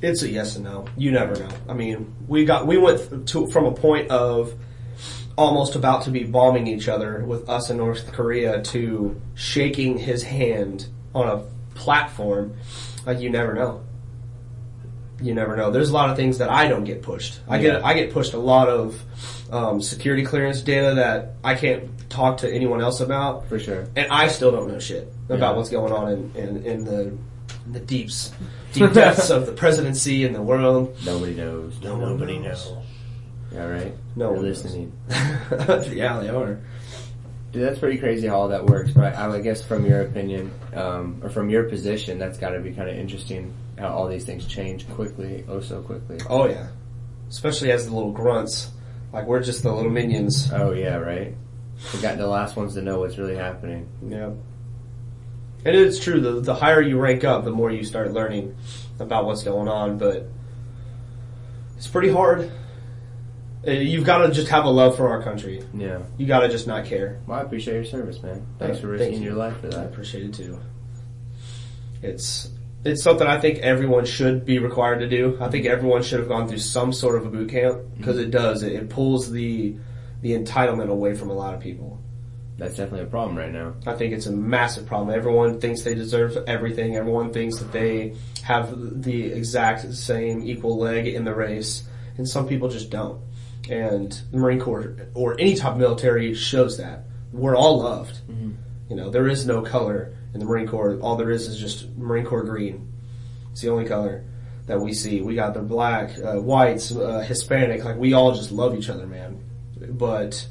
It's 0.00 0.22
a 0.22 0.28
yes 0.28 0.56
and 0.56 0.64
no. 0.64 0.86
You 0.96 1.12
never 1.12 1.36
know. 1.36 1.48
I 1.68 1.74
mean, 1.74 2.12
we 2.26 2.44
got 2.44 2.66
we 2.66 2.76
went 2.76 3.28
to 3.28 3.46
from 3.46 3.66
a 3.66 3.72
point 3.72 4.10
of 4.10 4.54
almost 5.36 5.74
about 5.76 6.02
to 6.04 6.10
be 6.10 6.24
bombing 6.24 6.66
each 6.66 6.88
other 6.88 7.24
with 7.26 7.48
us 7.48 7.70
in 7.70 7.76
North 7.78 8.12
Korea 8.12 8.62
to 8.62 9.20
shaking 9.34 9.98
his 9.98 10.22
hand 10.22 10.86
on 11.14 11.28
a 11.28 11.42
platform. 11.74 12.54
Like 13.06 13.20
you 13.20 13.30
never 13.30 13.54
know. 13.54 13.82
You 15.20 15.34
never 15.34 15.56
know. 15.56 15.70
There's 15.70 15.90
a 15.90 15.92
lot 15.92 16.10
of 16.10 16.16
things 16.16 16.38
that 16.38 16.50
I 16.50 16.66
don't 16.68 16.84
get 16.84 17.02
pushed. 17.02 17.40
I 17.48 17.56
Yeah. 17.56 17.62
get 17.74 17.84
I 17.84 17.94
get 17.94 18.12
pushed 18.12 18.32
a 18.34 18.38
lot 18.38 18.68
of 18.68 19.00
um, 19.52 19.80
security 19.80 20.24
clearance 20.24 20.60
data 20.62 20.94
that 20.96 21.34
I 21.44 21.54
can't 21.54 21.90
talk 22.10 22.38
to 22.38 22.52
anyone 22.52 22.80
else 22.80 23.00
about, 23.00 23.48
For 23.48 23.58
sure. 23.58 23.86
and 23.94 24.10
I 24.10 24.28
still 24.28 24.50
don't 24.50 24.66
know 24.68 24.78
shit 24.78 25.12
about 25.28 25.52
Yeah. 25.52 25.56
what's 25.56 25.68
going 25.70 25.92
on 25.92 26.10
in, 26.12 26.32
in, 26.34 26.64
in 26.66 26.84
the 26.84 27.00
in 27.66 27.72
the 27.72 27.80
deeps, 27.80 28.32
deep 28.72 28.92
depths 28.92 29.30
of 29.36 29.46
the 29.46 29.52
presidency 29.52 30.24
and 30.24 30.34
the 30.34 30.42
world. 30.42 30.96
Nobody 31.04 31.34
knows. 31.34 31.74
No 31.82 31.96
Nobody 31.96 32.38
knows. 32.38 32.68
knows. 32.70 32.84
Yeah, 33.52 33.66
right? 33.66 33.94
No 34.16 34.32
They're 34.32 34.42
listening. 34.42 34.92
yeah, 35.10 36.20
they 36.20 36.28
are. 36.28 36.60
Dude, 37.52 37.62
that's 37.64 37.78
pretty 37.78 37.98
crazy 37.98 38.26
how 38.26 38.40
all 38.40 38.48
that 38.48 38.64
works. 38.64 38.92
But 38.92 39.14
I, 39.14 39.30
I 39.30 39.40
guess 39.40 39.62
from 39.62 39.84
your 39.84 40.00
opinion, 40.00 40.52
um, 40.74 41.20
or 41.22 41.28
from 41.28 41.50
your 41.50 41.64
position, 41.64 42.18
that's 42.18 42.38
got 42.38 42.50
to 42.50 42.60
be 42.60 42.72
kind 42.72 42.88
of 42.88 42.96
interesting 42.96 43.52
how 43.78 43.88
all 43.88 44.08
these 44.08 44.24
things 44.24 44.46
change 44.46 44.88
quickly, 44.90 45.44
oh 45.48 45.60
so 45.60 45.82
quickly. 45.82 46.18
Oh 46.30 46.48
yeah, 46.48 46.68
especially 47.28 47.70
as 47.70 47.86
the 47.86 47.94
little 47.94 48.12
grunts. 48.12 48.70
Like 49.12 49.26
we're 49.26 49.42
just 49.42 49.62
the 49.62 49.72
little 49.72 49.90
minions. 49.90 50.50
Oh 50.50 50.72
yeah, 50.72 50.96
right. 50.96 51.34
We 51.92 52.00
got 52.00 52.16
the 52.16 52.26
last 52.26 52.56
ones 52.56 52.74
to 52.74 52.82
know 52.82 53.00
what's 53.00 53.18
really 53.18 53.36
happening. 53.36 53.88
Yeah. 54.06 54.30
And 55.64 55.76
it's 55.76 56.00
true. 56.00 56.20
The 56.20 56.40
the 56.40 56.54
higher 56.54 56.80
you 56.80 56.98
rank 56.98 57.22
up, 57.22 57.44
the 57.44 57.50
more 57.50 57.70
you 57.70 57.84
start 57.84 58.12
learning 58.12 58.56
about 58.98 59.26
what's 59.26 59.42
going 59.42 59.68
on. 59.68 59.98
But 59.98 60.26
it's 61.76 61.86
pretty 61.86 62.10
hard. 62.10 62.50
Uh, 63.66 63.70
You've 63.70 64.04
got 64.04 64.26
to 64.26 64.32
just 64.32 64.48
have 64.48 64.64
a 64.64 64.70
love 64.70 64.96
for 64.96 65.08
our 65.08 65.22
country. 65.22 65.62
Yeah. 65.72 66.00
You 66.18 66.26
got 66.26 66.40
to 66.40 66.48
just 66.48 66.66
not 66.66 66.84
care. 66.84 67.20
Well, 67.26 67.38
I 67.38 67.42
appreciate 67.42 67.74
your 67.74 67.84
service, 67.84 68.20
man. 68.22 68.44
Thanks 68.58 68.78
for 68.80 68.88
Thank 68.88 69.00
risking 69.10 69.22
you. 69.22 69.28
your 69.30 69.38
life 69.38 69.60
for 69.60 69.68
that. 69.68 69.78
I 69.78 69.84
appreciate 69.84 70.24
it 70.24 70.34
too. 70.34 70.58
It's 72.02 72.48
it's 72.84 73.02
something 73.02 73.26
I 73.26 73.38
think 73.38 73.58
everyone 73.58 74.04
should 74.04 74.44
be 74.44 74.58
required 74.58 74.98
to 75.00 75.08
do. 75.08 75.38
I 75.40 75.48
think 75.48 75.66
everyone 75.66 76.02
should 76.02 76.18
have 76.18 76.28
gone 76.28 76.48
through 76.48 76.58
some 76.58 76.92
sort 76.92 77.16
of 77.16 77.26
a 77.26 77.30
boot 77.30 77.50
camp 77.50 77.80
because 77.96 78.18
it 78.18 78.30
does. 78.32 78.62
It, 78.64 78.72
it 78.72 78.90
pulls 78.90 79.30
the 79.30 79.76
the 80.20 80.32
entitlement 80.32 80.88
away 80.88 81.14
from 81.14 81.30
a 81.30 81.34
lot 81.34 81.54
of 81.54 81.60
people. 81.60 82.00
That's 82.58 82.76
definitely 82.76 83.06
a 83.06 83.10
problem 83.10 83.36
right 83.36 83.50
now. 83.52 83.74
I 83.86 83.94
think 83.94 84.12
it's 84.12 84.26
a 84.26 84.32
massive 84.32 84.86
problem. 84.86 85.16
Everyone 85.16 85.60
thinks 85.60 85.82
they 85.82 85.94
deserve 85.94 86.36
everything. 86.46 86.96
Everyone 86.96 87.32
thinks 87.32 87.58
that 87.58 87.72
they 87.72 88.14
have 88.42 89.02
the 89.02 89.32
exact 89.32 89.92
same 89.94 90.42
equal 90.42 90.78
leg 90.78 91.06
in 91.06 91.24
the 91.24 91.34
race, 91.34 91.84
and 92.18 92.28
some 92.28 92.46
people 92.48 92.68
just 92.68 92.90
don't. 92.90 93.20
And 93.70 94.12
the 94.30 94.38
Marine 94.38 94.60
Corps 94.60 94.96
or 95.14 95.38
any 95.38 95.54
type 95.54 95.72
of 95.72 95.78
military 95.78 96.34
shows 96.34 96.78
that 96.78 97.04
we're 97.32 97.56
all 97.56 97.78
loved. 97.78 98.20
You 98.88 98.96
know, 98.96 99.10
there 99.10 99.28
is 99.28 99.46
no 99.46 99.62
color 99.62 100.14
in 100.34 100.40
the 100.40 100.46
Marine 100.46 100.68
Corps. 100.68 100.98
All 101.00 101.16
there 101.16 101.30
is 101.30 101.46
is 101.46 101.58
just 101.58 101.88
Marine 101.96 102.24
Corps 102.24 102.42
green. 102.42 102.92
It's 103.52 103.60
the 103.60 103.70
only 103.70 103.86
color 103.86 104.24
that 104.66 104.80
we 104.80 104.92
see. 104.92 105.20
We 105.20 105.34
got 105.34 105.54
the 105.54 105.60
black, 105.60 106.18
uh, 106.18 106.40
whites, 106.40 106.94
uh, 106.94 107.20
Hispanic. 107.20 107.84
Like 107.84 107.96
we 107.96 108.12
all 108.12 108.34
just 108.34 108.52
love 108.52 108.74
each 108.74 108.88
other, 108.88 109.06
man. 109.06 109.42
But 109.78 110.46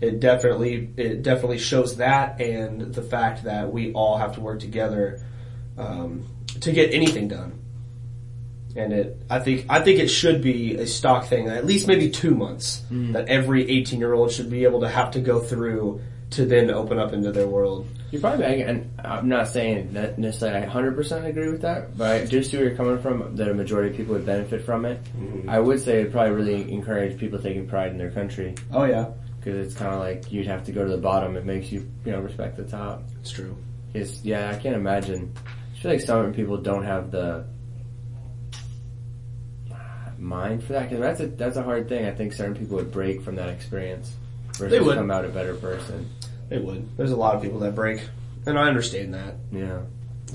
it 0.00 0.20
definitely 0.20 0.90
it 0.96 1.22
definitely 1.22 1.58
shows 1.58 1.96
that 1.96 2.40
and 2.40 2.94
the 2.94 3.02
fact 3.02 3.44
that 3.44 3.72
we 3.72 3.92
all 3.92 4.18
have 4.18 4.34
to 4.34 4.40
work 4.40 4.60
together 4.60 5.24
um, 5.78 6.24
to 6.60 6.72
get 6.72 6.92
anything 6.92 7.28
done. 7.28 7.58
And 8.76 8.92
it, 8.92 9.22
I 9.30 9.38
think, 9.38 9.66
I 9.68 9.80
think 9.80 10.00
it 10.00 10.08
should 10.08 10.42
be 10.42 10.76
a 10.76 10.86
stock 10.86 11.26
thing, 11.26 11.48
at 11.48 11.64
least 11.64 11.86
maybe 11.86 12.10
two 12.10 12.34
months, 12.34 12.82
hmm. 12.88 13.12
that 13.12 13.28
every 13.28 13.68
18 13.68 13.98
year 13.98 14.12
old 14.12 14.32
should 14.32 14.50
be 14.50 14.64
able 14.64 14.80
to 14.80 14.88
have 14.88 15.12
to 15.12 15.20
go 15.20 15.40
through 15.40 16.00
to 16.30 16.44
then 16.44 16.70
open 16.70 16.98
up 16.98 17.12
into 17.12 17.32
their 17.32 17.46
world. 17.46 17.86
You're 18.10 18.20
probably, 18.20 18.62
and 18.62 18.90
I'm 19.04 19.28
not 19.28 19.48
saying 19.48 19.92
that 19.94 20.18
necessarily 20.18 20.66
I 20.66 20.70
100% 20.70 21.24
agree 21.24 21.50
with 21.50 21.62
that, 21.62 21.96
but 21.96 22.22
I 22.22 22.24
do 22.24 22.42
see 22.42 22.56
where 22.56 22.66
you're 22.66 22.76
coming 22.76 23.00
from, 23.00 23.36
that 23.36 23.48
a 23.48 23.54
majority 23.54 23.90
of 23.90 23.96
people 23.96 24.14
would 24.14 24.26
benefit 24.26 24.64
from 24.64 24.84
it. 24.84 25.02
Mm-hmm. 25.04 25.48
I 25.48 25.58
would 25.58 25.80
say 25.80 26.00
it'd 26.00 26.12
probably 26.12 26.32
really 26.32 26.72
encourage 26.72 27.18
people 27.18 27.38
taking 27.38 27.66
pride 27.68 27.92
in 27.92 27.98
their 27.98 28.10
country, 28.10 28.54
Oh 28.72 28.84
yeah, 28.84 29.10
because 29.38 29.66
it's 29.66 29.76
kind 29.76 29.92
of 29.92 30.00
like 30.00 30.30
you'd 30.32 30.46
have 30.46 30.64
to 30.64 30.72
go 30.72 30.84
to 30.84 30.90
the 30.90 30.98
bottom. 30.98 31.36
It 31.36 31.44
makes 31.44 31.70
you, 31.70 31.88
you 32.04 32.12
know, 32.12 32.20
respect 32.20 32.56
the 32.56 32.64
top. 32.64 33.02
it's 33.20 33.30
true. 33.30 33.56
Because, 33.92 34.24
yeah, 34.24 34.50
I 34.50 34.58
can't 34.58 34.76
imagine. 34.76 35.32
I 35.74 35.78
feel 35.78 35.90
like 35.92 36.00
some 36.00 36.32
people 36.32 36.56
don't 36.56 36.84
have 36.84 37.10
the 37.10 37.46
mind 40.26 40.62
for 40.64 40.72
that, 40.74 40.88
because 40.90 41.00
that's 41.00 41.20
a, 41.20 41.26
that's 41.28 41.56
a 41.56 41.62
hard 41.62 41.88
thing. 41.88 42.04
I 42.06 42.10
think 42.12 42.32
certain 42.32 42.54
people 42.54 42.76
would 42.76 42.92
break 42.92 43.22
from 43.22 43.36
that 43.36 43.48
experience 43.48 44.12
versus 44.52 44.70
They 44.70 44.80
would. 44.80 44.96
come 44.96 45.10
out 45.10 45.24
a 45.24 45.28
better 45.28 45.54
person. 45.54 46.10
They 46.48 46.58
would. 46.58 46.96
There's 46.96 47.12
a 47.12 47.16
lot 47.16 47.34
of 47.34 47.42
people 47.42 47.58
that 47.60 47.74
break, 47.74 48.02
and 48.46 48.58
I 48.58 48.68
understand 48.68 49.14
that. 49.14 49.36
Yeah. 49.52 49.80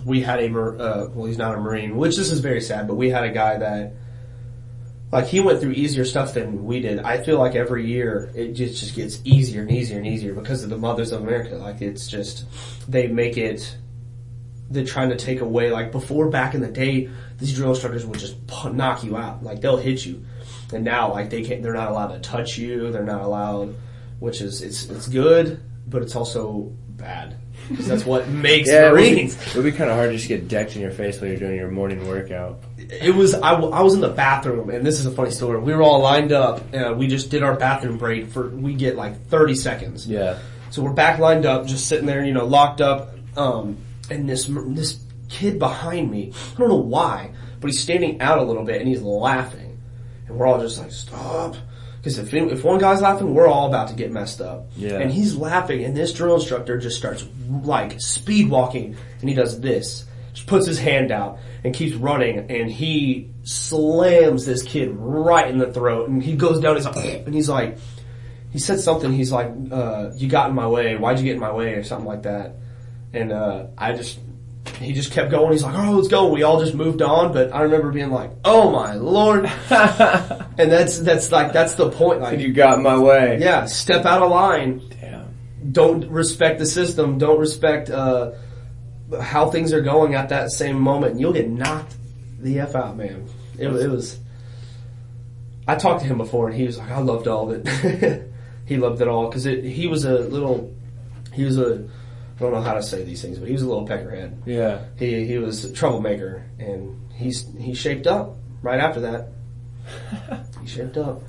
we 0.06 0.22
had 0.22 0.40
a 0.40 0.48
uh, 0.48 1.10
well 1.14 1.26
he's 1.26 1.38
not 1.38 1.54
a 1.54 1.60
marine 1.60 1.98
which 1.98 2.16
this 2.16 2.32
is 2.32 2.40
very 2.40 2.62
sad 2.62 2.88
but 2.88 2.96
we 2.96 3.10
had 3.10 3.26
a 3.26 3.30
guy 3.32 3.58
that 3.58 3.94
like 5.12 5.26
he 5.28 5.42
went 5.42 5.60
through 5.60 5.72
easier 5.74 6.06
stuff 6.06 6.34
than 6.34 6.64
we 6.64 6.80
did 6.80 7.00
i 7.00 7.22
feel 7.22 7.38
like 7.38 7.56
every 7.56 7.86
year 7.86 8.32
it 8.34 8.54
just 8.54 8.80
just 8.80 8.96
gets 8.96 9.20
easier 9.26 9.62
and 9.62 9.70
easier 9.72 9.98
and 9.98 10.08
easier 10.08 10.34
because 10.34 10.64
of 10.64 10.70
the 10.70 10.78
mothers 10.78 11.12
of 11.12 11.22
america 11.22 11.56
like 11.58 11.82
it's 11.82 12.08
just 12.08 12.46
they 12.90 13.08
make 13.08 13.36
it 13.38 13.76
they're 14.72 14.86
trying 14.86 15.10
to 15.10 15.16
take 15.18 15.42
away 15.42 15.72
like 15.72 15.92
before 15.92 16.30
back 16.30 16.54
in 16.56 16.62
the 16.62 16.70
day 16.72 17.10
these 17.38 17.54
drill 17.54 17.70
instructors 17.72 18.06
would 18.06 18.20
just 18.20 18.36
knock 18.72 19.04
you 19.04 19.18
out. 19.18 19.44
Like 19.44 19.62
they'll 19.62 19.78
hit 19.78 20.06
you. 20.06 20.26
And 20.74 20.84
now 20.86 21.12
like 21.12 21.30
they 21.30 21.44
can't 21.44 21.62
they're 21.62 21.74
not 21.74 21.90
allowed 21.92 22.10
to 22.14 22.20
touch 22.20 22.58
you. 22.58 22.92
They're 22.92 23.04
not 23.04 23.22
allowed 23.22 23.76
which 24.20 24.42
is 24.42 24.62
it's 24.62 24.86
it's 24.90 25.08
good 25.08 25.62
but 25.88 26.02
it's 26.02 26.16
also 26.16 26.72
bad. 26.90 27.36
Because 27.70 27.88
that's 27.88 28.06
what 28.06 28.28
makes 28.48 28.70
Yeah, 28.70 28.90
it 28.90 28.92
would, 28.94 28.98
be, 29.02 29.12
marines. 29.16 29.36
it 29.48 29.56
would 29.56 29.64
be 29.66 29.72
kind 29.72 29.90
of 29.90 29.96
hard 29.98 30.10
to 30.12 30.16
just 30.18 30.28
get 30.28 30.48
decked 30.48 30.76
in 30.76 30.82
your 30.82 30.92
face 30.92 31.20
while 31.20 31.30
you're 31.30 31.40
doing 31.40 31.56
your 31.56 31.70
morning 31.70 32.08
workout. 32.08 32.64
it 32.78 33.14
was 33.14 33.34
I, 33.36 33.52
w- 33.52 33.72
I 33.74 33.82
was 33.82 33.94
in 33.94 34.00
the 34.02 34.10
bathroom 34.10 34.70
and 34.70 34.86
this 34.86 35.00
is 35.00 35.06
a 35.06 35.12
funny 35.12 35.32
story. 35.32 35.60
We 35.60 35.74
were 35.74 35.82
all 35.82 36.00
lined 36.02 36.32
up 36.32 36.62
and 36.74 36.98
we 36.98 37.08
just 37.08 37.30
did 37.30 37.44
our 37.44 37.56
bathroom 37.56 37.98
break 37.98 38.30
for 38.30 38.50
we 38.50 38.74
get 38.76 38.96
like 38.96 39.28
30 39.28 39.56
seconds. 39.56 40.08
Yeah. 40.08 40.40
so 40.70 40.82
we're 40.82 40.94
back 40.94 41.20
lined 41.20 41.46
up 41.46 41.68
just 41.68 41.88
sitting 41.88 42.06
there 42.06 42.24
you 42.26 42.34
know 42.34 42.46
locked 42.46 42.80
up. 42.82 43.16
Um, 43.36 43.78
and 44.12 44.30
this 44.30 44.46
this 44.50 45.00
kid 45.30 45.58
behind 45.58 46.12
me, 46.12 46.34
I 46.56 46.60
don't 46.60 46.70
know 46.70 46.76
why, 46.76 47.32
but 47.60 47.68
he's 47.68 47.80
standing 47.80 48.22
out 48.22 48.38
a 48.38 48.44
little 48.44 48.64
bit 48.64 48.80
and 48.80 48.88
he's 48.88 49.02
laughing, 49.02 49.80
and 50.28 50.38
we're 50.38 50.48
all 50.48 50.60
just 50.60 50.80
like, 50.80 50.92
stop. 50.92 51.56
Because 51.98 52.18
if, 52.18 52.34
if 52.34 52.64
one 52.64 52.80
guy's 52.80 53.00
laughing, 53.00 53.36
we're 53.36 53.48
all 53.48 53.68
about 53.68 53.90
to 53.90 53.94
get 53.94 54.12
messed 54.12 54.42
up. 54.42 54.72
Yeah. 54.76 54.98
And 54.98 55.12
he's 55.12 55.36
laughing, 55.36 55.84
and 55.84 55.96
this 55.96 56.14
drill 56.14 56.36
instructor 56.36 56.80
just 56.80 56.98
starts 56.98 57.26
like 57.48 58.02
speed 58.02 58.50
walking, 58.50 58.96
and 59.20 59.30
he 59.30 59.36
does 59.36 59.60
this, 59.62 60.06
just 60.34 60.48
puts 60.48 60.66
his 60.66 60.80
hand 60.80 61.12
out 61.12 61.38
and 61.64 61.76
keeps 61.76 61.96
running, 61.96 62.50
and 62.50 62.72
he 62.72 63.30
slams 63.44 64.48
this 64.48 64.64
kid 64.64 64.90
right 64.96 65.48
in 65.48 65.60
the 65.60 65.72
throat, 65.72 66.10
and 66.10 66.24
he 66.24 66.36
goes 66.36 66.60
down, 66.60 66.76
he's 66.76 66.86
like, 66.86 66.96
and 67.26 67.36
he's 67.36 67.50
like, 67.50 67.78
he 68.52 68.58
said 68.58 68.80
something, 68.80 69.14
he's 69.14 69.32
like, 69.32 69.52
uh, 69.72 70.10
you 70.16 70.28
got 70.28 70.50
in 70.50 70.56
my 70.56 70.68
way, 70.68 70.98
why'd 70.98 71.20
you 71.20 71.26
get 71.26 71.36
in 71.36 71.40
my 71.40 71.54
way, 71.54 71.76
or 71.76 71.84
something 71.84 72.08
like 72.08 72.24
that. 72.24 72.56
And, 73.14 73.32
uh, 73.32 73.68
I 73.78 73.94
just, 73.94 74.20
he 74.80 74.94
just 74.94 75.12
kept 75.12 75.32
going, 75.32 75.52
he's 75.52 75.64
like, 75.64 75.76
oh, 75.76 75.92
let's 75.94 76.08
go, 76.08 76.30
we 76.32 76.44
all 76.44 76.60
just 76.60 76.76
moved 76.76 77.02
on, 77.02 77.34
but 77.34 77.54
I 77.54 77.64
remember 77.64 77.92
being 77.92 78.12
like, 78.12 78.32
oh 78.46 78.72
my 78.72 78.94
lord. 78.94 79.46
and 79.70 80.72
that's, 80.72 81.00
that's 81.00 81.32
like, 81.32 81.52
that's 81.54 81.76
the 81.76 81.90
point, 81.90 82.22
like, 82.22 82.40
you 82.40 82.54
got 82.54 82.78
in 82.78 82.84
my 82.84 82.98
way. 82.98 83.40
yeah, 83.40 83.66
step 83.66 84.06
out 84.06 84.22
of 84.22 84.32
line, 84.32 84.82
Damn. 85.02 85.34
don't 85.72 86.10
respect 86.10 86.60
the 86.60 86.66
system, 86.66 87.18
don't 87.18 87.40
respect, 87.40 87.90
uh, 87.90 88.32
how 89.20 89.50
things 89.50 89.74
are 89.74 89.82
going 89.82 90.16
at 90.16 90.30
that 90.30 90.52
same 90.52 90.80
moment, 90.80 91.14
and 91.14 91.22
you'll 91.22 91.34
get 91.34 91.50
knocked 91.50 91.96
the 92.40 92.60
F 92.60 92.76
out, 92.76 92.98
man. 92.98 93.28
It, 93.58 93.68
it 93.68 93.90
was, 93.90 94.20
I 95.68 95.76
talked 95.76 96.02
to 96.02 96.08
him 96.08 96.18
before 96.18 96.48
and 96.48 96.58
he 96.58 96.66
was 96.66 96.78
like, 96.78 96.90
I 96.90 97.00
loved 97.00 97.28
all 97.28 97.52
of 97.52 97.66
it. 97.66 98.32
he 98.66 98.78
loved 98.78 99.02
it 99.02 99.08
all 99.08 99.28
because 99.28 99.46
it, 99.46 99.64
he 99.64 99.88
was 99.88 100.06
a 100.06 100.20
little, 100.20 100.74
he 101.34 101.44
was 101.44 101.58
a, 101.58 101.88
I 102.42 102.46
don't 102.46 102.54
know 102.54 102.62
how 102.62 102.74
to 102.74 102.82
say 102.82 103.04
these 103.04 103.22
things, 103.22 103.38
but 103.38 103.48
he 103.48 103.54
was 103.54 103.62
a 103.62 103.68
little 103.68 103.88
peckerhead. 103.88 104.36
Yeah. 104.48 104.82
He, 104.98 105.26
he 105.28 105.38
was 105.38 105.64
a 105.64 105.72
troublemaker 105.72 106.44
and 106.58 107.00
he's, 107.14 107.48
he 107.60 107.76
shaped 107.76 108.08
up 108.08 108.38
right 108.64 108.80
after 108.80 109.02
that. 109.02 109.28
he 110.62 110.68
shaped 110.68 110.98
up. 110.98 111.22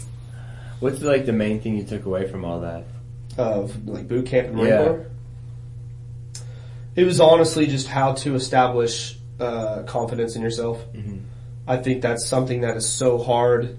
What's 0.81 1.03
like 1.03 1.27
the 1.27 1.33
main 1.35 1.61
thing 1.61 1.77
you 1.77 1.85
took 1.85 2.07
away 2.07 2.27
from 2.29 2.45
all 2.47 2.61
that? 2.61 2.85
Of 3.37 3.87
like 3.87 4.09
boot 4.09 4.27
camp 4.27 4.49
and 4.49 4.57
Marine 4.57 4.69
Yeah. 4.69 4.85
Corps. 4.85 5.07
It 6.97 7.05
was 7.05 7.21
honestly 7.21 7.67
just 7.67 7.89
how 7.89 8.13
to 8.15 8.35
establish 8.35 9.17
uh, 9.39 9.83
confidence 9.85 10.35
in 10.37 10.43
yourself. 10.43 10.83
I 11.67 11.77
think 11.77 12.03
that's 12.03 12.27
something 12.27 12.63
that 12.63 12.77
is 12.77 12.89
so 12.89 13.19
hard 13.19 13.77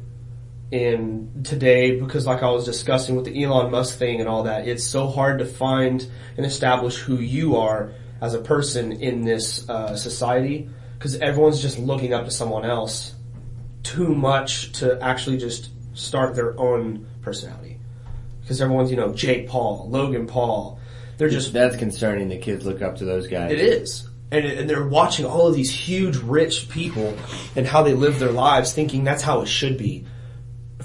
in 0.74 1.44
today 1.44 2.00
because 2.00 2.26
like 2.26 2.42
I 2.42 2.50
was 2.50 2.66
discussing 2.66 3.16
with 3.16 3.26
the 3.26 3.44
Elon 3.44 3.70
Musk 3.70 4.00
thing 4.00 4.20
and 4.20 4.28
all 4.28 4.44
that, 4.44 4.68
it's 4.68 4.84
so 4.84 5.08
hard 5.08 5.38
to 5.40 5.46
find 5.46 6.06
and 6.36 6.46
establish 6.46 6.98
who 6.98 7.18
you 7.18 7.58
are 7.58 7.92
as 8.22 8.34
a 8.34 8.40
person 8.40 8.92
in 8.92 9.24
this 9.24 9.70
uh, 9.70 9.96
society 9.96 10.68
because 10.98 11.16
everyone's 11.18 11.62
just 11.62 11.78
looking 11.78 12.14
up 12.14 12.26
to 12.26 12.32
someone 12.32 12.66
else 12.66 13.14
too 13.84 14.16
much 14.16 14.72
to 14.80 15.00
actually 15.00 15.38
just 15.38 15.70
start 15.94 16.34
their 16.34 16.60
own 16.60 17.06
personality. 17.22 17.78
Because 18.42 18.60
everyone's, 18.60 18.90
you 18.90 18.98
know, 18.98 19.14
Jake 19.14 19.48
Paul, 19.48 19.88
Logan 19.90 20.26
Paul, 20.26 20.80
they're 21.18 21.30
just 21.30 21.54
That's 21.54 21.78
concerning. 21.78 22.30
The 22.30 22.40
kids 22.40 22.66
look 22.66 22.82
up 22.82 22.98
to 22.98 23.06
those 23.06 23.28
guys. 23.28 23.52
it 23.52 23.60
is. 23.60 24.10
And, 24.32 24.44
and 24.44 24.68
they're 24.68 24.88
watching 24.88 25.28
all 25.28 25.48
of 25.48 25.54
these 25.54 25.70
huge 25.70 26.18
rich 26.18 26.68
people 26.68 27.16
and 27.56 27.68
how 27.68 27.84
they 27.84 27.94
live 27.94 28.18
their 28.18 28.32
lives 28.32 28.74
thinking 28.74 29.04
that's 29.04 29.22
how 29.22 29.42
it 29.42 29.46
should 29.46 29.78
be 29.78 30.08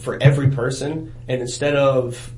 for 0.09 0.17
every 0.23 0.49
person. 0.49 1.15
And 1.29 1.43
instead 1.43 1.77
of 1.77 2.33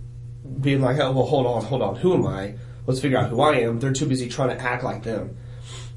being 0.61 0.81
like, 0.81 0.99
oh, 0.99 1.13
well, 1.13 1.25
hold 1.25 1.47
on, 1.47 1.63
hold 1.63 1.83
on, 1.83 1.95
who 1.95 2.15
am 2.15 2.27
I? 2.27 2.55
Let's 2.85 2.99
figure 2.99 3.17
out 3.17 3.31
who 3.31 3.41
I 3.41 3.59
am. 3.61 3.79
They're 3.79 3.93
too 3.93 4.07
busy 4.07 4.29
trying 4.29 4.49
to 4.49 4.61
act 4.61 4.83
like 4.83 5.05
them. 5.05 5.37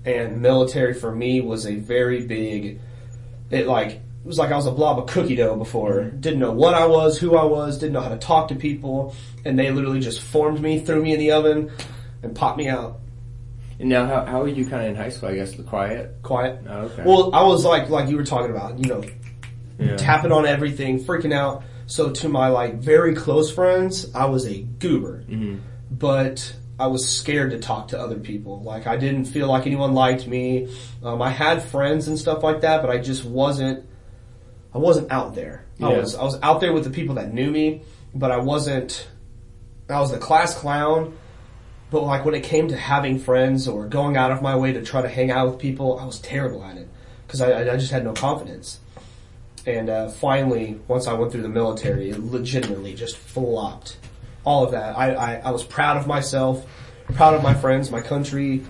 And 0.05 0.39
military 0.39 0.93
for 0.93 1.13
me 1.13 1.41
was 1.41 1.65
a 1.65 1.73
very 1.77 2.27
big, 2.27 2.79
it 3.49 3.65
like, 3.65 3.89
it 3.89 4.01
was 4.23 4.38
like 4.38 4.51
I 4.51 4.55
was 4.55 4.67
a 4.67 4.71
blob 4.71 4.99
of 4.99 5.07
cookie 5.07 5.36
dough 5.36 5.55
before. 5.55 6.03
Didn't 6.03 6.39
know 6.39 6.51
what 6.51 6.75
I 6.75 6.86
was, 6.86 7.17
who 7.17 7.36
I 7.36 7.43
was, 7.43 7.79
didn't 7.79 7.93
know 7.93 8.01
how 8.01 8.09
to 8.09 8.17
talk 8.17 8.49
to 8.49 8.55
people. 8.55 9.15
And 9.43 9.57
they 9.57 9.71
literally 9.71 9.99
just 9.99 10.21
formed 10.21 10.62
me, 10.62 10.79
threw 10.79 11.01
me 11.01 11.13
in 11.13 11.19
the 11.19 11.31
oven, 11.31 11.71
and 12.21 12.36
popped 12.36 12.59
me 12.59 12.67
out. 12.69 12.99
And 13.79 13.89
now, 13.89 14.05
how 14.05 14.25
how 14.25 14.41
were 14.41 14.47
you 14.47 14.67
kind 14.67 14.83
of 14.83 14.89
in 14.89 14.95
high 14.95 15.09
school? 15.09 15.29
I 15.29 15.36
guess 15.36 15.53
the 15.53 15.63
quiet. 15.63 16.17
quiet. 16.21 16.63
Oh, 16.69 16.81
okay. 16.81 17.03
Well, 17.03 17.33
I 17.33 17.41
was 17.41 17.65
like, 17.65 17.89
like 17.89 18.07
you 18.07 18.15
were 18.15 18.23
talking 18.23 18.51
about, 18.51 18.77
you 18.77 18.88
know, 18.88 19.03
Yeah. 19.79 19.95
tapping 19.97 20.31
on 20.31 20.45
everything, 20.45 21.03
freaking 21.03 21.33
out. 21.33 21.63
So 21.88 22.12
to 22.12 22.29
my 22.29 22.49
like 22.49 22.75
very 22.75 23.13
close 23.15 23.51
friends, 23.53 24.13
I 24.15 24.25
was 24.25 24.45
a 24.47 24.62
goober, 24.62 25.23
Mm-hmm. 25.27 25.57
but 25.91 26.55
I 26.79 26.88
was 26.88 27.07
scared 27.07 27.51
to 27.51 27.59
talk 27.59 27.89
to 27.89 27.99
other 27.99 28.17
people. 28.17 28.62
Like 28.63 28.88
I 28.88 28.97
didn't 28.97 29.25
feel 29.25 29.47
like 29.47 29.65
anyone 29.67 29.93
liked 29.93 30.27
me. 30.27 30.73
Um, 31.03 31.21
I 31.21 31.29
had 31.29 31.62
friends 31.63 32.07
and 32.07 32.17
stuff 32.17 32.43
like 32.43 32.62
that, 32.62 32.81
but 32.81 32.89
I 32.89 32.97
just 32.99 33.23
wasn't. 33.25 33.86
I 34.73 34.77
wasn't 34.79 35.12
out 35.12 35.36
there. 35.36 35.65
I 35.81 35.89
was 35.89 36.15
I 36.15 36.23
was 36.23 36.39
out 36.41 36.62
there 36.62 36.73
with 36.73 36.83
the 36.83 36.89
people 36.89 37.15
that 37.15 37.33
knew 37.33 37.51
me, 37.51 37.83
but 38.15 38.31
I 38.31 38.38
wasn't. 38.38 39.07
I 39.89 39.99
was 39.99 40.12
the 40.12 40.17
class 40.17 40.55
clown. 40.57 41.17
But 41.91 42.01
like 42.03 42.25
when 42.25 42.33
it 42.33 42.43
came 42.43 42.69
to 42.69 42.75
having 42.77 43.19
friends 43.19 43.67
or 43.67 43.86
going 43.88 44.17
out 44.17 44.31
of 44.31 44.41
my 44.41 44.55
way 44.55 44.73
to 44.73 44.81
try 44.81 45.01
to 45.03 45.09
hang 45.09 45.29
out 45.29 45.47
with 45.51 45.59
people, 45.59 45.99
I 45.99 46.05
was 46.05 46.17
terrible 46.19 46.63
at 46.63 46.77
it 46.77 46.88
because 47.27 47.39
I, 47.41 47.71
I 47.71 47.77
just 47.77 47.91
had 47.91 48.03
no 48.03 48.13
confidence. 48.13 48.79
And 49.65 49.89
uh, 49.89 50.10
finally, 50.10 50.80
once 50.88 51.08
I 51.08 51.13
went 51.13 51.32
through 51.32 51.43
the 51.43 51.49
military, 51.49 52.10
it 52.10 52.19
legitimately 52.19 52.95
just 52.95 53.15
flopped. 53.15 53.97
All 54.43 54.65
of 54.65 54.71
that. 54.71 54.97
I, 54.97 55.13
I, 55.13 55.36
I 55.45 55.52
was 55.52 55.63
proud 55.63 55.95
of 55.95 56.06
myself, 56.06 56.65
proud 57.13 57.34
of 57.34 57.43
my 57.43 57.54
friends, 57.54 57.89
my 57.89 58.02
country, 58.02 58.63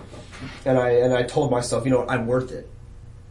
and 0.64 0.78
I 0.78 0.90
and 0.90 1.12
I 1.12 1.24
told 1.24 1.50
myself, 1.50 1.84
you 1.84 1.90
know, 1.90 2.06
I'm 2.06 2.26
worth 2.26 2.52
it. 2.52 2.68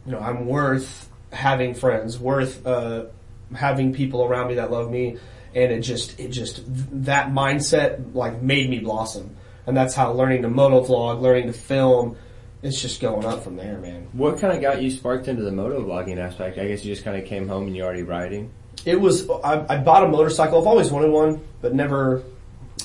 You 0.04 0.12
know, 0.12 0.20
I'm 0.20 0.46
worth 0.46 1.08
having 1.32 1.74
friends, 1.74 2.18
worth 2.18 2.66
uh, 2.66 3.06
having 3.54 3.94
people 3.94 4.24
around 4.24 4.48
me 4.48 4.56
that 4.56 4.70
love 4.70 4.90
me, 4.90 5.18
and 5.54 5.72
it 5.72 5.80
just 5.80 6.20
it 6.20 6.28
just 6.28 6.62
that 7.04 7.28
mindset 7.28 8.14
like 8.14 8.42
made 8.42 8.68
me 8.68 8.80
blossom, 8.80 9.36
and 9.66 9.74
that's 9.74 9.94
how 9.94 10.12
learning 10.12 10.42
to 10.42 10.50
moto 10.50 10.84
vlog, 10.84 11.22
learning 11.22 11.46
to 11.46 11.54
film, 11.54 12.16
it's 12.64 12.80
just 12.80 13.00
going 13.00 13.26
up 13.26 13.44
from 13.44 13.56
there, 13.56 13.78
man. 13.78 14.08
What 14.14 14.38
kind 14.38 14.54
of 14.56 14.62
got 14.62 14.82
you 14.82 14.90
sparked 14.90 15.28
into 15.28 15.42
the 15.42 15.52
moto 15.52 15.82
vlogging 15.84 16.16
aspect? 16.16 16.58
I 16.58 16.66
guess 16.66 16.82
you 16.84 16.92
just 16.94 17.04
kind 17.04 17.16
of 17.16 17.26
came 17.26 17.46
home 17.46 17.66
and 17.66 17.76
you're 17.76 17.84
already 17.84 18.02
riding. 18.02 18.50
It 18.86 18.98
was 18.98 19.28
I, 19.30 19.64
I 19.68 19.76
bought 19.78 20.02
a 20.02 20.08
motorcycle. 20.08 20.60
I've 20.60 20.66
always 20.66 20.90
wanted 20.90 21.10
one, 21.10 21.46
but 21.60 21.74
never 21.74 22.24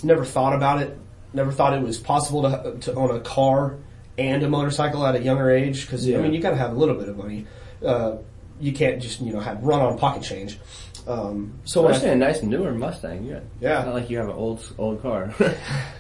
never 0.04 0.26
thought 0.26 0.54
about 0.54 0.82
it. 0.82 0.98
Never 1.34 1.52
thought 1.52 1.74
it 1.74 1.82
was 1.82 1.98
possible 1.98 2.44
to 2.44 2.78
to 2.82 2.94
own 2.94 3.16
a 3.16 3.22
car 3.22 3.78
and 4.18 4.44
a 4.44 4.50
motorcycle 4.50 5.06
at 5.06 5.16
a 5.16 5.22
younger 5.22 5.50
age. 5.50 5.86
Because 5.86 6.06
Yeah. 6.06 6.20
I 6.20 6.22
mean, 6.22 6.34
you 6.34 6.42
got 6.42 6.52
to 6.52 6.58
have 6.58 6.72
a 6.72 6.76
little 6.76 6.96
bit 6.96 7.08
of 7.08 7.18
money. 7.18 7.48
Uh, 7.84 8.18
you 8.60 8.74
can't 8.74 9.02
just 9.02 9.22
you 9.22 9.32
know 9.32 9.40
have 9.40 9.64
run 9.64 9.80
on 9.80 9.98
pocket 9.98 10.24
change. 10.24 10.60
Um, 11.10 11.54
so 11.66 11.82
when 11.82 11.92
I- 11.92 11.96
Especially 11.96 12.14
a 12.14 12.18
nice 12.18 12.44
newer 12.44 12.72
Mustang. 12.72 13.26
Yeah. 13.26 13.40
Yeah. 13.60 13.78
It's 13.80 13.86
not 13.88 13.96
like 13.96 14.10
you 14.10 14.18
have 14.18 14.28
an 14.30 14.36
old 14.36 14.64
old 14.78 15.02
car. 15.02 15.34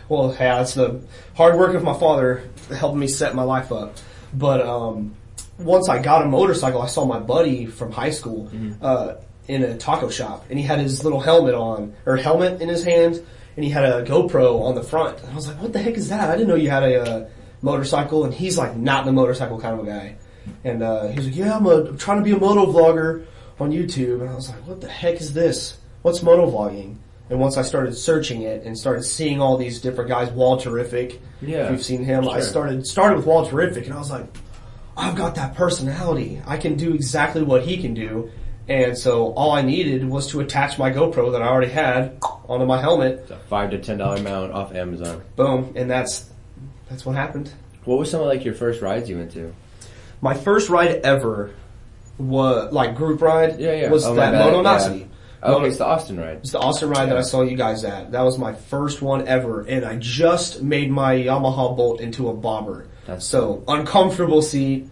Well, 0.10 0.36
yeah, 0.40 0.58
that's 0.58 0.74
the 0.74 1.02
hard 1.36 1.56
work 1.56 1.76
of 1.76 1.84
my 1.84 1.94
father 1.94 2.42
helping 2.76 3.00
me 3.00 3.06
set 3.08 3.36
my 3.36 3.44
life 3.44 3.72
up. 3.72 3.96
But 4.34 4.62
um, 4.66 5.14
once 5.60 5.88
I 5.88 6.00
got 6.02 6.24
a 6.24 6.26
motorcycle, 6.26 6.82
I 6.82 6.88
saw 6.88 7.06
my 7.06 7.20
buddy 7.20 7.68
from 7.68 7.92
high 7.92 8.10
school 8.10 8.50
uh, 8.82 9.16
in 9.48 9.62
a 9.64 9.78
taco 9.78 10.10
shop, 10.10 10.46
and 10.50 10.58
he 10.58 10.66
had 10.66 10.80
his 10.80 11.04
little 11.04 11.20
helmet 11.20 11.54
on 11.54 11.94
or 12.08 12.18
helmet 12.18 12.60
in 12.60 12.70
his 12.70 12.84
hand, 12.84 13.22
and 13.56 13.64
he 13.64 13.70
had 13.70 13.84
a 13.86 14.04
GoPro 14.04 14.62
on 14.64 14.74
the 14.74 14.82
front. 14.84 15.20
And 15.22 15.32
I 15.32 15.36
was 15.36 15.48
like, 15.48 15.62
"What 15.62 15.74
the 15.74 15.80
heck 15.80 15.94
is 15.96 16.10
that? 16.10 16.28
I 16.28 16.34
didn't 16.34 16.48
know 16.48 16.56
you 16.56 16.72
had 16.72 16.82
a 16.84 17.02
uh, 17.02 17.30
motorcycle." 17.62 18.26
And 18.26 18.34
he's 18.34 18.58
like, 18.58 18.76
not 18.76 19.06
the 19.06 19.12
motorcycle 19.12 19.60
kind 19.60 19.80
of 19.80 19.86
a 19.88 19.90
guy. 19.92 20.16
And 20.64 20.82
uh, 20.82 21.08
he 21.10 21.18
was 21.18 21.28
like, 21.28 21.36
"Yeah, 21.36 21.56
I'm, 21.56 21.68
a, 21.68 21.86
I'm 21.90 21.98
trying 22.00 22.18
to 22.18 22.24
be 22.24 22.32
a 22.32 22.40
moto 22.40 22.66
vlogger 22.72 23.26
on 23.60 23.72
YouTube." 23.72 24.22
And 24.22 24.30
I 24.30 24.36
was 24.36 24.50
like, 24.50 24.66
"What 24.68 24.82
the 24.82 24.88
heck 24.88 25.20
is 25.22 25.34
this? 25.34 25.78
What's 26.02 26.24
moto 26.24 26.50
vlogging?" 26.50 26.96
And 27.30 27.40
once 27.40 27.58
I 27.58 27.62
started 27.62 27.96
searching 27.96 28.42
it 28.42 28.64
and 28.64 28.78
started 28.78 29.04
seeing 29.04 29.40
all 29.40 29.56
these 29.58 29.80
different 29.80 30.10
guys, 30.10 30.30
Walterific, 30.30 31.20
Yeah, 31.42 31.66
if 31.66 31.72
you've 31.72 31.84
seen 31.84 32.04
him, 32.04 32.28
I 32.28 32.40
started 32.40 32.88
started 32.88 33.18
with 33.18 33.26
Walterific, 33.26 33.86
and 33.86 33.94
I 33.94 34.00
was 34.00 34.10
like, 34.10 34.26
I've 34.98 35.16
got 35.16 35.36
that 35.36 35.56
personality. 35.56 36.42
I 36.46 36.58
can 36.58 36.76
do 36.76 36.94
exactly 36.94 37.42
what 37.42 37.62
he 37.62 37.78
can 37.78 37.94
do. 37.94 38.32
And 38.68 38.98
so 38.98 39.34
all 39.34 39.52
I 39.52 39.62
needed 39.62 40.08
was 40.08 40.28
to 40.28 40.42
attach 40.42 40.78
my 40.78 40.92
GoPro 40.92 41.32
that 41.32 41.42
I 41.42 41.48
already 41.48 41.72
had 41.72 42.18
onto 42.48 42.66
my 42.66 42.80
helmet. 42.82 43.20
It's 43.22 43.32
a 43.32 43.38
five 43.38 43.72
to 43.72 43.80
ten 43.80 43.98
dollar 43.98 44.22
mount 44.22 44.52
off 44.52 44.76
Amazon. 44.76 45.24
Boom, 45.36 45.74
and 45.76 45.90
that's 45.90 46.30
that's 46.90 47.06
what 47.06 47.16
happened. 47.16 47.52
What 47.86 47.98
were 47.98 48.06
some 48.06 48.22
of 48.22 48.28
like 48.28 48.44
your 48.44 48.54
first 48.54 48.82
rides 48.82 49.10
you 49.10 49.18
went 49.18 49.32
to? 49.34 49.54
My 50.22 50.34
first 50.34 50.70
ride 50.70 51.02
ever 51.04 51.52
was 52.20 52.72
like 52.74 52.96
group 52.96 53.22
ride. 53.22 53.60
Yeah, 53.60 53.74
yeah. 53.74 53.90
Was 53.90 54.06
Oh, 54.06 54.14
that 54.16 54.32
bad, 54.34 54.54
Mononosity. 54.54 55.00
yeah. 55.02 55.06
Oh, 55.42 55.64
it's 55.64 55.78
the 55.78 55.86
Austin 55.86 56.20
ride. 56.20 56.38
It's 56.40 56.52
the 56.52 56.60
Austin 56.60 56.90
ride 56.90 57.10
that 57.10 57.18
I 57.18 57.22
saw 57.22 57.42
you 57.44 57.56
guys 57.56 57.86
at. 57.86 58.12
That 58.12 58.22
was 58.24 58.38
my 58.38 58.54
first 58.54 59.02
one 59.02 59.26
ever, 59.28 59.62
and 59.62 59.86
I 59.86 59.96
just 59.96 60.62
made 60.62 60.92
my 60.92 61.16
Yamaha 61.16 61.78
Bolt 61.78 62.02
into 62.02 62.28
a 62.28 62.34
bobber. 62.34 62.88
That's 63.08 63.26
so 63.26 63.64
uncomfortable 63.68 64.42
seat, 64.42 64.90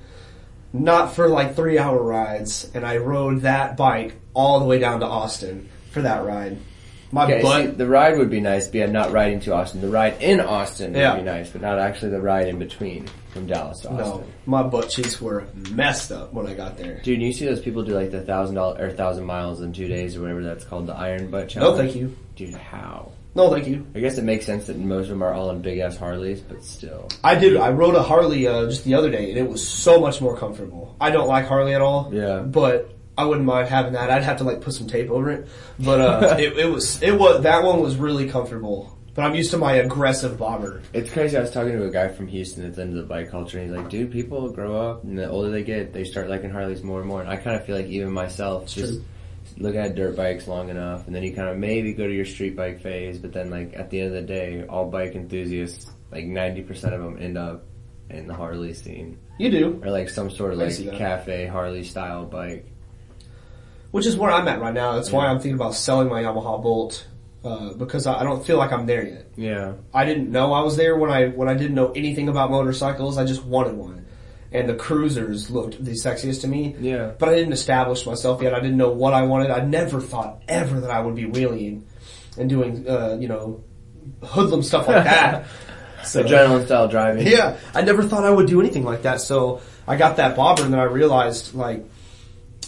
not 0.72 1.14
for 1.14 1.28
like 1.28 1.56
three 1.56 1.78
hour 1.78 2.02
rides, 2.02 2.72
and 2.74 2.86
I 2.86 2.98
rode 2.98 3.42
that 3.42 3.76
bike 3.76 4.16
all 4.34 4.60
the 4.60 4.66
way 4.66 4.80
down 4.80 5.02
to 5.02 5.06
Austin 5.06 5.68
for 5.92 6.02
that 6.04 6.24
ride. 6.26 6.58
My 7.12 7.24
Okay, 7.24 7.42
butt. 7.42 7.62
see, 7.66 7.72
the 7.72 7.88
ride 7.88 8.18
would 8.18 8.30
be 8.30 8.42
nice, 8.42 8.68
but 8.68 8.76
yeah, 8.76 8.86
not 8.88 9.12
riding 9.14 9.40
to 9.42 9.54
Austin. 9.54 9.80
The 9.82 9.88
ride 9.90 10.22
in 10.22 10.42
Austin 10.42 10.94
Yeah. 10.94 11.14
would 11.14 11.20
be 11.20 11.26
nice, 11.26 11.50
but 11.50 11.62
not 11.62 11.80
actually 11.80 12.12
the 12.12 12.20
ride 12.22 12.48
in 12.50 12.60
between 12.60 13.06
from 13.30 13.48
Dallas 13.48 13.80
to 13.82 13.90
Austin. 13.90 14.06
no, 14.06 14.24
my 14.46 14.64
butt 14.64 14.90
cheeks 14.90 15.22
were 15.22 15.46
messed 15.72 16.12
up 16.12 16.34
when 16.34 16.48
I 16.48 16.54
got 16.54 16.78
there. 16.78 17.00
Dude, 17.04 17.22
you 17.22 17.32
see 17.32 17.46
those 17.46 17.62
people 17.62 17.84
do 17.84 17.94
like 17.94 18.12
the 18.12 18.22
thousand 18.22 18.56
dollar 18.56 18.78
or 18.84 18.92
thousand 18.92 19.26
miles 19.26 19.62
in 19.62 19.72
two 19.72 19.88
days 19.88 20.18
or 20.18 20.22
whatever 20.22 20.44
that's 20.44 20.66
called, 20.66 20.88
the 20.88 20.96
Iron 20.96 21.32
Butt 21.32 21.48
Challenge. 21.50 21.78
No, 21.78 21.82
thank 21.84 21.96
you. 21.96 22.16
Dude, 22.36 22.54
how? 22.56 23.12
No, 23.36 23.52
thank 23.52 23.68
you. 23.68 23.86
I 23.94 24.00
guess 24.00 24.18
it 24.18 24.24
makes 24.24 24.46
sense 24.48 24.66
that 24.66 24.78
most 24.78 25.04
of 25.04 25.10
them 25.10 25.22
are 25.24 25.32
all 25.32 25.52
in 25.52 25.62
big 25.62 25.78
ass 25.78 25.96
Harleys, 25.96 26.42
but 26.42 26.64
still. 26.64 27.08
I 27.24 27.36
did. 27.36 27.56
I 27.56 27.70
rode 27.70 27.96
a 27.96 28.02
Harley 28.02 28.48
uh, 28.48 28.66
just 28.66 28.84
the 28.84 28.96
other 28.96 29.12
day, 29.12 29.30
and 29.30 29.38
it 29.38 29.48
was 29.48 29.66
so 29.66 30.00
much 30.00 30.20
more 30.22 30.36
comfortable. 30.36 30.96
I 31.00 31.12
don't 31.12 31.28
like 31.28 31.46
Harley 31.46 31.76
at 31.76 31.82
all. 31.82 32.10
Yeah. 32.12 32.40
but 32.40 32.90
I 33.18 33.26
wouldn't 33.26 33.46
mind 33.46 33.68
having 33.68 33.94
that. 33.94 34.10
I'd 34.10 34.24
have 34.24 34.38
to 34.38 34.44
like 34.44 34.62
put 34.62 34.74
some 34.74 34.88
tape 34.88 35.10
over 35.10 35.32
it, 35.32 35.48
but 35.80 36.02
uh, 36.02 36.36
it, 36.40 36.58
it 36.58 36.72
was 36.72 37.02
it 37.02 37.18
was 37.18 37.44
that 37.44 37.64
one 37.64 37.82
was 37.82 37.96
really 37.96 38.30
comfortable. 38.30 38.98
But 39.18 39.26
I'm 39.26 39.34
used 39.34 39.50
to 39.50 39.58
my 39.58 39.74
aggressive 39.74 40.38
bobber. 40.38 40.84
It's 40.94 41.12
crazy. 41.12 41.36
I 41.36 41.42
was 41.42 41.50
talking 41.50 41.72
to 41.72 41.86
a 41.86 41.90
guy 41.90 42.08
from 42.08 42.28
Houston 42.28 42.64
that's 42.64 42.78
into 42.78 42.98
the 42.98 43.08
bike 43.08 43.32
culture, 43.32 43.58
and 43.58 43.68
he's 43.68 43.76
like, 43.76 43.90
"Dude, 43.90 44.12
people 44.12 44.52
grow 44.52 44.80
up, 44.80 45.04
and 45.04 45.18
the 45.18 45.28
older 45.28 45.50
they 45.50 45.64
get, 45.64 45.92
they 45.92 46.04
start 46.04 46.30
liking 46.30 46.52
Harleys 46.52 46.84
more 46.84 47.00
and 47.00 47.08
more." 47.08 47.22
And 47.22 47.30
I 47.30 47.36
kind 47.36 47.56
of 47.56 47.66
feel 47.66 47.76
like 47.76 47.88
even 47.88 48.12
myself, 48.12 48.68
just 48.68 48.94
true. 48.94 49.06
look 49.58 49.76
at 49.76 49.96
dirt 49.96 50.16
bikes 50.16 50.48
long 50.48 50.70
enough, 50.70 51.08
and 51.08 51.16
then 51.16 51.24
you 51.24 51.34
kind 51.34 51.50
of 51.50 51.58
maybe 51.58 51.94
go 51.94 52.06
to 52.06 52.14
your 52.14 52.26
street 52.26 52.56
bike 52.56 52.80
phase, 52.82 53.18
but 53.18 53.34
then 53.34 53.50
like 53.50 53.74
at 53.76 53.90
the 53.90 54.02
end 54.02 54.16
of 54.16 54.28
the 54.28 54.34
day, 54.34 54.64
all 54.70 54.88
bike 54.88 55.16
enthusiasts, 55.16 55.90
like 56.12 56.26
ninety 56.26 56.62
percent 56.62 56.94
of 56.94 57.02
them, 57.02 57.18
end 57.20 57.40
up 57.40 57.64
in 58.10 58.28
the 58.28 58.34
Harley 58.34 58.74
scene 58.74 59.18
You 59.38 59.50
do, 59.50 59.82
or 59.84 59.90
like 59.90 60.10
some 60.10 60.30
sort 60.30 60.54
of 60.54 60.60
like 60.60 60.76
cafe 60.94 61.48
Harley 61.48 61.84
style 61.84 62.26
bike. 62.26 62.68
Which 63.92 64.06
is 64.06 64.18
where 64.18 64.32
I'm 64.32 64.48
at 64.48 64.60
right 64.60 64.74
now. 64.74 64.94
That's 64.94 65.12
why 65.12 65.28
I'm 65.28 65.38
thinking 65.40 65.56
about 65.56 65.74
selling 65.76 66.10
my 66.10 66.24
Yamaha 66.24 66.62
Bolt 66.62 67.08
uh, 67.44 67.74
because 67.74 68.08
I, 68.08 68.22
I 68.22 68.24
don't 68.24 68.46
feel 68.46 68.58
like 68.58 68.72
I'm 68.72 68.86
there 68.86 69.06
yet. 69.06 69.28
Yeah, 69.36 69.74
I 69.94 70.06
didn't 70.06 70.32
know 70.32 70.54
I 70.54 70.62
was 70.62 70.76
there 70.78 70.96
when 70.98 71.10
I 71.12 71.28
when 71.28 71.48
I 71.48 71.54
didn't 71.54 71.76
know 71.76 71.92
anything 71.92 72.30
about 72.30 72.52
motorcycles. 72.52 73.18
I 73.18 73.26
just 73.26 73.44
wanted 73.44 73.76
one, 73.76 74.06
and 74.52 74.68
the 74.68 74.76
cruisers 74.76 75.50
looked 75.50 75.84
the 75.84 75.92
sexiest 75.92 76.42
to 76.42 76.48
me. 76.48 76.76
yeah. 76.80 77.12
But 77.18 77.30
I 77.30 77.36
didn't 77.36 77.54
establish 77.54 78.06
myself 78.06 78.42
yet. 78.42 78.54
I 78.54 78.60
didn't 78.60 78.78
know 78.78 78.92
what 78.92 79.14
I 79.14 79.24
wanted. 79.24 79.52
I 79.52 79.62
never 79.64 80.02
thought 80.02 80.42
ever 80.48 80.80
that 80.82 80.90
I 80.92 81.00
would 81.00 81.16
be 81.16 81.26
wheeling 81.26 81.86
and 82.38 82.50
doing, 82.50 82.88
uh, 82.90 83.18
you 83.20 83.28
know, 83.28 83.64
hoodlum 84.24 84.64
stuff 84.64 84.88
like 84.88 85.04
that. 85.04 85.46
so, 86.04 86.24
Adrenaline 86.24 86.66
style 86.66 86.88
driving. 86.88 87.28
yeah, 87.28 87.58
I 87.74 87.82
never 87.82 88.04
thought 88.04 88.24
I 88.24 88.30
would 88.30 88.48
do 88.48 88.60
anything 88.60 88.84
like 88.84 89.04
that. 89.04 89.22
So 89.22 89.62
I 89.88 89.96
got 89.96 90.18
that 90.18 90.36
bobber 90.36 90.64
and 90.64 90.74
then 90.74 90.80
I 90.80 90.84
realized 90.86 91.54
like, 91.54 91.86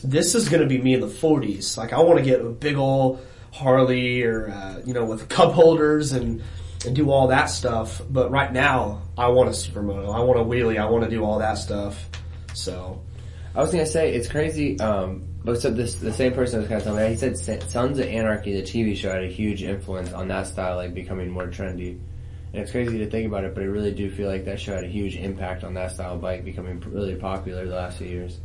this 0.04 0.36
is 0.36 0.50
gonna 0.50 0.66
be 0.66 0.78
me 0.78 0.94
in 0.94 1.02
the 1.02 1.08
40s. 1.08 1.78
Like 1.78 1.94
I 1.94 2.02
want 2.02 2.20
to 2.20 2.26
get 2.26 2.42
a 2.42 2.50
big 2.50 2.78
old 2.78 3.26
Harley 3.52 4.24
or, 4.24 4.50
uh, 4.50 4.82
you 4.86 4.94
know, 4.94 5.06
with 5.06 5.28
cup 5.30 5.54
holders 5.54 6.12
and, 6.12 6.42
and 6.86 6.96
do 6.96 7.12
all 7.12 7.28
that 7.28 7.46
stuff. 7.46 8.02
But 8.10 8.32
right 8.32 8.52
now 8.52 9.02
I 9.18 9.28
want 9.30 9.50
a 9.50 9.52
supermoto. 9.52 10.14
I 10.14 10.20
want 10.22 10.40
a 10.40 10.44
wheelie. 10.44 10.80
I 10.80 10.90
want 10.90 11.04
to 11.04 11.10
do 11.10 11.24
all 11.24 11.40
that 11.40 11.58
stuff. 11.58 12.10
So 12.54 13.02
I 13.56 13.62
was 13.62 13.72
gonna 13.72 13.86
say 13.86 14.14
it's 14.14 14.28
crazy. 14.28 14.80
Um, 14.80 15.26
but 15.44 15.62
so 15.62 15.72
this 15.72 15.96
the 15.96 16.14
same 16.14 16.34
person 16.34 16.60
was 16.60 16.68
kind 16.68 16.80
of 16.80 16.86
telling 16.86 17.04
me. 17.04 17.10
He 17.12 17.18
said 17.18 17.64
Sons 17.70 18.00
of 18.00 18.06
Anarchy, 18.06 18.60
the 18.60 18.62
TV 18.62 18.96
show, 18.96 19.12
had 19.12 19.24
a 19.24 19.28
huge 19.28 19.64
influence 19.64 20.12
on 20.14 20.28
that 20.28 20.48
style, 20.48 20.76
like 20.76 20.94
becoming 20.94 21.30
more 21.30 21.48
trendy. 21.48 22.00
And 22.52 22.64
it's 22.64 22.72
crazy 22.72 22.98
to 22.98 23.10
think 23.10 23.28
about 23.28 23.44
it, 23.44 23.54
but 23.54 23.62
I 23.62 23.68
really 23.68 23.92
do 23.92 24.10
feel 24.10 24.28
like 24.28 24.46
that 24.46 24.60
show 24.60 24.74
had 24.74 24.84
a 24.84 24.88
huge 24.88 25.16
impact 25.16 25.64
on 25.64 25.76
that 25.76 25.92
style 25.92 26.16
of 26.16 26.22
bike 26.22 26.44
becoming 26.44 26.80
really 26.80 27.16
popular 27.16 27.68
the 27.68 27.76
last 27.76 28.00
few 28.00 28.08
years. 28.08 28.40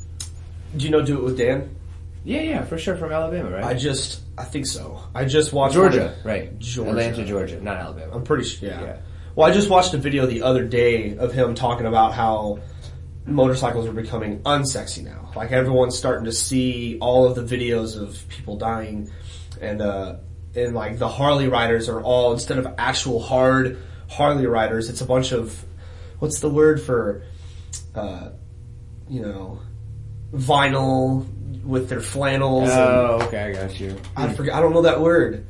Do 0.77 0.85
you 0.85 0.91
know 0.91 1.03
Do 1.03 1.19
It 1.19 1.25
With 1.25 1.39
Dan? 1.39 1.77
Yeah, 2.25 2.41
yeah, 2.41 2.65
for 2.65 2.79
sure 2.79 2.97
from 2.97 3.13
Alabama, 3.13 3.51
right? 3.51 3.65
I 3.65 3.75
just, 3.75 4.23
I 4.39 4.45
think 4.45 4.67
so. 4.67 5.03
I 5.15 5.27
just 5.27 5.53
watched 5.53 5.75
Georgia, 5.75 6.17
right? 6.25 6.59
Georgia. 6.59 6.91
Atlanta, 6.91 7.25
Georgia, 7.25 7.61
not 7.61 7.77
Alabama. 7.77 8.15
I'm 8.15 8.25
pretty 8.25 8.45
sure. 8.45 8.69
Yeah. 8.69 8.81
Yeah. 8.81 8.97
Well, 9.35 9.51
I 9.51 9.53
just 9.53 9.69
watched 9.69 9.93
a 9.93 9.99
video 9.99 10.27
the 10.27 10.43
other 10.43 10.65
day 10.65 11.19
of 11.19 11.33
him 11.35 11.55
talking 11.55 11.87
about 11.87 12.15
how 12.15 12.61
motorcycles 13.27 13.87
are 13.87 13.93
becoming 13.93 14.41
unsexy 14.41 15.05
now. 15.05 15.33
Like 15.37 15.53
everyone's 15.53 15.99
starting 15.99 16.25
to 16.25 16.33
see 16.33 16.99
all 17.01 17.27
of 17.27 17.35
the 17.35 17.43
videos 17.43 18.01
of 18.01 18.27
people 18.29 18.57
dying, 18.57 19.11
and 19.61 19.83
uh, 19.83 20.17
and 20.55 20.75
like 20.75 20.99
the 20.99 21.09
Harley 21.09 21.49
riders 21.49 21.89
are 21.89 22.01
all 22.01 22.33
instead 22.33 22.59
of 22.59 22.67
actual 22.79 23.21
hard 23.21 23.79
Harley 24.09 24.47
riders, 24.47 24.89
it's 24.89 25.01
a 25.01 25.07
bunch 25.07 25.33
of 25.33 25.65
what's 26.19 26.41
the 26.41 26.49
word 26.49 26.81
for, 26.81 27.25
uh, 27.95 28.31
you 29.09 29.21
know, 29.21 29.61
vinyl 30.35 31.27
with 31.65 31.89
their 31.89 32.01
flannels. 32.01 32.69
and, 32.71 32.81
Oh, 32.81 33.19
okay, 33.23 33.39
I 33.45 33.53
got 33.53 33.81
you. 33.81 33.97
I 34.17 34.33
forget. 34.33 34.55
I 34.55 34.61
don't 34.61 34.73
know 34.73 34.83
that 34.83 35.01
word. 35.01 35.47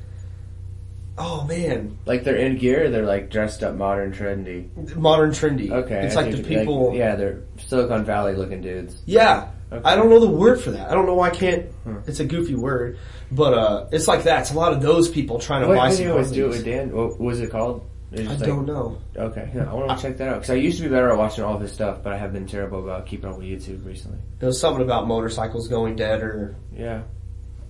Oh 1.16 1.44
man, 1.44 1.96
Like 2.06 2.24
they're 2.24 2.34
in 2.36 2.56
gear, 2.58 2.90
they're 2.90 3.06
like 3.06 3.30
dressed 3.30 3.62
up, 3.62 3.76
modern, 3.76 4.12
trendy. 4.12 4.96
modern 4.96 5.30
trendy. 5.30 5.70
Okay, 5.70 6.06
it's 6.06 6.16
I 6.16 6.22
like 6.22 6.32
the 6.32 6.38
what 6.38 6.48
people. 6.48 6.92
yeah, 6.94 7.14
they're 7.14 7.42
Silicon 7.58 8.04
Valley 8.04 8.34
looking 8.34 8.60
dudes. 8.60 9.00
Yeah. 9.06 9.50
Okay. 9.72 9.82
I 9.84 9.94
don't 9.94 10.10
know 10.10 10.18
the 10.20 10.28
word 10.28 10.60
for 10.60 10.72
that. 10.72 10.90
I 10.90 10.94
don't 10.94 11.06
know 11.06 11.14
why 11.14 11.28
I 11.28 11.30
can't. 11.30 11.66
Hmm. 11.84 11.98
It's 12.06 12.18
a 12.20 12.24
goofy 12.24 12.56
word, 12.56 12.98
but 13.30 13.54
uh, 13.54 13.86
it's 13.92 14.08
like 14.08 14.24
that. 14.24 14.40
It's 14.40 14.50
a 14.52 14.56
lot 14.56 14.72
of 14.72 14.82
those 14.82 15.08
people 15.08 15.38
trying 15.38 15.62
to 15.62 15.68
buy 15.68 15.76
What 15.76 15.90
some 15.92 15.98
video 15.98 16.18
was 16.18 16.32
Do 16.32 16.46
It 16.46 16.48
with 16.48 16.64
Dan? 16.64 16.90
What 16.92 17.20
was 17.20 17.40
it 17.40 17.50
called? 17.50 17.88
I 18.16 18.22
like- 18.22 18.38
don't 18.40 18.66
know. 18.66 18.98
Okay, 19.16 19.50
yeah, 19.54 19.70
I 19.70 19.74
want 19.74 19.96
to 19.98 20.02
check 20.02 20.18
that 20.18 20.28
out 20.28 20.34
because 20.36 20.50
I 20.50 20.54
used 20.54 20.78
to 20.78 20.84
be 20.84 20.90
better 20.90 21.10
at 21.10 21.18
watching 21.18 21.44
all 21.44 21.54
of 21.54 21.60
his 21.60 21.72
stuff, 21.72 21.98
but 22.02 22.12
I 22.12 22.16
have 22.16 22.32
been 22.32 22.46
terrible 22.46 22.78
about 22.80 23.06
keeping 23.06 23.28
up 23.30 23.38
with 23.38 23.46
YouTube 23.46 23.84
recently. 23.86 24.18
It 24.40 24.44
was 24.44 24.60
something 24.60 24.82
about 24.82 25.06
motorcycles 25.06 25.68
going 25.68 25.96
dead, 25.96 26.22
or 26.22 26.56
Yeah, 26.76 27.02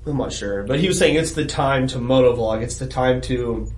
I'm 0.06 0.16
not 0.16 0.32
sure. 0.32 0.64
But 0.64 0.80
he 0.80 0.88
was 0.88 0.98
saying 0.98 1.16
it's 1.16 1.32
the 1.32 1.46
time 1.46 1.86
to 1.88 1.98
motovlog. 1.98 2.62
It's 2.62 2.78
the 2.78 2.86
time 2.86 3.20
to 3.22 3.72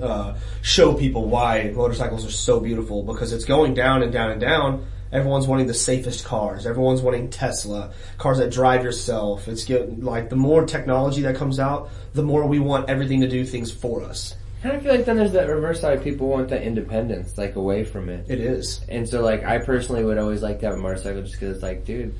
uh, 0.00 0.34
show 0.62 0.94
people 0.94 1.28
why 1.28 1.72
motorcycles 1.74 2.26
are 2.26 2.30
so 2.30 2.60
beautiful 2.60 3.02
because 3.02 3.32
it's 3.32 3.44
going 3.44 3.74
down 3.74 4.02
and 4.02 4.12
down 4.12 4.30
and 4.30 4.40
down. 4.40 4.86
Everyone's 5.12 5.46
wanting 5.46 5.68
the 5.68 5.74
safest 5.74 6.24
cars. 6.24 6.66
Everyone's 6.66 7.00
wanting 7.00 7.30
Tesla 7.30 7.92
cars 8.18 8.38
that 8.38 8.50
drive 8.50 8.82
yourself. 8.82 9.46
It's 9.46 9.64
getting 9.64 10.00
like 10.02 10.28
the 10.28 10.36
more 10.36 10.66
technology 10.66 11.22
that 11.22 11.36
comes 11.36 11.60
out, 11.60 11.90
the 12.14 12.24
more 12.24 12.44
we 12.46 12.58
want 12.58 12.90
everything 12.90 13.20
to 13.20 13.28
do 13.28 13.44
things 13.44 13.70
for 13.70 14.02
us. 14.02 14.34
Kind 14.64 14.76
of 14.76 14.82
feel 14.82 14.94
like 14.96 15.04
then 15.04 15.16
there's 15.16 15.32
that 15.32 15.48
reverse 15.48 15.80
side. 15.80 16.02
People 16.02 16.28
want 16.28 16.48
that 16.48 16.62
independence, 16.62 17.38
like 17.38 17.54
away 17.56 17.84
from 17.84 18.08
it, 18.08 18.26
It 18.28 18.40
is. 18.40 18.80
and 18.88 19.08
so 19.08 19.22
like 19.22 19.44
I 19.44 19.58
personally 19.58 20.04
would 20.04 20.18
always 20.18 20.42
like 20.42 20.60
to 20.60 20.66
have 20.66 20.74
a 20.74 20.78
motorcycle 20.78 21.22
just 21.22 21.34
because 21.34 21.54
it's 21.54 21.62
like, 21.62 21.84
dude, 21.84 22.14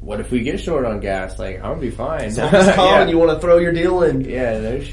what 0.00 0.20
if 0.20 0.30
we 0.30 0.40
get 0.40 0.60
short 0.60 0.84
on 0.84 1.00
gas? 1.00 1.38
Like 1.38 1.56
I'm 1.56 1.70
gonna 1.70 1.80
be 1.80 1.90
fine. 1.90 2.30
Someone's 2.30 2.70
calling, 2.74 2.92
yeah. 2.92 3.06
you 3.08 3.18
want 3.18 3.30
to 3.32 3.40
throw 3.40 3.58
your 3.58 3.72
deal 3.72 4.02
in. 4.04 4.20
yeah, 4.20 4.60
no 4.60 4.78
shit. 4.78 4.90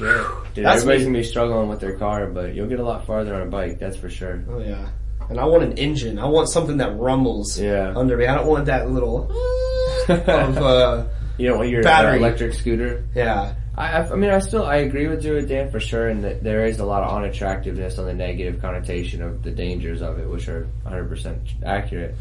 Dude, 0.54 0.64
That's 0.64 0.82
everybody's 0.82 1.02
me. 1.02 1.12
gonna 1.12 1.18
be 1.18 1.24
struggling 1.24 1.68
with 1.68 1.78
their 1.80 1.96
car, 1.96 2.26
but 2.26 2.54
you'll 2.54 2.66
get 2.68 2.80
a 2.80 2.84
lot 2.84 3.06
farther 3.06 3.34
on 3.34 3.42
a 3.42 3.46
bike, 3.50 3.78
that's 3.78 3.96
for 3.96 4.08
sure. 4.10 4.42
Oh 4.50 4.58
yeah. 4.58 4.88
And 5.28 5.38
I 5.40 5.44
want 5.44 5.64
an 5.64 5.72
engine. 5.76 6.18
I 6.18 6.26
want 6.26 6.48
something 6.48 6.76
that 6.78 6.96
rumbles 6.96 7.58
Yeah. 7.58 7.92
under 7.96 8.16
me. 8.16 8.26
I 8.26 8.34
don't 8.34 8.46
want 8.46 8.66
that 8.66 8.90
little 8.90 9.30
of 10.08 10.28
uh 10.58 11.04
You 11.38 11.48
know, 11.50 11.58
when 11.58 11.68
you're 11.68 11.82
Battery. 11.82 12.18
electric 12.18 12.54
scooter. 12.54 13.04
yeah. 13.14 13.54
I, 13.76 14.02
I 14.02 14.14
mean, 14.14 14.30
I 14.30 14.38
still 14.38 14.64
I 14.64 14.76
agree 14.76 15.06
with 15.06 15.22
you, 15.22 15.40
Dan, 15.42 15.70
for 15.70 15.80
sure, 15.80 16.08
and 16.08 16.24
that 16.24 16.42
there 16.42 16.64
is 16.64 16.78
a 16.78 16.84
lot 16.84 17.02
of 17.02 17.10
unattractiveness 17.10 17.98
on 17.98 18.06
the 18.06 18.14
negative 18.14 18.60
connotation 18.60 19.22
of 19.22 19.42
the 19.42 19.50
dangers 19.50 20.00
of 20.00 20.18
it, 20.18 20.28
which 20.28 20.48
are 20.48 20.66
100% 20.86 21.62
accurate. 21.62 22.14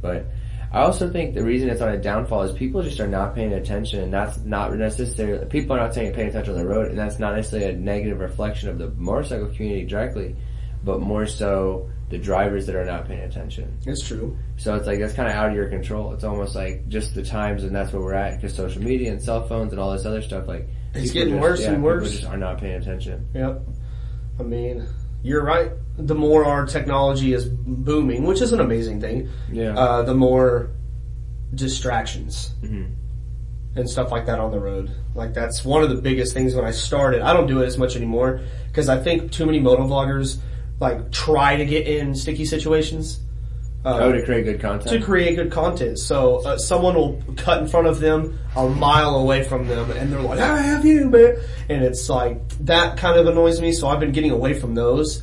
But 0.00 0.26
I 0.72 0.80
also 0.80 1.10
think 1.10 1.34
the 1.34 1.44
reason 1.44 1.68
it's 1.68 1.82
on 1.82 1.90
a 1.90 1.98
downfall 1.98 2.42
is 2.42 2.52
people 2.52 2.82
just 2.82 3.00
are 3.00 3.06
not 3.06 3.34
paying 3.34 3.52
attention, 3.52 4.00
and 4.00 4.12
that's 4.12 4.38
not 4.38 4.74
necessarily 4.74 5.44
people 5.46 5.76
are 5.76 5.80
not 5.80 5.94
paying 5.94 6.08
attention 6.08 6.54
on 6.54 6.58
the 6.58 6.66
road, 6.66 6.88
and 6.88 6.98
that's 6.98 7.18
not 7.18 7.36
necessarily 7.36 7.74
a 7.74 7.76
negative 7.76 8.18
reflection 8.18 8.70
of 8.70 8.78
the 8.78 8.88
motorcycle 8.96 9.48
community 9.48 9.84
directly, 9.84 10.34
but 10.84 11.00
more 11.00 11.26
so 11.26 11.88
the 12.10 12.18
drivers 12.18 12.66
that 12.66 12.76
are 12.76 12.84
not 12.84 13.08
paying 13.08 13.22
attention. 13.22 13.76
It's 13.86 14.06
true. 14.06 14.36
So 14.56 14.74
it's 14.76 14.86
like 14.86 14.98
that's 15.00 15.14
kind 15.14 15.28
of 15.28 15.34
out 15.34 15.48
of 15.50 15.56
your 15.56 15.68
control. 15.68 16.12
It's 16.12 16.22
almost 16.24 16.54
like 16.54 16.86
just 16.88 17.14
the 17.14 17.22
times, 17.24 17.64
and 17.64 17.74
that's 17.74 17.92
where 17.92 18.02
we're 18.02 18.14
at 18.14 18.36
because 18.36 18.54
social 18.54 18.82
media 18.82 19.10
and 19.10 19.22
cell 19.22 19.46
phones 19.48 19.72
and 19.72 19.80
all 19.80 19.92
this 19.92 20.04
other 20.04 20.20
stuff. 20.22 20.46
Like 20.46 20.68
It's 20.94 21.10
getting 21.10 21.34
just- 21.34 21.42
worse 21.42 21.60
yeah, 21.62 21.68
and 21.68 21.76
people 21.78 21.84
worse. 21.90 22.10
just 22.12 22.24
are 22.26 22.36
not 22.36 22.58
paying 22.58 22.74
attention. 22.74 23.26
Yep. 23.34 23.62
I 24.38 24.42
mean, 24.42 24.86
you're 25.22 25.42
right. 25.44 25.72
The 25.96 26.14
more 26.14 26.44
our 26.44 26.66
technology 26.66 27.32
is 27.32 27.46
booming, 27.46 28.24
which 28.24 28.42
is 28.42 28.52
an 28.52 28.60
amazing 28.60 29.00
thing, 29.00 29.28
Yeah. 29.50 29.74
uh, 29.76 30.02
the 30.02 30.14
more 30.14 30.70
distractions 31.54 32.52
Mhm. 32.62 32.90
and 33.76 33.88
stuff 33.88 34.10
like 34.10 34.26
that 34.26 34.38
on 34.40 34.50
the 34.50 34.58
road. 34.58 34.90
Like 35.14 35.34
that's 35.34 35.64
one 35.64 35.82
of 35.82 35.88
the 35.88 35.96
biggest 36.00 36.34
things 36.34 36.54
when 36.54 36.64
I 36.64 36.70
started. 36.72 37.22
I 37.22 37.32
don't 37.32 37.46
do 37.46 37.62
it 37.62 37.66
as 37.66 37.78
much 37.78 37.96
anymore 37.96 38.40
because 38.68 38.88
I 38.88 38.98
think 38.98 39.30
too 39.32 39.46
many 39.46 39.60
motovloggers 39.60 40.38
like 40.80 41.10
try 41.12 41.56
to 41.56 41.64
get 41.64 41.86
in 41.86 42.14
sticky 42.14 42.44
situations. 42.44 43.20
Uh, 43.86 43.98
oh, 44.00 44.12
to 44.12 44.24
create 44.24 44.44
good 44.44 44.60
content. 44.60 44.88
to 44.90 44.98
create 45.04 45.36
good 45.36 45.52
content. 45.52 45.98
So 45.98 46.36
uh, 46.46 46.56
someone 46.56 46.94
will 46.94 47.22
cut 47.36 47.60
in 47.60 47.68
front 47.68 47.86
of 47.86 48.00
them 48.00 48.38
a 48.56 48.66
mile 48.66 49.16
away 49.16 49.44
from 49.44 49.66
them, 49.68 49.90
and 49.90 50.10
they're 50.10 50.22
like, 50.22 50.38
"I 50.40 50.56
have 50.62 50.86
you, 50.86 51.10
man," 51.10 51.36
and 51.68 51.84
it's 51.84 52.08
like 52.08 52.48
that 52.60 52.96
kind 52.96 53.18
of 53.18 53.26
annoys 53.26 53.60
me. 53.60 53.72
So 53.72 53.88
I've 53.88 54.00
been 54.00 54.12
getting 54.12 54.30
away 54.30 54.54
from 54.54 54.74
those. 54.74 55.22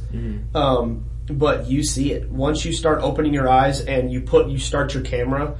Um, 0.54 1.06
but 1.28 1.68
you 1.68 1.82
see 1.84 2.12
it 2.14 2.30
once 2.30 2.64
you 2.64 2.72
start 2.74 3.02
opening 3.02 3.34
your 3.34 3.50
eyes 3.50 3.82
and 3.82 4.12
you 4.12 4.22
put 4.22 4.48
you 4.50 4.60
start 4.60 4.94
your 4.94 5.04
camera. 5.04 5.56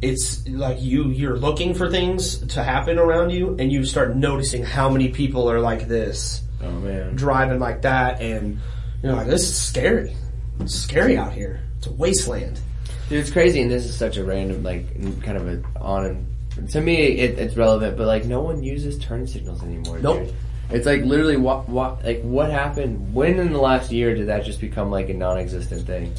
it's 0.00 0.46
like 0.48 0.80
you 0.80 1.08
you're 1.10 1.36
looking 1.36 1.74
for 1.74 1.90
things 1.90 2.38
to 2.54 2.62
happen 2.62 2.98
around 2.98 3.30
you, 3.30 3.56
and 3.58 3.70
you 3.70 3.84
start 3.84 4.16
noticing 4.16 4.62
how 4.62 4.88
many 4.88 5.08
people 5.10 5.50
are 5.50 5.60
like 5.60 5.88
this, 5.88 6.40
Oh 6.62 6.70
man. 6.70 7.16
driving 7.16 7.58
like 7.60 7.82
that, 7.82 8.20
and 8.22 8.60
you're 9.04 9.14
like, 9.14 9.26
this 9.26 9.42
is 9.42 9.56
scary. 9.56 10.16
It's 10.60 10.74
scary 10.74 11.16
out 11.16 11.32
here. 11.32 11.60
It's 11.78 11.86
a 11.86 11.92
wasteland. 11.92 12.60
Dude, 13.08 13.20
it's 13.20 13.30
crazy, 13.30 13.60
and 13.60 13.70
this 13.70 13.84
is 13.84 13.96
such 13.96 14.16
a 14.16 14.24
random, 14.24 14.62
like, 14.62 15.22
kind 15.22 15.36
of 15.36 15.46
a 15.48 15.62
on 15.80 16.26
and 16.56 16.70
to 16.70 16.80
me, 16.80 16.96
it, 17.18 17.38
it's 17.38 17.56
relevant, 17.56 17.96
but 17.96 18.06
like, 18.06 18.24
no 18.24 18.40
one 18.40 18.62
uses 18.62 18.98
turn 18.98 19.26
signals 19.26 19.62
anymore. 19.62 19.98
Nope. 19.98 20.26
Dude. 20.26 20.34
It's 20.70 20.86
like 20.86 21.02
literally 21.02 21.36
what, 21.36 21.68
what, 21.68 22.04
like, 22.04 22.22
what 22.22 22.50
happened? 22.50 23.12
When 23.12 23.38
in 23.38 23.52
the 23.52 23.58
last 23.58 23.92
year 23.92 24.14
did 24.14 24.28
that 24.28 24.44
just 24.44 24.60
become 24.60 24.90
like 24.90 25.08
a 25.08 25.14
non-existent 25.14 25.86
thing? 25.86 26.14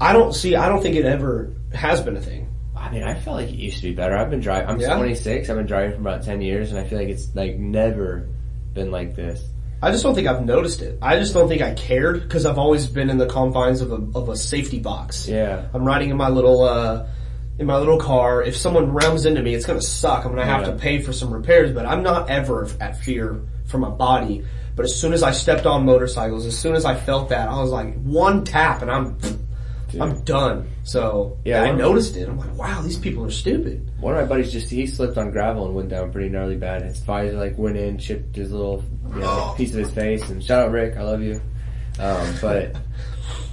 I 0.00 0.12
don't 0.12 0.32
see. 0.34 0.54
I 0.54 0.68
don't 0.68 0.82
think 0.82 0.96
it 0.96 1.04
ever 1.04 1.52
has 1.72 2.00
been 2.00 2.16
a 2.16 2.20
thing. 2.20 2.48
I 2.76 2.90
mean, 2.90 3.02
I 3.02 3.14
felt 3.14 3.36
like 3.36 3.48
it 3.48 3.54
used 3.54 3.78
to 3.78 3.82
be 3.84 3.94
better. 3.94 4.16
I've 4.16 4.30
been 4.30 4.40
driving. 4.40 4.68
I'm 4.68 4.80
Yeah? 4.80 4.96
26. 4.96 5.48
I've 5.48 5.56
been 5.56 5.66
driving 5.66 5.92
for 5.92 6.00
about 6.00 6.22
10 6.22 6.40
years, 6.42 6.70
and 6.70 6.78
I 6.78 6.84
feel 6.84 6.98
like 6.98 7.08
it's 7.08 7.34
like 7.34 7.56
never 7.56 8.28
been 8.74 8.90
like 8.90 9.16
this. 9.16 9.42
I 9.82 9.90
just 9.90 10.02
don't 10.02 10.14
think 10.14 10.26
I've 10.26 10.44
noticed 10.44 10.80
it. 10.82 10.98
I 11.02 11.16
just 11.18 11.34
don't 11.34 11.48
think 11.48 11.60
I 11.60 11.74
cared 11.74 12.22
because 12.22 12.46
I've 12.46 12.58
always 12.58 12.86
been 12.86 13.10
in 13.10 13.18
the 13.18 13.26
confines 13.26 13.80
of 13.82 13.92
a 13.92 13.96
of 14.18 14.28
a 14.28 14.36
safety 14.36 14.78
box. 14.78 15.28
Yeah. 15.28 15.66
I'm 15.74 15.84
riding 15.84 16.10
in 16.10 16.16
my 16.16 16.28
little 16.30 16.62
uh 16.62 17.06
in 17.58 17.66
my 17.66 17.76
little 17.78 17.98
car. 17.98 18.42
If 18.42 18.56
someone 18.56 18.92
rams 18.92 19.26
into 19.26 19.42
me, 19.42 19.54
it's 19.54 19.66
gonna 19.66 19.82
suck. 19.82 20.24
I'm 20.24 20.30
gonna 20.32 20.44
have 20.46 20.62
Yeah. 20.62 20.72
to 20.72 20.76
pay 20.78 21.00
for 21.00 21.12
some 21.12 21.32
repairs, 21.32 21.72
but 21.72 21.86
I'm 21.86 22.02
not 22.02 22.30
ever 22.30 22.66
at 22.80 22.98
fear 22.98 23.42
for 23.66 23.78
my 23.78 23.90
body. 23.90 24.44
But 24.76 24.84
as 24.86 24.94
soon 24.98 25.12
as 25.12 25.22
I 25.22 25.30
stepped 25.32 25.66
on 25.66 25.84
motorcycles, 25.84 26.46
as 26.46 26.58
soon 26.58 26.74
as 26.74 26.84
I 26.84 26.94
felt 26.94 27.28
that, 27.28 27.48
I 27.48 27.60
was 27.60 27.70
like 27.70 27.94
one 28.02 28.42
tap 28.44 28.82
and 28.82 28.90
I'm 28.90 29.16
I'm 30.02 30.20
done. 30.22 30.68
So 30.82 31.38
Yeah, 31.44 31.62
I 31.62 31.72
noticed 31.72 32.16
it. 32.16 32.28
I'm 32.28 32.38
like, 32.38 32.54
wow, 32.56 32.82
these 32.82 32.98
people 32.98 33.24
are 33.24 33.30
stupid. 33.30 33.90
One 34.00 34.14
of 34.16 34.20
my 34.22 34.26
buddies 34.28 34.52
just 34.52 34.70
he 34.70 34.86
slipped 34.86 35.16
on 35.18 35.30
gravel 35.30 35.66
and 35.66 35.74
went 35.74 35.88
down 35.88 36.12
pretty 36.12 36.28
gnarly 36.28 36.56
bad. 36.56 36.82
His 36.82 36.98
visor 37.00 37.36
like 37.38 37.56
went 37.58 37.76
in, 37.76 37.98
chipped 37.98 38.36
his 38.36 38.50
little 38.52 38.82
you 39.14 39.20
know, 39.20 39.54
piece 39.56 39.72
of 39.72 39.78
his 39.78 39.90
face. 39.90 40.28
And 40.30 40.42
shout 40.42 40.66
out 40.66 40.72
Rick, 40.72 40.96
I 40.96 41.02
love 41.02 41.22
you. 41.22 41.40
Um, 41.98 42.34
but 42.40 42.74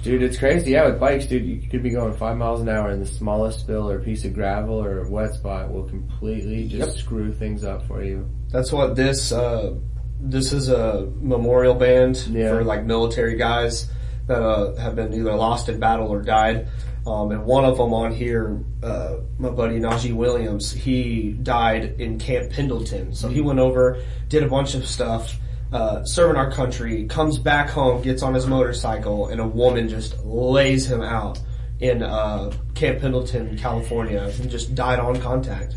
dude, 0.02 0.22
it's 0.22 0.36
crazy. 0.36 0.72
Yeah, 0.72 0.86
with 0.86 0.98
bikes, 0.98 1.26
dude, 1.26 1.44
you 1.46 1.68
could 1.68 1.82
be 1.82 1.90
going 1.90 2.12
five 2.14 2.36
miles 2.36 2.60
an 2.60 2.68
hour, 2.68 2.88
and 2.90 3.00
the 3.00 3.06
smallest 3.06 3.60
spill 3.60 3.88
or 3.88 4.00
piece 4.00 4.24
of 4.24 4.34
gravel 4.34 4.82
or 4.84 5.08
wet 5.08 5.32
spot 5.34 5.70
will 5.72 5.84
completely 5.84 6.66
just 6.68 6.88
Yep. 6.96 6.96
screw 6.98 7.32
things 7.32 7.62
up 7.62 7.86
for 7.86 8.02
you. 8.02 8.28
That's 8.50 8.72
what 8.72 8.96
this 8.96 9.30
uh, 9.30 9.74
this 10.20 10.52
is 10.52 10.68
a 10.68 11.08
memorial 11.20 11.74
band 11.74 12.16
Yeah. 12.30 12.48
for 12.50 12.64
like 12.64 12.84
military 12.84 13.36
guys 13.36 13.88
that 14.26 14.42
uh, 14.42 14.74
have 14.76 14.96
been 14.96 15.12
either 15.12 15.34
lost 15.34 15.68
in 15.68 15.78
battle 15.80 16.08
or 16.08 16.22
died. 16.22 16.68
Um, 17.06 17.32
and 17.32 17.44
one 17.44 17.64
of 17.64 17.78
them 17.78 17.92
on 17.92 18.12
here, 18.12 18.60
uh, 18.82 19.16
my 19.38 19.50
buddy 19.50 19.80
Najee 19.80 20.14
Williams, 20.14 20.70
he 20.70 21.32
died 21.32 22.00
in 22.00 22.18
Camp 22.18 22.52
Pendleton. 22.52 23.12
So 23.14 23.28
he 23.28 23.40
went 23.40 23.58
over, 23.58 24.00
did 24.28 24.44
a 24.44 24.48
bunch 24.48 24.74
of 24.74 24.86
stuff, 24.86 25.36
uh, 25.72 26.04
serving 26.04 26.36
our 26.36 26.52
country, 26.52 27.06
comes 27.06 27.38
back 27.38 27.68
home, 27.70 28.02
gets 28.02 28.22
on 28.22 28.34
his 28.34 28.46
motorcycle, 28.46 29.28
and 29.28 29.40
a 29.40 29.46
woman 29.46 29.88
just 29.88 30.24
lays 30.24 30.86
him 30.86 31.02
out 31.02 31.40
in 31.80 32.04
uh, 32.04 32.52
Camp 32.76 33.00
Pendleton, 33.00 33.58
California, 33.58 34.32
and 34.40 34.48
just 34.48 34.76
died 34.76 35.00
on 35.00 35.20
contact. 35.20 35.74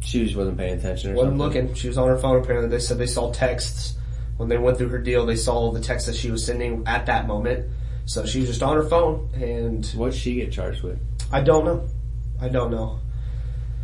She 0.00 0.22
just 0.24 0.36
wasn't 0.36 0.58
paying 0.58 0.78
attention 0.78 1.10
or 1.10 1.14
Wasn't 1.14 1.40
something. 1.40 1.62
looking. 1.62 1.74
She 1.74 1.88
was 1.88 1.98
on 1.98 2.06
her 2.08 2.18
phone 2.18 2.40
apparently. 2.40 2.70
They 2.70 2.78
said 2.78 2.98
they 2.98 3.06
saw 3.06 3.32
texts. 3.32 3.96
When 4.38 4.48
they 4.48 4.56
went 4.56 4.78
through 4.78 4.88
her 4.88 4.98
deal, 4.98 5.26
they 5.26 5.36
saw 5.36 5.70
the 5.72 5.80
texts 5.80 6.08
that 6.08 6.16
she 6.16 6.30
was 6.30 6.46
sending 6.46 6.84
at 6.86 7.06
that 7.06 7.26
moment. 7.26 7.70
So 8.06 8.24
she 8.24 8.40
was 8.40 8.48
just 8.48 8.62
on 8.62 8.74
her 8.74 8.84
phone 8.84 9.28
and 9.34 9.84
What'd 9.88 10.14
she 10.14 10.36
get 10.36 10.50
charged 10.50 10.82
with? 10.82 10.98
I 11.30 11.42
don't 11.42 11.66
know. 11.66 11.86
I 12.40 12.48
don't 12.48 12.70
know. 12.70 13.00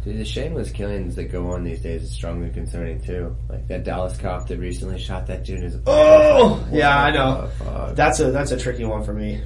Dude, 0.05 0.19
the 0.19 0.25
shameless 0.25 0.71
killings 0.71 1.17
that 1.17 1.25
go 1.25 1.49
on 1.53 1.65
these 1.65 1.81
days 1.81 2.03
is 2.03 2.11
strongly 2.11 2.51
concerning 2.51 3.01
too. 3.01 3.37
Like 3.49 3.67
that 3.69 3.85
Dallas 3.85 4.17
cop 4.17 4.47
that 4.49 4.59
recently 4.59 4.99
shot 4.99 5.27
that 5.27 5.45
dude 5.45 5.65
is. 5.65 5.79
Oh! 5.87 6.67
Yeah, 6.71 6.97
I 6.97 7.11
know. 7.11 7.51
That's 7.95 8.21
a, 8.21 8.31
that's 8.31 8.53
a 8.53 8.59
tricky 8.59 8.85
one 8.85 9.03
for 9.03 9.13
me. 9.13 9.43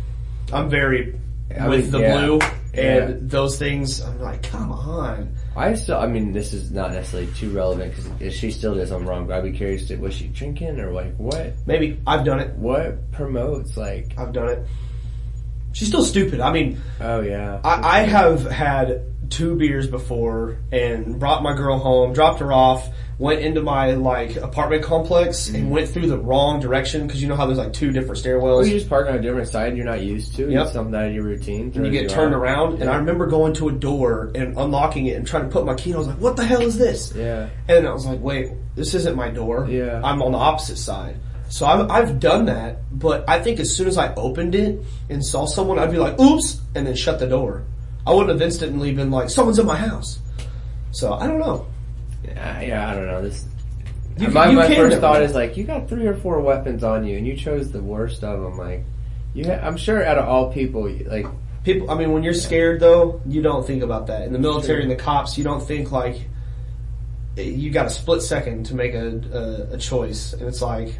I'm 0.53 0.69
very 0.69 1.19
I 1.59 1.69
with 1.69 1.83
mean, 1.85 1.91
the 1.91 2.01
yeah. 2.01 2.27
blue 2.27 2.41
and 2.75 3.09
Yeah. 3.11 3.17
those 3.21 3.59
things. 3.59 4.01
I'm 4.01 4.21
like, 4.21 4.43
come 4.43 4.71
on. 4.73 5.35
I 5.57 5.75
still, 5.75 5.99
I 5.99 6.07
mean, 6.07 6.33
this 6.33 6.53
is 6.53 6.71
not 6.71 6.93
necessarily 6.93 7.31
too 7.33 7.51
relevant 7.51 7.95
because 8.19 8.35
she 8.35 8.51
still 8.51 8.75
did 8.75 8.87
something 8.89 9.09
wrong. 9.09 9.27
But 9.27 9.39
I'd 9.39 9.45
be 9.45 9.53
curious, 9.53 9.89
to, 9.89 9.97
was 9.97 10.15
she 10.15 10.29
drinking 10.29 10.79
or 10.79 10.93
like 10.93 11.17
what? 11.17 11.53
Maybe. 11.67 12.01
I've 12.07 12.25
done 12.25 12.41
it. 12.41 12.55
What 12.57 13.11
promotes 13.13 13.77
like? 13.77 14.13
I've 14.19 14.33
done 14.33 14.49
it. 14.49 14.67
She's 15.73 15.89
still 15.89 16.05
stupid. 16.05 16.41
I 16.41 16.53
mean, 16.53 16.81
Oh 17.01 17.21
yeah, 17.21 17.61
I, 17.63 17.99
I 17.99 18.01
have 18.01 18.45
had 18.51 19.03
two 19.31 19.57
beers 19.57 19.87
before 19.87 20.59
and 20.73 21.19
brought 21.19 21.43
my 21.43 21.55
girl 21.55 21.79
home, 21.79 22.13
dropped 22.13 22.41
her 22.41 22.53
off, 22.53 22.89
went 23.19 23.41
into 23.41 23.63
my 23.63 23.93
like 23.93 24.37
apartment 24.37 24.83
complex 24.85 25.49
and 25.49 25.57
mm-hmm. 25.57 25.71
went 25.71 25.89
through 25.89 26.07
the 26.07 26.19
wrong 26.19 26.61
direction 26.61 27.07
because 27.07 27.21
you 27.21 27.29
know 27.29 27.35
how 27.35 27.47
there's 27.47 27.59
like 27.59 27.73
two 27.73 27.91
different 27.91 28.25
Well, 28.25 28.41
stairwells. 28.41 28.67
you 28.67 28.75
just 28.79 28.89
park 28.89 29.09
on 29.09 29.17
a 29.17 29.21
different 29.21 29.49
side 29.49 29.77
you're 29.77 29.85
not 29.85 30.03
used 30.03 30.37
to. 30.37 30.51
Yep. 30.51 30.65
It's 30.65 30.73
something 30.73 30.95
out 30.95 31.07
of 31.09 31.15
your 31.15 31.25
routine. 31.25 31.73
and 31.75 31.85
you 31.85 31.91
get 31.91 32.09
turned 32.11 32.35
off. 32.35 32.41
around, 32.41 32.81
and 32.81 32.89
I 32.89 32.97
remember 32.97 33.27
going 33.27 33.55
to 33.55 33.69
a 33.69 33.73
door 33.73 34.31
and 34.35 34.57
unlocking 34.57 35.07
it 35.07 35.17
and 35.17 35.27
trying 35.27 35.45
to 35.45 35.49
put 35.51 35.67
my 35.67 35.75
key. 35.75 35.91
in. 35.91 35.97
I 35.97 35.99
was 35.99 36.09
like, 36.09 36.19
"What 36.19 36.37
the 36.37 36.45
hell 36.45 36.63
is 36.63 36.79
this?" 36.79 37.13
Yeah, 37.15 37.49
And 37.69 37.87
I 37.87 37.93
was 37.93 38.07
like, 38.07 38.21
"Wait, 38.21 38.53
this 38.77 38.95
isn't 38.95 39.17
my 39.17 39.31
door. 39.31 39.67
Yeah. 39.69 40.01
I'm 40.03 40.23
on 40.23 40.33
the 40.33 40.39
opposite 40.39 40.79
side." 40.79 41.17
So 41.51 41.67
I've, 41.67 41.91
I've 41.91 42.21
done 42.21 42.45
that, 42.47 42.81
but 42.93 43.25
I 43.29 43.41
think 43.41 43.59
as 43.59 43.75
soon 43.75 43.89
as 43.89 43.97
I 43.97 44.15
opened 44.15 44.55
it 44.55 44.81
and 45.09 45.25
saw 45.25 45.47
someone, 45.47 45.79
I'd 45.79 45.91
be 45.91 45.97
like, 45.99 46.21
"Oops," 46.21 46.61
and 46.75 46.87
then 46.87 46.95
shut 46.95 47.19
the 47.19 47.27
door. 47.27 47.65
I 48.09 48.13
wouldn't 48.13 48.31
have 48.31 48.43
instantly 48.43 48.93
been 48.93 49.11
like, 49.11 49.31
"Someone's 49.31 49.59
in 49.59 49.67
my 49.67 49.77
house." 49.77 50.19
So 50.91 51.13
I 51.13 51.27
don't 51.27 51.39
know. 51.39 51.67
yeah, 52.25 52.61
yeah. 52.61 52.91
I 52.91 52.95
don't 52.95 53.07
know 53.07 53.23
this. 53.23 53.45
You- 54.17 54.29
my 54.31 54.49
you 54.51 54.57
my 54.57 54.67
first 54.67 54.79
never 54.79 55.01
thought 55.01 55.23
is 55.23 55.35
like, 55.35 55.57
you 55.57 55.65
got 55.65 55.89
three 55.89 56.07
or 56.07 56.15
four 56.15 56.41
weapons 56.41 56.83
on 56.83 57.07
you, 57.07 57.17
and 57.19 57.27
you 57.27 57.37
chose 57.37 57.71
the 57.71 57.83
worst 57.83 58.25
of 58.25 58.41
them. 58.41 58.57
Like, 58.59 58.85
you, 59.35 59.45
ha- 59.47 59.61
I'm 59.63 59.77
sure 59.77 60.05
out 60.05 60.19
of 60.19 60.27
all 60.29 60.53
people, 60.53 60.91
like, 61.07 61.27
People, 61.65 61.91
I 61.91 61.95
mean, 61.97 62.13
when 62.13 62.23
you're 62.23 62.33
scared 62.35 62.81
though, 62.81 63.21
you 63.27 63.43
don't 63.43 63.67
think 63.67 63.83
about 63.83 64.07
that. 64.07 64.23
In 64.23 64.33
the 64.33 64.39
military 64.39 64.81
and 64.83 64.91
the 64.91 64.97
cops, 64.97 65.37
you 65.37 65.45
don't 65.45 65.61
think 65.63 65.93
like 65.93 66.27
eh, 67.37 67.43
you 67.43 67.71
got 67.71 67.87
a 67.87 67.91
split 67.91 68.23
second 68.23 68.65
to 68.67 68.75
make 68.75 68.95
a, 68.95 69.21
a, 69.71 69.75
a 69.75 69.79
choice, 69.79 70.33
and 70.33 70.43
it's 70.49 70.63
like 70.63 70.99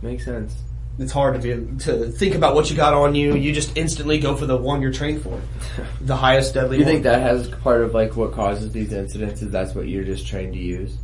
makes 0.00 0.24
sense. 0.26 0.54
It's 0.98 1.12
hard 1.12 1.34
to 1.34 1.40
be 1.40 1.78
to 1.84 2.06
think 2.12 2.34
about 2.34 2.54
what 2.54 2.70
you 2.70 2.76
got 2.76 2.94
on 2.94 3.14
you. 3.14 3.34
You 3.34 3.52
just 3.52 3.76
instantly 3.76 4.18
go 4.20 4.36
for 4.36 4.46
the 4.46 4.56
one 4.56 4.80
you're 4.82 4.92
trained 4.92 5.22
for, 5.22 5.40
the 6.00 6.16
highest 6.16 6.54
deadly. 6.54 6.78
You 6.78 6.84
one. 6.84 6.92
think 6.92 7.04
that 7.04 7.20
has 7.22 7.48
part 7.48 7.82
of 7.82 7.94
like 7.94 8.16
what 8.16 8.32
causes 8.32 8.70
these 8.72 8.92
incidents? 8.92 9.42
Is 9.42 9.50
that's 9.50 9.74
what 9.74 9.88
you're 9.88 10.04
just 10.04 10.26
trained 10.26 10.52
to 10.54 10.58
use, 10.58 10.96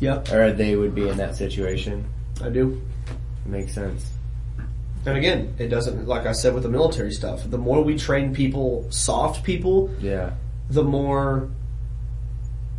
Yep, 0.00 0.30
or 0.32 0.52
they 0.52 0.76
would 0.76 0.94
be 0.94 1.08
in 1.08 1.16
that 1.16 1.36
situation? 1.36 2.04
I 2.42 2.50
do. 2.50 2.80
Makes 3.46 3.74
sense. 3.74 4.10
And 5.06 5.16
again, 5.16 5.54
it 5.58 5.68
doesn't 5.68 6.06
like 6.06 6.26
I 6.26 6.32
said 6.32 6.52
with 6.52 6.64
the 6.64 6.68
military 6.68 7.12
stuff. 7.12 7.48
The 7.48 7.56
more 7.56 7.82
we 7.82 7.96
train 7.96 8.34
people, 8.34 8.86
soft 8.90 9.42
people, 9.42 9.90
Yeah. 10.00 10.32
the 10.68 10.84
more 10.84 11.48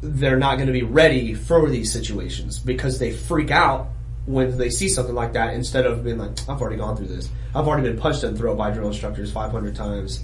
they're 0.02 0.38
not 0.38 0.56
going 0.56 0.68
to 0.68 0.74
be 0.74 0.84
ready 0.84 1.34
for 1.34 1.70
these 1.70 1.92
situations 1.92 2.60
because 2.60 3.00
they 3.00 3.12
freak 3.12 3.52
out 3.52 3.88
when 4.30 4.58
they 4.58 4.70
see 4.70 4.88
something 4.88 5.16
like 5.16 5.34
that 5.34 5.56
instead 5.56 5.86
of 5.88 6.04
being 6.04 6.20
like, 6.20 6.32
I've 6.48 6.62
already 6.62 6.78
gone 6.78 6.96
through 6.96 7.08
this. 7.08 7.30
I've 7.56 7.68
already 7.68 7.90
been 7.90 7.98
punched 8.00 8.24
and 8.24 8.38
thrown 8.38 8.58
by 8.58 8.70
drill 8.72 8.88
instructors 8.88 9.32
500 9.32 9.76
times. 9.76 10.24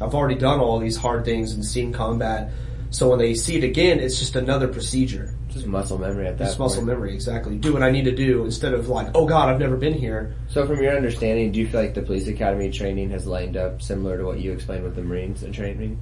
I've 0.00 0.14
already 0.14 0.34
done 0.34 0.60
all 0.60 0.78
these 0.78 0.96
hard 0.96 1.24
things 1.24 1.52
and 1.52 1.64
seen 1.64 1.90
combat. 1.92 2.50
So 2.90 3.08
when 3.08 3.18
they 3.18 3.34
see 3.34 3.56
it 3.56 3.64
again, 3.64 3.98
it's 3.98 4.18
just 4.18 4.36
another 4.36 4.68
procedure. 4.68 5.34
Just 5.48 5.66
muscle 5.66 5.96
memory 5.98 6.26
at 6.26 6.36
that 6.36 6.48
It's 6.48 6.58
muscle 6.58 6.80
point. 6.82 6.88
memory, 6.88 7.14
exactly. 7.14 7.56
Do 7.56 7.72
what 7.72 7.82
I 7.82 7.90
need 7.90 8.04
to 8.04 8.14
do 8.14 8.44
instead 8.44 8.74
of 8.74 8.88
like, 8.90 9.08
oh 9.14 9.24
god, 9.26 9.48
I've 9.48 9.58
never 9.58 9.76
been 9.78 9.94
here. 9.94 10.34
So 10.48 10.66
from 10.66 10.82
your 10.82 10.94
understanding, 10.94 11.50
do 11.50 11.58
you 11.58 11.66
feel 11.66 11.80
like 11.80 11.94
the 11.94 12.02
police 12.02 12.28
academy 12.28 12.70
training 12.70 13.08
has 13.10 13.26
lined 13.26 13.56
up 13.56 13.80
similar 13.80 14.18
to 14.18 14.24
what 14.26 14.38
you 14.38 14.52
explained 14.52 14.84
with 14.84 14.94
the 14.96 15.02
Marines 15.02 15.42
and 15.42 15.54
training? 15.54 15.98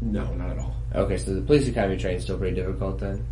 No, 0.00 0.24
not 0.34 0.50
at 0.52 0.58
all. 0.58 0.74
Okay, 0.94 1.18
so 1.18 1.34
the 1.34 1.42
police 1.42 1.68
academy 1.68 1.98
training 1.98 2.16
is 2.18 2.24
still 2.24 2.38
pretty 2.38 2.56
difficult 2.56 2.98
then? 2.98 3.24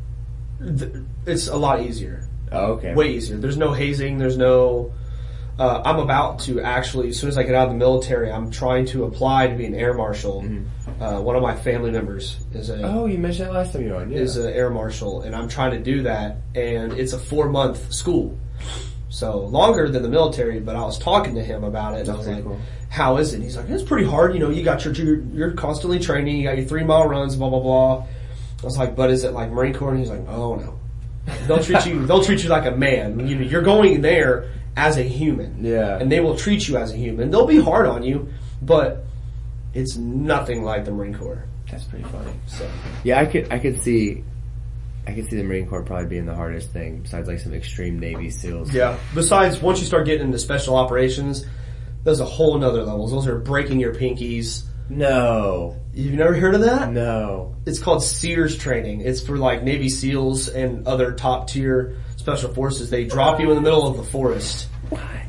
Th- 0.78 0.92
It's 1.26 1.48
a 1.48 1.56
lot 1.56 1.80
easier. 1.82 2.28
Oh, 2.52 2.72
okay. 2.72 2.94
way 2.94 3.12
easier. 3.12 3.36
There's 3.36 3.56
no 3.56 3.72
hazing. 3.72 4.18
There's 4.18 4.36
no. 4.38 4.92
Uh, 5.58 5.82
I'm 5.84 5.98
about 5.98 6.38
to 6.40 6.60
actually, 6.62 7.10
as 7.10 7.18
soon 7.18 7.28
as 7.28 7.36
I 7.36 7.42
get 7.42 7.54
out 7.54 7.66
of 7.66 7.72
the 7.74 7.78
military, 7.78 8.32
I'm 8.32 8.50
trying 8.50 8.86
to 8.86 9.04
apply 9.04 9.48
to 9.48 9.54
be 9.54 9.66
an 9.66 9.74
air 9.74 9.92
marshal. 9.92 10.42
Uh, 10.98 11.20
one 11.20 11.36
of 11.36 11.42
my 11.42 11.54
family 11.54 11.90
members 11.90 12.38
is 12.54 12.70
a 12.70 12.76
Mm-hmm. 12.76 12.84
Oh, 12.84 13.04
you 13.06 13.18
mentioned 13.18 13.48
that 13.48 13.52
last 13.52 13.72
time 13.74 13.82
you 13.82 13.90
were 13.90 13.96
on, 13.96 14.10
yeah. 14.10 14.20
is 14.20 14.36
an 14.36 14.50
air 14.52 14.70
marshal, 14.70 15.20
and 15.22 15.36
I'm 15.36 15.48
trying 15.48 15.72
to 15.72 15.78
do 15.78 16.02
that. 16.04 16.38
And 16.54 16.94
it's 16.94 17.12
a 17.12 17.18
four 17.18 17.50
month 17.50 17.92
school, 17.92 18.38
so 19.10 19.38
longer 19.40 19.88
than 19.90 20.02
the 20.02 20.08
military. 20.08 20.60
But 20.60 20.76
I 20.76 20.80
was 20.80 20.98
talking 20.98 21.34
to 21.34 21.42
him 21.44 21.62
about 21.62 21.94
it, 21.94 22.00
and 22.02 22.10
I 22.10 22.14
was 22.16 22.26
like, 22.26 22.42
cool. 22.42 22.58
"How 22.88 23.18
is 23.18 23.34
it?" 23.34 23.42
He's 23.42 23.56
like, 23.56 23.68
"It's 23.68 23.82
pretty 23.82 24.06
hard. 24.06 24.32
You 24.32 24.40
know, 24.40 24.48
you 24.50 24.62
got 24.62 24.84
your 24.86 24.94
you're, 24.94 25.20
you're 25.34 25.52
constantly 25.52 25.98
training. 25.98 26.36
You 26.36 26.44
got 26.44 26.56
your 26.56 26.66
three 26.66 26.84
mile 26.84 27.06
runs, 27.06 27.36
blah 27.36 27.50
blah 27.50 27.60
blah." 27.60 28.06
I 28.62 28.64
was 28.64 28.78
like, 28.78 28.96
"But 28.96 29.10
is 29.10 29.24
it 29.24 29.32
like 29.34 29.50
Marine 29.50 29.74
Corps?" 29.74 29.90
And 29.90 29.98
he's 30.00 30.10
like, 30.10 30.26
"Oh 30.26 30.54
no." 30.54 30.79
They'll 31.46 31.62
treat 31.62 31.86
you. 31.86 32.06
They'll 32.06 32.24
treat 32.24 32.42
you 32.42 32.48
like 32.48 32.66
a 32.66 32.70
man. 32.76 33.26
You 33.28 33.36
know, 33.36 33.42
you're 33.42 33.62
going 33.62 34.00
there 34.00 34.50
as 34.76 34.96
a 34.96 35.02
human, 35.02 35.64
Yeah. 35.64 35.98
and 35.98 36.10
they 36.10 36.20
will 36.20 36.36
treat 36.36 36.66
you 36.68 36.76
as 36.76 36.92
a 36.92 36.96
human. 36.96 37.30
They'll 37.30 37.46
be 37.46 37.60
hard 37.60 37.86
on 37.86 38.02
you, 38.02 38.28
but 38.62 39.04
it's 39.74 39.96
nothing 39.96 40.62
like 40.64 40.84
the 40.84 40.92
Marine 40.92 41.14
Corps. 41.14 41.44
That's 41.70 41.84
pretty 41.84 42.04
funny. 42.04 42.32
So 42.46 42.68
Yeah, 43.04 43.20
I 43.20 43.26
could 43.26 43.52
I 43.52 43.58
could 43.58 43.82
see 43.82 44.24
I 45.06 45.12
could 45.12 45.28
see 45.30 45.36
the 45.36 45.42
Marine 45.44 45.66
Corps 45.66 45.82
probably 45.82 46.06
being 46.06 46.26
the 46.26 46.34
hardest 46.34 46.70
thing 46.70 47.00
besides 47.02 47.28
like 47.28 47.38
some 47.40 47.54
extreme 47.54 47.98
Navy 47.98 48.30
SEALs. 48.30 48.72
yeah. 48.72 48.96
Besides, 49.14 49.60
once 49.62 49.80
you 49.80 49.86
start 49.86 50.06
getting 50.06 50.26
into 50.26 50.38
special 50.38 50.76
operations, 50.76 51.46
there's 52.04 52.20
a 52.20 52.24
whole 52.24 52.58
nother 52.58 52.82
levels. 52.82 53.10
Those 53.12 53.26
are 53.26 53.38
breaking 53.38 53.80
your 53.80 53.94
pinkies. 53.94 54.64
No. 54.88 55.76
You've 56.00 56.14
never 56.14 56.34
heard 56.34 56.54
of 56.54 56.62
that? 56.62 56.90
No. 56.90 57.56
It's 57.66 57.78
called 57.78 58.02
SERE 58.02 58.48
training. 58.48 59.02
It's 59.02 59.20
for 59.20 59.36
like 59.36 59.62
Navy 59.62 59.90
SEALs 59.90 60.48
and 60.48 60.88
other 60.88 61.12
top 61.12 61.48
tier 61.48 61.98
special 62.16 62.54
forces. 62.54 62.88
They 62.88 63.04
drop 63.04 63.38
you 63.38 63.50
in 63.50 63.56
the 63.56 63.60
middle 63.60 63.86
of 63.86 63.98
the 63.98 64.02
forest 64.02 64.68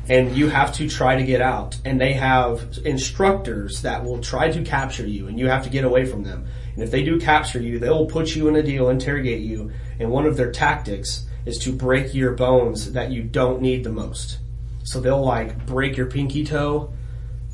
and 0.08 0.34
you 0.34 0.48
have 0.48 0.72
to 0.76 0.88
try 0.88 1.16
to 1.16 1.24
get 1.24 1.42
out. 1.42 1.76
And 1.84 2.00
they 2.00 2.14
have 2.14 2.78
instructors 2.86 3.82
that 3.82 4.02
will 4.02 4.22
try 4.22 4.50
to 4.50 4.62
capture 4.64 5.06
you 5.06 5.28
and 5.28 5.38
you 5.38 5.46
have 5.48 5.64
to 5.64 5.70
get 5.70 5.84
away 5.84 6.06
from 6.06 6.22
them. 6.22 6.46
And 6.74 6.82
if 6.82 6.90
they 6.90 7.02
do 7.02 7.20
capture 7.20 7.60
you, 7.60 7.78
they 7.78 7.90
will 7.90 8.06
put 8.06 8.34
you 8.34 8.48
in 8.48 8.56
a 8.56 8.62
deal, 8.62 8.88
interrogate 8.88 9.42
you, 9.42 9.72
and 10.00 10.10
one 10.10 10.24
of 10.24 10.38
their 10.38 10.50
tactics 10.50 11.26
is 11.44 11.58
to 11.58 11.72
break 11.72 12.14
your 12.14 12.32
bones 12.32 12.92
that 12.92 13.10
you 13.10 13.24
don't 13.24 13.60
need 13.60 13.84
the 13.84 13.92
most. 13.92 14.38
So 14.84 15.02
they'll 15.02 15.22
like 15.22 15.66
break 15.66 15.98
your 15.98 16.06
pinky 16.06 16.44
toe 16.46 16.94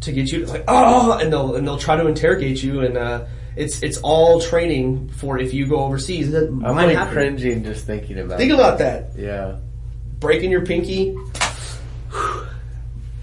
to 0.01 0.13
get 0.13 0.31
you 0.31 0.47
like 0.47 0.65
oh 0.69 1.19
and 1.19 1.33
they'll 1.33 1.57
and 1.57 1.67
they'll 1.67 1.79
try 1.79 1.97
to 1.97 2.07
interrogate 2.07 2.63
you 2.63 2.81
and 2.81 2.97
uh 2.97 3.25
it's 3.59 3.83
it's 3.83 3.99
all 3.99 4.41
training 4.41 5.09
for 5.09 5.39
if 5.39 5.53
you 5.53 5.67
go 5.67 5.81
overseas. 5.81 6.31
That 6.31 6.49
I'm 6.49 6.61
might 6.61 6.87
like 6.87 6.97
happen. 6.97 7.15
cringing 7.15 7.65
just 7.65 7.87
thinking 7.87 8.19
about 8.19 8.39
Think 8.39 8.53
it. 8.53 8.55
about 8.55 8.79
that. 8.79 9.11
Yeah. 9.17 9.59
Breaking 10.21 10.51
your 10.51 10.65
pinky. 10.65 11.17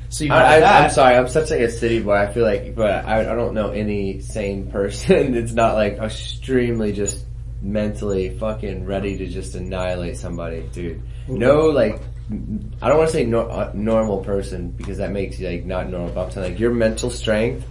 So 0.09 0.23
you 0.23 0.32
I, 0.32 0.84
I'm 0.84 0.89
sorry, 0.91 1.15
I'm 1.15 1.28
such 1.28 1.51
like 1.51 1.59
a 1.61 1.69
city 1.71 2.01
boy. 2.01 2.13
I 2.13 2.32
feel 2.32 2.43
like, 2.43 2.76
but 2.76 3.05
I, 3.05 3.19
I 3.19 3.36
don't 3.36 3.53
know 3.53 3.71
any 3.71 4.21
sane 4.21 4.71
person 4.71 5.32
that's 5.34 5.51
not 5.51 5.76
like 5.76 5.97
extremely 5.97 6.93
just 6.93 7.26
mentally 7.61 8.30
fucking 8.38 8.86
ready 8.86 9.17
to 9.17 9.28
just 9.28 9.55
annihilate 9.55 10.17
somebody, 10.17 10.61
dude. 10.71 11.01
No, 11.28 11.67
like, 11.67 12.01
I 12.82 12.88
don't 12.89 12.97
want 12.97 13.09
to 13.11 13.13
say 13.15 13.26
nor- 13.26 13.49
uh, 13.51 13.71
normal 13.73 14.23
person 14.23 14.69
because 14.71 14.97
that 14.97 15.11
makes 15.11 15.39
you 15.39 15.47
like 15.47 15.65
not 15.65 15.89
normal. 15.89 16.11
But 16.13 16.26
I'm 16.26 16.32
saying 16.32 16.51
like 16.53 16.59
your 16.59 16.71
mental 16.73 17.11
strength 17.11 17.67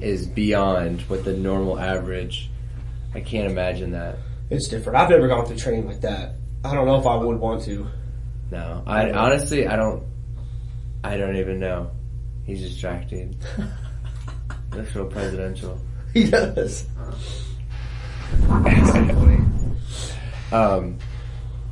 is 0.00 0.26
beyond 0.26 1.02
what 1.02 1.24
the 1.24 1.36
normal 1.36 1.78
average. 1.78 2.50
I 3.14 3.20
can't 3.20 3.50
imagine 3.50 3.92
that. 3.92 4.18
It's 4.50 4.68
different. 4.68 4.98
I've 4.98 5.10
never 5.10 5.26
gone 5.26 5.46
through 5.46 5.56
training 5.56 5.86
like 5.86 6.00
that. 6.02 6.34
I 6.64 6.74
don't 6.74 6.86
know 6.86 6.98
if 7.00 7.06
I 7.06 7.16
would 7.16 7.38
want 7.38 7.62
to. 7.64 7.86
No, 8.50 8.82
I 8.86 9.10
honestly, 9.10 9.66
I 9.66 9.76
don't. 9.76 10.04
I 11.02 11.16
don't 11.16 11.36
even 11.36 11.58
know. 11.58 11.90
He's 12.44 12.62
distracted. 12.62 13.36
That's 14.70 14.94
real 14.94 15.06
presidential. 15.06 15.78
He 16.12 16.30
does. 16.30 16.86
Um, 20.50 20.98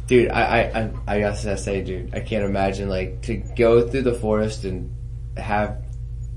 dude, 0.07 0.31
I, 0.31 0.43
I, 0.43 0.81
I, 0.81 0.91
I 1.07 1.21
gotta 1.21 1.57
say, 1.57 1.83
dude, 1.83 2.15
I 2.15 2.21
can't 2.21 2.45
imagine 2.45 2.89
like 2.89 3.23
to 3.23 3.37
go 3.37 3.89
through 3.89 4.03
the 4.03 4.15
forest 4.15 4.65
and 4.65 4.95
have 5.37 5.83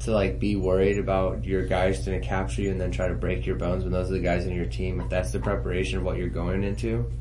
to 0.01 0.11
like 0.11 0.39
be 0.39 0.55
worried 0.55 0.97
about 0.97 1.43
your 1.43 1.65
guys 1.65 2.05
gonna 2.05 2.19
capture 2.19 2.61
you 2.61 2.71
and 2.71 2.79
then 2.79 2.91
try 2.91 3.07
to 3.07 3.13
break 3.13 3.45
your 3.45 3.55
bones 3.55 3.83
when 3.83 3.91
those 3.91 4.09
are 4.09 4.13
the 4.13 4.19
guys 4.19 4.45
in 4.45 4.53
your 4.53 4.65
team. 4.65 5.01
If 5.01 5.09
that's 5.09 5.31
the 5.31 5.39
preparation 5.39 5.97
of 5.99 6.03
what 6.03 6.17
you're 6.17 6.29
going 6.29 6.63
into, 6.63 7.11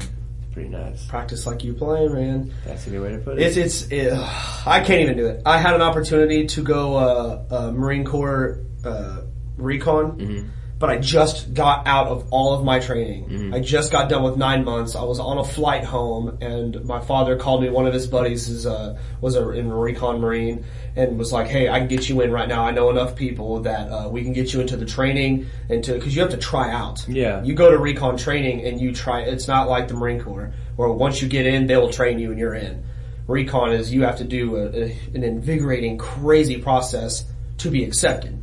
it's 0.00 0.08
pretty 0.52 0.68
nuts. 0.68 1.06
Practice 1.06 1.46
like 1.46 1.64
you 1.64 1.74
play, 1.74 2.08
man. 2.08 2.52
That's 2.64 2.86
a 2.86 2.90
good 2.90 3.02
way 3.02 3.12
to 3.12 3.18
put 3.18 3.38
it. 3.38 3.46
It's 3.46 3.56
it's. 3.56 3.82
It, 3.92 4.12
I 4.12 4.80
can't 4.80 5.02
even 5.02 5.16
do 5.16 5.26
it. 5.26 5.42
I 5.46 5.58
had 5.58 5.74
an 5.74 5.82
opportunity 5.82 6.46
to 6.48 6.62
go 6.62 6.96
uh, 6.96 7.44
uh, 7.50 7.72
Marine 7.72 8.04
Corps 8.04 8.60
uh, 8.84 9.22
recon, 9.56 10.52
but 10.78 10.90
I 10.90 10.98
just 10.98 11.54
got 11.54 11.86
out 11.88 12.06
of 12.06 12.28
all 12.30 12.54
of 12.54 12.64
my 12.64 12.78
training. 12.78 13.52
I 13.52 13.58
just 13.60 13.90
got 13.90 14.08
done 14.08 14.22
with 14.22 14.36
nine 14.36 14.64
months. 14.64 14.94
I 14.94 15.02
was 15.02 15.18
on 15.18 15.38
a 15.38 15.44
flight 15.44 15.82
home, 15.84 16.38
and 16.40 16.84
my 16.84 17.00
father 17.00 17.36
called 17.36 17.62
me. 17.62 17.68
One 17.70 17.86
of 17.86 17.92
his 17.92 18.06
buddies 18.06 18.48
is 18.48 18.64
uh, 18.64 18.96
was 19.20 19.34
a, 19.34 19.50
in 19.50 19.72
recon 19.72 20.20
Marine, 20.20 20.64
and 20.94 21.18
was 21.18 21.32
like, 21.32 21.48
"Hey, 21.48 21.68
I 21.68 21.80
can 21.80 21.88
get 21.88 22.08
you 22.08 22.20
in 22.20 22.30
right 22.30 22.48
now. 22.48 22.64
I 22.64 22.70
know 22.70 22.90
enough 22.90 23.16
people 23.16 23.60
that 23.62 23.90
uh, 23.90 24.08
we 24.08 24.22
can 24.22 24.32
get 24.32 24.52
you 24.52 24.60
into 24.60 24.76
the 24.76 24.86
training 24.86 25.46
and 25.68 25.82
to 25.84 25.94
because 25.94 26.14
you 26.14 26.22
have 26.22 26.30
to 26.30 26.36
try 26.36 26.70
out. 26.70 27.04
Yeah. 27.08 27.42
you 27.42 27.54
go 27.54 27.70
to 27.70 27.78
recon 27.78 28.16
training 28.16 28.64
and 28.64 28.80
you 28.80 28.94
try. 28.94 29.22
It's 29.22 29.48
not 29.48 29.68
like 29.68 29.88
the 29.88 29.94
Marine 29.94 30.20
Corps 30.22 30.52
where 30.76 30.88
once 30.90 31.20
you 31.20 31.28
get 31.28 31.44
in, 31.44 31.66
they 31.66 31.76
will 31.76 31.90
train 31.90 32.20
you 32.20 32.30
and 32.30 32.38
you're 32.38 32.54
in. 32.54 32.84
Recon 33.26 33.72
is 33.72 33.92
you 33.92 34.04
have 34.04 34.18
to 34.18 34.24
do 34.24 34.56
a, 34.56 34.66
a, 34.68 34.98
an 35.12 35.24
invigorating, 35.24 35.98
crazy 35.98 36.58
process 36.62 37.24
to 37.58 37.70
be 37.70 37.84
accepted. 37.84 38.37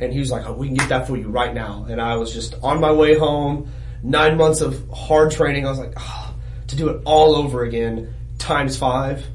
And 0.00 0.12
he 0.12 0.20
was 0.20 0.30
like, 0.30 0.46
oh, 0.46 0.52
we 0.52 0.68
can 0.68 0.76
get 0.76 0.88
that 0.90 1.06
for 1.06 1.16
you 1.16 1.28
right 1.28 1.52
now. 1.52 1.86
And 1.88 2.00
I 2.00 2.16
was 2.16 2.32
just 2.32 2.54
on 2.62 2.80
my 2.80 2.92
way 2.92 3.18
home, 3.18 3.70
nine 4.02 4.36
months 4.36 4.60
of 4.60 4.88
hard 4.90 5.30
training. 5.32 5.66
I 5.66 5.70
was 5.70 5.78
like, 5.78 5.94
oh, 5.96 6.34
to 6.68 6.76
do 6.76 6.88
it 6.90 7.02
all 7.04 7.34
over 7.34 7.62
again, 7.64 8.14
times 8.38 8.76
five. 8.76 9.26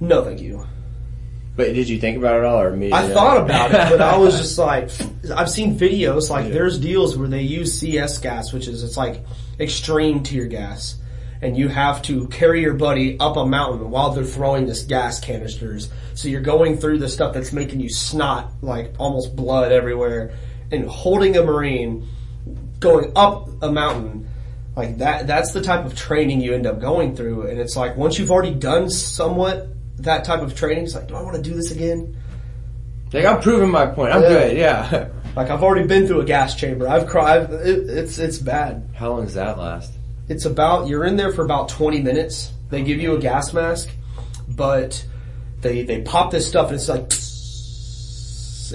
No, 0.00 0.24
thank 0.24 0.40
you. 0.40 0.64
but 1.56 1.72
did 1.74 1.88
you 1.88 1.98
think 1.98 2.18
about 2.18 2.38
it 2.38 2.44
all 2.44 2.60
or 2.60 2.68
immediately? 2.74 3.10
I 3.10 3.14
thought 3.14 3.36
about 3.38 3.70
it, 3.70 3.90
but 3.90 4.00
I 4.00 4.16
was 4.16 4.36
just 4.40 4.58
like, 4.58 4.90
I've 5.34 5.50
seen 5.50 5.78
videos, 5.78 6.30
like 6.30 6.52
there's 6.52 6.78
deals 6.78 7.16
where 7.16 7.28
they 7.28 7.42
use 7.42 7.78
CS 7.78 8.18
gas, 8.18 8.52
which 8.52 8.68
is, 8.68 8.82
it's 8.82 8.96
like 8.96 9.24
extreme 9.58 10.22
tear 10.22 10.46
gas. 10.46 10.96
And 11.44 11.56
you 11.58 11.68
have 11.68 12.00
to 12.02 12.26
carry 12.28 12.62
your 12.62 12.72
buddy 12.74 13.18
up 13.20 13.36
a 13.36 13.44
mountain 13.44 13.90
while 13.90 14.10
they're 14.12 14.24
throwing 14.24 14.64
this 14.66 14.82
gas 14.82 15.20
canisters. 15.20 15.90
So 16.14 16.28
you're 16.28 16.40
going 16.40 16.78
through 16.78 16.98
the 16.98 17.08
stuff 17.08 17.34
that's 17.34 17.52
making 17.52 17.80
you 17.80 17.90
snot, 17.90 18.50
like 18.62 18.94
almost 18.98 19.36
blood 19.36 19.70
everywhere, 19.70 20.32
and 20.72 20.86
holding 20.88 21.36
a 21.36 21.42
Marine, 21.44 22.08
going 22.80 23.12
up 23.14 23.48
a 23.62 23.70
mountain, 23.70 24.26
like 24.74 24.98
that, 24.98 25.26
that's 25.26 25.52
the 25.52 25.60
type 25.60 25.84
of 25.84 25.94
training 25.94 26.40
you 26.40 26.54
end 26.54 26.66
up 26.66 26.80
going 26.80 27.14
through. 27.14 27.46
And 27.48 27.60
it's 27.60 27.76
like, 27.76 27.94
once 27.96 28.18
you've 28.18 28.30
already 28.30 28.54
done 28.54 28.88
somewhat 28.88 29.68
that 29.98 30.24
type 30.24 30.40
of 30.40 30.54
training, 30.56 30.84
it's 30.84 30.94
like, 30.94 31.08
do 31.08 31.14
I 31.14 31.22
want 31.22 31.36
to 31.36 31.42
do 31.42 31.54
this 31.54 31.70
again? 31.70 32.16
Like 33.12 33.26
I'm 33.26 33.40
proving 33.42 33.70
my 33.70 33.86
point. 33.86 34.12
I'm 34.12 34.22
Yeah. 34.22 34.28
good. 34.28 34.56
Yeah. 34.56 35.08
Like 35.36 35.50
I've 35.50 35.62
already 35.62 35.86
been 35.86 36.06
through 36.06 36.20
a 36.22 36.24
gas 36.24 36.54
chamber. 36.56 36.88
I've 36.88 37.06
cried. 37.06 37.50
It, 37.52 37.88
it's 37.90 38.18
it's 38.18 38.38
bad. 38.38 38.88
How 38.94 39.10
long 39.10 39.24
does 39.24 39.34
that 39.34 39.58
last? 39.58 39.92
It's 40.28 40.44
about 40.44 40.88
you're 40.88 41.04
in 41.04 41.16
there 41.16 41.32
for 41.32 41.44
about 41.44 41.68
20 41.68 42.00
minutes. 42.00 42.52
They 42.70 42.82
give 42.82 43.00
you 43.00 43.14
a 43.14 43.20
gas 43.20 43.52
mask, 43.52 43.90
but 44.48 45.04
they 45.60 45.82
they 45.82 46.02
pop 46.02 46.30
this 46.30 46.48
stuff 46.48 46.68
and 46.70 46.76
it's 46.76 46.88
like, 46.88 47.12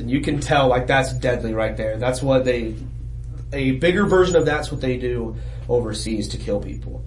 and 0.01 0.09
you 0.09 0.21
can 0.21 0.39
tell 0.39 0.67
like 0.67 0.87
that's 0.87 1.13
deadly 1.13 1.53
right 1.53 1.75
there. 1.75 1.97
That's 1.97 2.21
what 2.21 2.45
they 2.45 2.75
a 3.51 3.71
bigger 3.71 4.05
version 4.05 4.35
of 4.35 4.45
that's 4.45 4.71
what 4.71 4.79
they 4.81 4.97
do 4.97 5.35
overseas 5.67 6.27
to 6.29 6.37
kill 6.37 6.59
people. 6.61 7.03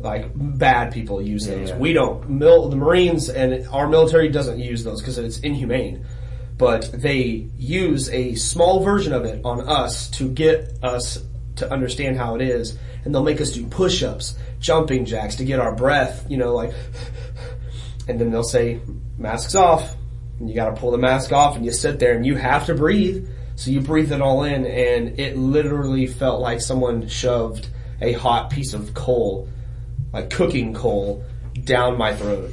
Like 0.00 0.30
bad 0.34 0.92
people 0.92 1.20
use 1.22 1.46
Yeah, 1.46 1.56
those. 1.56 1.68
yeah. 1.70 1.76
We 1.76 1.92
don't. 1.92 2.28
Mil- 2.28 2.68
the 2.70 2.76
Marines 2.76 3.28
and 3.28 3.66
our 3.68 3.86
military 3.86 4.28
doesn't 4.30 4.58
use 4.58 4.82
those 4.82 5.00
because 5.00 5.18
it's 5.18 5.38
inhumane. 5.40 6.04
But 6.58 6.90
they 6.92 7.48
use 7.56 8.10
a 8.10 8.34
small 8.34 8.82
version 8.82 9.12
of 9.12 9.24
it 9.24 9.40
on 9.44 9.66
us 9.68 10.08
to 10.10 10.28
get 10.28 10.72
us 10.82 11.22
to 11.56 11.70
understand 11.72 12.16
how 12.18 12.34
it 12.34 12.42
is, 12.42 12.78
and 13.04 13.14
they'll 13.14 13.22
make 13.22 13.40
us 13.40 13.52
do 13.52 13.66
push-ups, 13.66 14.36
jumping 14.58 15.04
jacks 15.04 15.36
to 15.36 15.44
get 15.44 15.60
our 15.60 15.74
breath. 15.74 16.26
You 16.28 16.36
know, 16.36 16.54
like, 16.54 16.72
and 18.08 18.20
then 18.20 18.30
they'll 18.30 18.42
say 18.42 18.80
masks 19.18 19.54
off, 19.54 19.96
and 20.38 20.48
you 20.48 20.54
got 20.54 20.74
to 20.74 20.80
pull 20.80 20.90
the 20.90 20.98
mask 20.98 21.32
off, 21.32 21.56
and 21.56 21.64
you 21.64 21.72
sit 21.72 21.98
there 21.98 22.14
and 22.14 22.24
you 22.26 22.36
have 22.36 22.66
to 22.66 22.74
breathe. 22.74 23.28
So 23.56 23.70
you 23.70 23.80
breathe 23.80 24.10
it 24.10 24.22
all 24.22 24.44
in, 24.44 24.64
and 24.64 25.20
it 25.20 25.36
literally 25.36 26.06
felt 26.06 26.40
like 26.40 26.60
someone 26.62 27.08
shoved 27.08 27.68
a 28.00 28.12
hot 28.12 28.48
piece 28.48 28.72
of 28.72 28.94
coal, 28.94 29.48
like 30.12 30.30
cooking 30.30 30.72
coal, 30.72 31.22
down 31.64 31.98
my 31.98 32.14
throat. 32.14 32.52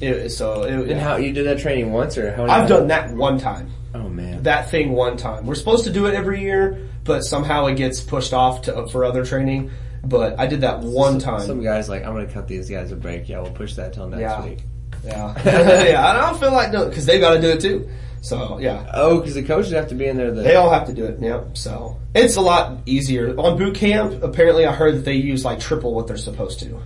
It, 0.00 0.30
so 0.30 0.64
it, 0.64 0.90
And 0.90 1.00
how 1.00 1.16
you 1.16 1.32
did 1.32 1.46
that 1.46 1.60
training 1.60 1.92
once 1.92 2.18
or 2.18 2.32
how? 2.32 2.46
Many? 2.46 2.52
I've 2.52 2.68
done 2.68 2.88
that 2.88 3.14
one 3.14 3.38
time. 3.38 3.70
Oh 3.94 4.08
man. 4.08 4.42
That 4.42 4.68
thing 4.70 4.90
one 4.90 5.16
time. 5.16 5.46
We're 5.46 5.54
supposed 5.54 5.84
to 5.84 5.92
do 5.92 6.06
it 6.06 6.14
every 6.14 6.40
year, 6.40 6.88
but 7.04 7.22
somehow 7.22 7.66
it 7.66 7.76
gets 7.76 8.00
pushed 8.00 8.32
off 8.32 8.62
to, 8.62 8.86
for 8.88 9.04
other 9.04 9.24
training. 9.24 9.70
But 10.04 10.38
I 10.40 10.46
did 10.46 10.62
that 10.62 10.80
one 10.80 11.18
time. 11.20 11.40
Some 11.46 11.62
guys 11.62 11.88
like 11.88 12.04
I'm 12.04 12.12
gonna 12.14 12.26
cut 12.26 12.48
these 12.48 12.68
guys 12.68 12.90
a 12.92 12.96
break. 12.96 13.28
Yeah, 13.28 13.40
we'll 13.40 13.52
push 13.52 13.74
that 13.74 13.92
till 13.92 14.08
next 14.08 14.20
Yeah. 14.20 14.44
week. 14.44 14.58
Yeah, 15.04 15.34
yeah. 15.86 16.06
I 16.06 16.12
don't 16.30 16.38
feel 16.40 16.52
like 16.52 16.72
doing 16.72 16.84
it 16.84 16.88
because 16.90 17.06
they 17.06 17.18
got 17.20 17.34
to 17.34 17.40
do 17.40 17.50
it 17.50 17.60
too. 17.60 17.88
So 18.20 18.58
yeah, 18.60 18.88
Oh, 18.94 19.18
because 19.18 19.34
the 19.34 19.42
coaches 19.42 19.72
have 19.72 19.88
to 19.88 19.94
be 19.96 20.06
in 20.06 20.16
there. 20.16 20.30
The, 20.30 20.42
they 20.42 20.54
all 20.54 20.70
have 20.70 20.86
to 20.86 20.92
do 20.92 21.04
it. 21.04 21.20
Yep. 21.20 21.56
So 21.56 21.98
it's 22.14 22.36
a 22.36 22.40
lot 22.40 22.78
easier 22.86 23.36
on 23.38 23.58
boot 23.58 23.74
camp. 23.74 24.22
Apparently, 24.22 24.64
I 24.66 24.72
heard 24.72 24.94
that 24.96 25.04
they 25.04 25.14
use 25.14 25.44
like 25.44 25.58
triple 25.60 25.92
what 25.94 26.06
they're 26.06 26.16
supposed 26.16 26.60
to. 26.60 26.80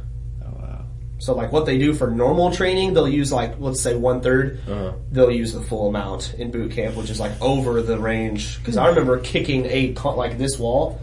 So 1.26 1.34
like 1.34 1.50
what 1.50 1.66
they 1.66 1.76
do 1.76 1.92
for 1.92 2.08
normal 2.08 2.52
training, 2.52 2.94
they'll 2.94 3.08
use 3.08 3.32
like 3.32 3.58
let's 3.58 3.80
say 3.80 3.96
one 3.96 4.20
third. 4.20 4.60
Uh-huh. 4.68 4.92
They'll 5.10 5.32
use 5.32 5.52
the 5.52 5.60
full 5.60 5.88
amount 5.88 6.34
in 6.34 6.52
boot 6.52 6.70
camp, 6.70 6.94
which 6.94 7.10
is 7.10 7.18
like 7.18 7.32
over 7.42 7.82
the 7.82 7.98
range. 7.98 8.58
Because 8.58 8.76
I 8.76 8.86
remember 8.86 9.18
kicking 9.18 9.66
a 9.66 9.92
like 10.04 10.38
this 10.38 10.56
wall. 10.56 11.00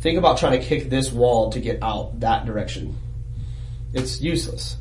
Think 0.00 0.18
about 0.18 0.38
trying 0.38 0.58
to 0.58 0.66
kick 0.66 0.90
this 0.90 1.12
wall 1.12 1.52
to 1.52 1.60
get 1.60 1.84
out 1.84 2.18
that 2.18 2.46
direction. 2.46 2.96
It's 3.94 4.20
useless. 4.20 4.76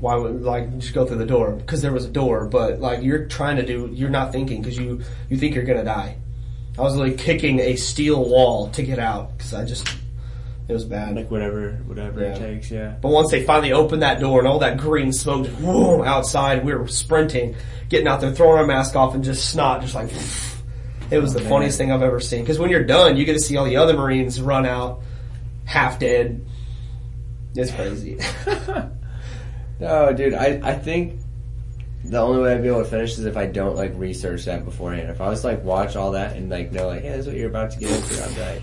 Why 0.00 0.14
would 0.14 0.40
like 0.40 0.78
just 0.78 0.94
go 0.94 1.04
through 1.04 1.18
the 1.18 1.26
door? 1.26 1.52
Because 1.52 1.82
there 1.82 1.92
was 1.92 2.06
a 2.06 2.10
door, 2.10 2.46
but 2.46 2.80
like 2.80 3.02
you're 3.02 3.26
trying 3.26 3.56
to 3.56 3.66
do, 3.66 3.90
you're 3.92 4.08
not 4.08 4.32
thinking 4.32 4.62
because 4.62 4.78
you 4.78 5.02
you 5.28 5.36
think 5.36 5.54
you're 5.54 5.64
gonna 5.64 5.84
die. 5.84 6.16
I 6.78 6.80
was 6.80 6.96
like 6.96 7.18
kicking 7.18 7.60
a 7.60 7.76
steel 7.76 8.26
wall 8.26 8.70
to 8.70 8.82
get 8.82 8.98
out 8.98 9.36
because 9.36 9.52
I 9.52 9.66
just 9.66 9.86
it 10.68 10.72
was 10.72 10.84
bad. 10.84 11.16
Like 11.16 11.30
whatever, 11.30 11.72
whatever 11.86 12.22
it 12.22 12.38
takes. 12.38 12.70
Yeah. 12.70 12.96
But 13.00 13.10
once 13.10 13.30
they 13.30 13.44
finally 13.44 13.72
opened 13.72 14.02
that 14.02 14.20
door 14.20 14.38
and 14.38 14.48
all 14.48 14.58
that 14.60 14.78
green 14.78 15.12
smoke 15.12 15.46
just 15.46 15.56
whoom, 15.58 16.02
outside, 16.02 16.64
we 16.64 16.74
were 16.74 16.88
sprinting, 16.88 17.56
getting 17.88 18.08
out 18.08 18.20
there, 18.20 18.32
throwing 18.32 18.58
our 18.58 18.66
mask 18.66 18.96
off, 18.96 19.14
and 19.14 19.22
just 19.24 19.50
snot, 19.50 19.82
just 19.82 19.94
like. 19.94 20.10
It 21.08 21.20
was 21.20 21.34
the 21.34 21.38
oh, 21.38 21.42
man. 21.42 21.50
funniest 21.50 21.78
thing 21.78 21.92
I've 21.92 22.02
ever 22.02 22.18
seen. 22.18 22.40
Because 22.40 22.58
when 22.58 22.68
you're 22.68 22.82
done, 22.82 23.16
you 23.16 23.24
get 23.24 23.34
to 23.34 23.38
see 23.38 23.56
all 23.56 23.64
the 23.64 23.76
other 23.76 23.96
Marines 23.96 24.42
run 24.42 24.66
out, 24.66 25.02
half 25.64 26.00
dead. 26.00 26.44
It's 27.54 27.70
crazy. 27.70 28.18
No, 29.78 30.12
dude, 30.12 30.34
I, 30.34 30.60
I 30.62 30.72
think 30.74 31.20
the 32.04 32.18
only 32.18 32.42
way 32.42 32.54
I'd 32.54 32.62
be 32.62 32.68
able 32.68 32.82
to 32.82 32.88
finish 32.88 33.18
is 33.18 33.24
if 33.24 33.36
I 33.36 33.46
don't 33.46 33.76
like 33.76 33.92
research 33.96 34.44
that 34.46 34.64
beforehand. 34.64 35.10
If 35.10 35.20
I 35.20 35.28
was 35.28 35.44
like 35.44 35.62
watch 35.64 35.96
all 35.96 36.12
that 36.12 36.36
and 36.36 36.48
like 36.48 36.72
know 36.72 36.88
like, 36.88 37.02
hey, 37.02 37.10
this 37.10 37.20
is 37.20 37.26
what 37.26 37.36
you're 37.36 37.48
about 37.48 37.72
to 37.72 37.78
get 37.78 37.90
into, 37.90 38.24
I'd 38.24 38.34
be 38.34 38.40
like, 38.40 38.62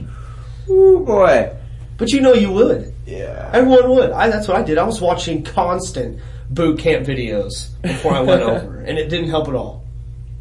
ooh 0.69 1.05
boy. 1.05 1.55
But 2.03 2.11
you 2.11 2.21
know 2.21 2.33
you 2.33 2.51
would. 2.51 2.93
Yeah. 3.05 3.49
Everyone 3.53 3.89
would. 3.91 4.11
I, 4.11 4.29
that's 4.29 4.47
what 4.47 4.57
I 4.57 4.63
did. 4.63 4.77
I 4.77 4.83
was 4.83 4.99
watching 4.99 5.43
constant 5.43 6.19
boot 6.49 6.79
camp 6.79 7.05
videos 7.07 7.69
before 7.81 8.13
I 8.13 8.21
went 8.21 8.41
over, 8.51 8.81
and 8.81 8.97
it 8.97 9.07
didn't 9.09 9.29
help 9.29 9.47
at 9.47 9.55
all. 9.55 9.83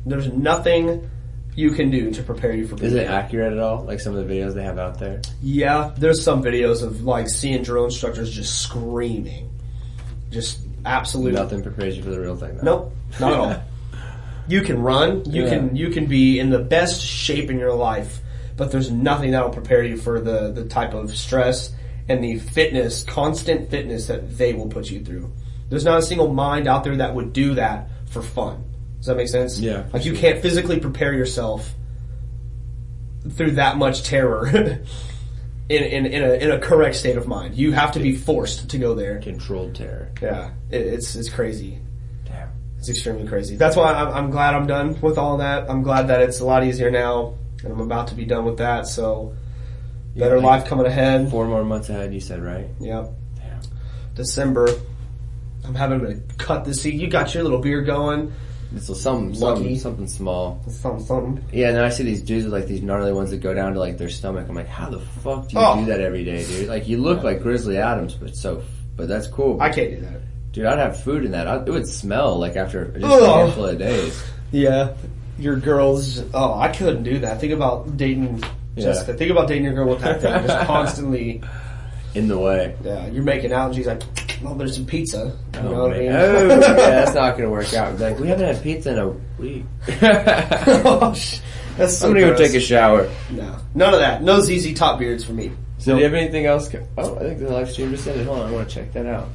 There's 0.04 0.28
nothing 0.32 1.08
you 1.54 1.70
can 1.70 1.90
do 1.90 2.10
to 2.10 2.22
prepare 2.22 2.52
you 2.54 2.66
for 2.66 2.76
boot 2.76 2.86
Is 2.86 2.94
it 2.94 3.06
camp. 3.06 3.24
accurate 3.26 3.52
at 3.52 3.58
all? 3.58 3.84
Like 3.84 4.00
some 4.00 4.16
of 4.16 4.26
the 4.26 4.34
videos 4.34 4.54
they 4.54 4.64
have 4.64 4.78
out 4.78 4.98
there? 4.98 5.20
Yeah, 5.42 5.92
there's 5.96 6.22
some 6.22 6.42
videos 6.42 6.82
of 6.82 7.02
like 7.04 7.28
seeing 7.28 7.62
drill 7.62 7.84
instructors 7.84 8.30
just 8.30 8.62
screaming. 8.62 9.50
Just 10.30 10.60
absolute 10.84 11.34
Nothing 11.34 11.62
prepares 11.62 11.96
you 11.96 12.02
for 12.02 12.10
the 12.10 12.20
real 12.20 12.34
thing. 12.36 12.56
Though. 12.56 12.62
Nope, 12.64 12.92
not 13.20 13.32
at 13.32 13.38
all. 13.38 13.62
You 14.48 14.62
can 14.62 14.82
run, 14.82 15.24
you 15.30 15.44
Yeah. 15.44 15.50
can 15.50 15.76
you 15.76 15.90
can 15.90 16.06
be 16.06 16.40
in 16.40 16.50
the 16.50 16.58
best 16.58 17.00
shape 17.00 17.48
in 17.48 17.60
your 17.60 17.72
life, 17.72 18.18
but 18.56 18.70
there's 18.72 18.90
nothing 18.90 19.32
that'll 19.32 19.50
prepare 19.50 19.82
you 19.82 19.96
for 19.96 20.20
the 20.20 20.52
the 20.52 20.64
type 20.64 20.94
of 20.94 21.16
stress 21.16 21.72
and 22.08 22.22
the 22.22 22.38
fitness, 22.38 23.04
constant 23.04 23.70
fitness 23.70 24.06
that 24.06 24.36
they 24.36 24.52
will 24.52 24.68
put 24.68 24.90
you 24.90 25.04
through. 25.04 25.32
There's 25.68 25.84
not 25.84 25.98
a 25.98 26.02
single 26.02 26.32
mind 26.32 26.66
out 26.66 26.84
there 26.84 26.96
that 26.96 27.14
would 27.14 27.32
do 27.32 27.54
that 27.54 27.88
for 28.10 28.22
fun. 28.22 28.64
Does 28.98 29.06
that 29.06 29.16
make 29.16 29.28
sense? 29.28 29.58
Yeah, 29.58 29.84
Like 29.92 30.04
you 30.04 30.12
can't 30.12 30.40
physically 30.40 30.78
prepare 30.78 31.12
yourself 31.12 31.74
through 33.30 33.52
that 33.52 33.76
much 33.76 34.02
terror 34.02 34.46
in, 35.68 35.82
in, 35.82 36.06
in, 36.06 36.22
a, 36.22 36.32
in 36.34 36.50
a 36.50 36.58
correct 36.58 36.96
state 36.96 37.16
of 37.16 37.26
mind. 37.26 37.54
You 37.54 37.72
have 37.72 37.92
to 37.92 38.00
be 38.00 38.14
forced 38.14 38.70
to 38.70 38.78
go 38.78 38.94
there. 38.94 39.20
Controlled 39.20 39.74
terror. 39.74 40.12
Yeah, 40.20 40.50
it, 40.70 40.82
it's, 40.82 41.16
it's 41.16 41.28
crazy. 41.28 41.78
Damn. 42.24 42.50
It's 42.78 42.88
extremely 42.88 43.26
crazy. 43.26 43.56
That's 43.56 43.76
why 43.76 43.92
I'm, 43.94 44.08
I'm 44.08 44.30
glad 44.30 44.54
I'm 44.54 44.66
done 44.66 45.00
with 45.00 45.18
all 45.18 45.38
that. 45.38 45.70
I'm 45.70 45.82
glad 45.82 46.08
that 46.08 46.20
it's 46.22 46.40
a 46.40 46.44
lot 46.44 46.64
easier 46.64 46.90
now, 46.90 47.34
and 47.64 47.72
I'm 47.72 47.80
about 47.80 48.08
to 48.08 48.14
be 48.14 48.24
done 48.24 48.44
with 48.44 48.58
that. 48.58 48.86
So, 48.86 49.34
better 50.16 50.36
like 50.40 50.60
life 50.60 50.66
coming 50.68 50.86
ahead. 50.86 51.30
Four 51.30 51.46
more 51.46 51.64
months 51.64 51.88
ahead, 51.88 52.12
you 52.12 52.20
said, 52.20 52.42
right? 52.42 52.66
Yep. 52.80 53.10
Damn. 53.36 53.60
December. 54.14 54.68
I'm 55.64 55.74
having 55.74 56.00
to 56.00 56.20
cut 56.38 56.64
this. 56.64 56.82
See, 56.82 56.90
you 56.90 57.06
got 57.08 57.34
your 57.34 57.44
little 57.44 57.60
beard 57.60 57.86
going. 57.86 58.32
It's 58.74 58.86
something, 59.00 59.34
something, 59.34 59.78
something 59.78 60.08
small. 60.08 60.62
Something, 60.66 61.04
something. 61.04 61.44
Yeah, 61.52 61.68
and 61.68 61.76
then 61.76 61.84
I 61.84 61.90
see 61.90 62.04
these 62.04 62.22
dudes 62.22 62.44
with 62.44 62.54
like 62.54 62.66
these 62.66 62.80
gnarly 62.82 63.12
ones 63.12 63.30
that 63.30 63.38
go 63.38 63.52
down 63.52 63.74
to 63.74 63.78
like 63.78 63.98
their 63.98 64.08
stomach. 64.08 64.48
I'm 64.48 64.54
like, 64.56 64.66
how 64.66 64.88
the 64.88 64.98
fuck 65.00 65.48
do 65.48 65.56
you 65.56 65.62
Oh. 65.62 65.78
do 65.80 65.86
that 65.86 66.00
every 66.00 66.24
day, 66.24 66.44
dude? 66.46 66.68
Like 66.68 66.88
you 66.88 66.96
look 66.96 67.22
like 67.22 67.42
Grizzly 67.42 67.76
Adams, 67.76 68.14
but 68.14 68.34
so, 68.34 68.62
but 68.96 69.08
that's 69.08 69.26
cool. 69.28 69.60
I 69.60 69.68
can't 69.70 69.90
do 69.90 70.00
that. 70.00 70.20
Dude, 70.52 70.64
I'd 70.66 70.78
have 70.78 71.00
food 71.02 71.24
in 71.24 71.32
that. 71.32 71.46
I, 71.46 71.56
it 71.62 71.68
would 71.68 71.86
smell 71.86 72.38
like 72.38 72.56
after 72.56 72.86
just 72.98 73.04
a 73.04 73.26
handful 73.32 73.66
of 73.66 73.78
days. 73.78 74.22
Yeah. 74.52 74.94
Your 75.38 75.56
girls. 75.56 76.22
Oh, 76.34 76.54
I 76.58 76.68
couldn't 76.68 77.02
do 77.04 77.18
that. 77.20 77.40
Think 77.40 77.52
about 77.52 77.96
dating 77.96 78.42
Yeah. 78.76 78.84
Jessica. 78.84 79.14
Think 79.14 79.30
about 79.30 79.48
dating 79.48 79.64
your 79.64 79.74
girl 79.74 79.88
with 79.88 80.00
that 80.00 80.20
thing. 80.20 80.46
Just 80.46 80.66
constantly. 80.66 81.42
In 82.14 82.28
the 82.28 82.38
way. 82.38 82.76
Yeah, 82.84 83.06
you're 83.06 83.22
making 83.24 83.52
out, 83.54 83.68
and 83.68 83.74
she's 83.74 83.86
like, 83.86 84.02
"Oh, 84.44 84.54
there's 84.54 84.74
some 84.76 84.84
pizza." 84.84 85.34
You 85.54 85.60
oh, 85.60 85.62
know 85.62 85.74
Oh, 85.74 85.82
what 85.88 85.96
I 85.96 85.98
mean? 86.00 86.12
Oh, 86.12 86.48
yeah, 86.48 86.58
that's 86.74 87.14
not 87.14 87.38
gonna 87.38 87.48
work 87.48 87.72
out. 87.74 87.98
Like, 87.98 88.18
we 88.18 88.28
haven't 88.28 88.44
had 88.54 88.62
pizza 88.62 88.90
in 88.92 88.98
a 88.98 89.08
week. 89.40 89.64
Oh, 90.84 91.14
sh- 91.14 91.40
that's 91.78 91.96
so 91.96 92.08
gonna 92.08 92.20
go 92.20 92.36
take 92.36 92.52
a 92.52 92.60
shower. 92.60 93.08
No, 93.30 93.56
none 93.74 93.94
of 93.94 94.00
that. 94.00 94.22
No 94.22 94.40
ZZ 94.40 94.74
Top 94.74 94.98
beards 94.98 95.24
for 95.24 95.32
me. 95.32 95.52
So 95.78 95.92
do 95.94 95.98
you 95.98 96.04
have 96.04 96.12
anything 96.12 96.44
else? 96.44 96.68
co- 96.68 96.86
Oh, 96.98 97.16
I 97.16 97.20
think 97.20 97.38
the 97.38 97.48
live 97.48 97.70
stream 97.70 97.90
just 97.92 98.06
ended. 98.06 98.26
Hold 98.26 98.40
on, 98.40 98.48
I 98.50 98.52
want 98.52 98.68
to 98.68 98.74
check 98.74 98.92
that 98.92 99.06
out. 99.06 99.28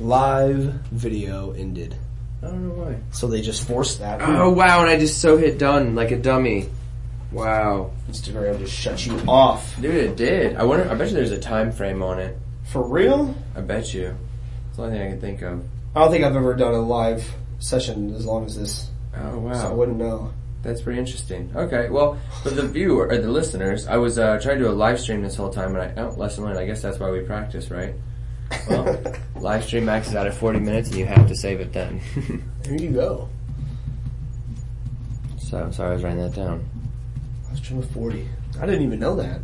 Live 0.00 0.56
video 0.90 1.52
ended, 1.52 1.96
I 2.42 2.46
don't 2.48 2.68
know 2.68 2.74
why. 2.84 2.96
so 3.12 3.26
they 3.26 3.40
just 3.40 3.66
forced 3.66 3.98
that. 4.00 4.20
Oh 4.22 4.50
wow, 4.50 4.80
and 4.82 4.90
I 4.90 4.98
just 4.98 5.20
so 5.20 5.36
hit 5.36 5.58
done 5.58 5.94
like 5.94 6.10
a 6.10 6.16
dummy. 6.16 6.68
Wow. 7.32 7.90
Instagram 8.08 8.58
just 8.60 8.72
shut 8.72 9.04
you 9.04 9.18
off 9.26 9.74
Dude, 9.80 9.94
it 9.94 10.16
did. 10.16 10.56
I 10.56 10.62
wonder, 10.64 10.88
I 10.88 10.94
bet 10.94 11.08
you 11.08 11.14
there's 11.14 11.32
a 11.32 11.38
time 11.40 11.72
frame 11.72 12.02
on 12.02 12.18
it. 12.20 12.36
for 12.64 12.86
real. 12.86 13.34
I 13.56 13.60
bet 13.62 13.92
you. 13.92 14.16
It's 14.68 14.76
the 14.76 14.84
only 14.84 14.96
thing 14.98 15.06
I 15.06 15.10
can 15.10 15.20
think 15.20 15.42
of. 15.42 15.64
I 15.94 16.00
don't 16.00 16.10
think 16.12 16.24
I've 16.24 16.36
ever 16.36 16.54
done 16.54 16.74
a 16.74 16.80
live 16.80 17.28
session 17.58 18.14
as 18.14 18.24
long 18.26 18.46
as 18.46 18.56
this, 18.56 18.90
Oh 19.16 19.38
wow. 19.38 19.54
so 19.54 19.68
I 19.68 19.72
wouldn't 19.72 19.98
know. 19.98 20.32
That's 20.62 20.82
pretty 20.82 20.98
interesting. 20.98 21.50
Okay, 21.54 21.88
well, 21.90 22.18
for 22.42 22.50
the 22.50 22.62
viewer 22.66 23.08
or 23.08 23.18
the 23.18 23.30
listeners, 23.30 23.86
I 23.86 23.96
was 23.96 24.18
uh, 24.18 24.38
trying 24.40 24.58
to 24.58 24.64
do 24.64 24.70
a 24.70 24.72
live 24.72 25.00
stream 25.00 25.22
this 25.22 25.36
whole 25.36 25.50
time, 25.50 25.76
and 25.76 25.98
I 25.98 26.02
oh, 26.02 26.10
lesson 26.16 26.44
learned. 26.44 26.58
I 26.58 26.66
guess 26.66 26.82
that's 26.82 26.98
why 26.98 27.10
we 27.10 27.20
practice, 27.20 27.70
right? 27.70 27.94
Well, 28.68 29.02
live 29.36 29.64
stream 29.64 29.84
maxes 29.84 30.14
out 30.14 30.26
at 30.26 30.34
40 30.34 30.60
minutes, 30.60 30.88
and 30.88 30.98
you 30.98 31.06
have 31.06 31.28
to 31.28 31.34
save 31.36 31.60
it 31.60 31.72
then. 31.72 31.98
Here 32.64 32.76
you 32.76 32.90
go. 32.90 33.28
so, 35.38 35.70
sorry, 35.70 35.90
I 35.90 35.94
was 35.94 36.02
writing 36.02 36.20
that 36.20 36.34
down. 36.34 36.68
Live 37.48 37.58
stream 37.58 37.78
of 37.78 37.90
forty. 37.90 38.28
I 38.60 38.66
didn't 38.66 38.82
even 38.82 38.98
know 38.98 39.16
that. 39.16 39.40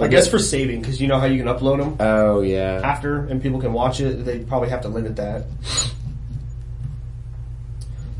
I 0.00 0.06
guess 0.06 0.28
for 0.28 0.38
saving, 0.38 0.80
because 0.80 1.00
you 1.00 1.08
know 1.08 1.18
how 1.18 1.26
you 1.26 1.42
can 1.42 1.52
upload 1.52 1.78
them 1.78 1.96
Oh 1.98 2.40
yeah, 2.40 2.80
after 2.84 3.24
and 3.24 3.42
people 3.42 3.60
can 3.60 3.72
watch 3.72 4.00
it. 4.00 4.24
They 4.24 4.38
probably 4.40 4.68
have 4.68 4.82
to 4.82 4.88
limit 4.88 5.16
that. 5.16 5.44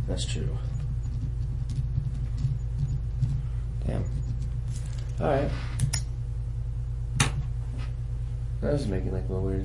That's 0.08 0.24
true. 0.24 0.48
damn. 3.86 4.04
All 5.20 5.26
right. 5.28 5.50
That 8.60 8.72
was 8.72 8.86
making 8.88 9.12
like 9.12 9.28
little 9.28 9.44
weird 9.44 9.64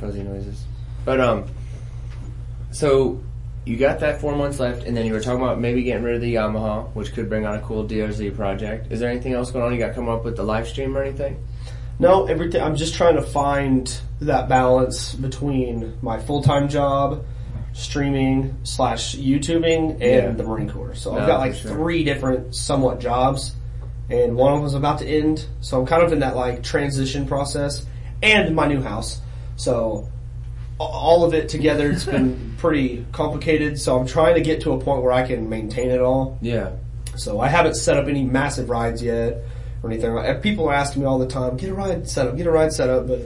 fuzzy 0.00 0.22
noises, 0.22 0.64
but 1.04 1.20
um, 1.20 1.44
so 2.70 3.20
you 3.64 3.76
got 3.76 4.00
that 4.00 4.20
four 4.20 4.34
months 4.34 4.58
left, 4.58 4.84
and 4.84 4.96
then 4.96 5.06
you 5.06 5.12
were 5.12 5.20
talking 5.20 5.40
about 5.42 5.60
maybe 5.60 5.82
getting 5.82 6.02
rid 6.02 6.14
of 6.16 6.20
the 6.20 6.34
Yamaha, 6.34 6.88
which 6.94 7.12
could 7.12 7.28
bring 7.28 7.46
on 7.46 7.54
a 7.54 7.60
cool 7.60 7.84
DRZ 7.86 8.34
project. 8.34 8.90
Is 8.92 9.00
there 9.00 9.10
anything 9.10 9.32
else 9.34 9.50
going 9.50 9.64
on? 9.64 9.72
You 9.72 9.78
got 9.78 9.94
coming 9.94 10.10
up 10.10 10.24
with 10.24 10.36
the 10.36 10.42
live 10.42 10.66
stream 10.68 10.96
or 10.96 11.02
anything? 11.02 11.36
No, 11.98 12.26
everything. 12.26 12.60
I'm 12.62 12.74
just 12.76 12.94
trying 12.94 13.14
to 13.16 13.22
find 13.22 13.92
that 14.20 14.48
balance 14.48 15.14
between 15.14 15.96
my 16.02 16.18
full 16.18 16.42
time 16.42 16.68
job, 16.68 17.24
streaming 17.72 18.56
slash 18.64 19.14
YouTubing, 19.16 19.92
and 19.92 20.00
Yeah. 20.00 20.30
the 20.30 20.42
Marine 20.42 20.68
Corps. 20.70 20.94
So 20.94 21.12
No, 21.12 21.20
I've 21.20 21.26
got 21.28 21.40
like 21.40 21.54
sure. 21.54 21.70
three 21.72 22.02
different 22.04 22.54
somewhat 22.56 22.98
jobs, 23.00 23.54
and 24.10 24.34
one 24.36 24.52
of 24.52 24.58
them 24.60 24.66
is 24.66 24.74
about 24.74 24.98
to 24.98 25.06
end. 25.06 25.44
So 25.60 25.78
I'm 25.80 25.86
kind 25.86 26.02
of 26.02 26.12
in 26.12 26.20
that 26.20 26.34
like 26.34 26.62
transition 26.64 27.26
process, 27.26 27.86
and 28.22 28.54
my 28.54 28.66
new 28.66 28.80
house. 28.80 29.20
So 29.56 30.08
all 30.78 31.24
of 31.24 31.34
it 31.34 31.48
together, 31.48 31.90
it's 31.90 32.04
been 32.04 32.54
pretty 32.58 33.04
complicated. 33.12 33.78
So 33.78 33.98
I'm 33.98 34.06
trying 34.06 34.34
to 34.34 34.40
get 34.40 34.62
to 34.62 34.72
a 34.72 34.80
point 34.80 35.02
where 35.02 35.12
I 35.12 35.26
can 35.26 35.48
maintain 35.48 35.90
it 35.90 36.00
all. 36.00 36.38
Yeah. 36.40 36.72
So 37.16 37.40
I 37.40 37.48
haven't 37.48 37.74
set 37.74 37.96
up 37.98 38.06
any 38.08 38.24
massive 38.24 38.70
rides 38.70 39.02
yet 39.02 39.42
or 39.82 39.90
anything. 39.90 40.40
People 40.40 40.68
are 40.68 40.74
asking 40.74 41.02
me 41.02 41.08
all 41.08 41.18
the 41.18 41.26
time, 41.26 41.56
get 41.56 41.68
a 41.70 41.74
ride 41.74 42.08
set 42.08 42.26
up, 42.26 42.36
get 42.36 42.46
a 42.46 42.50
ride 42.50 42.72
set 42.72 42.88
up, 42.88 43.06
but 43.06 43.20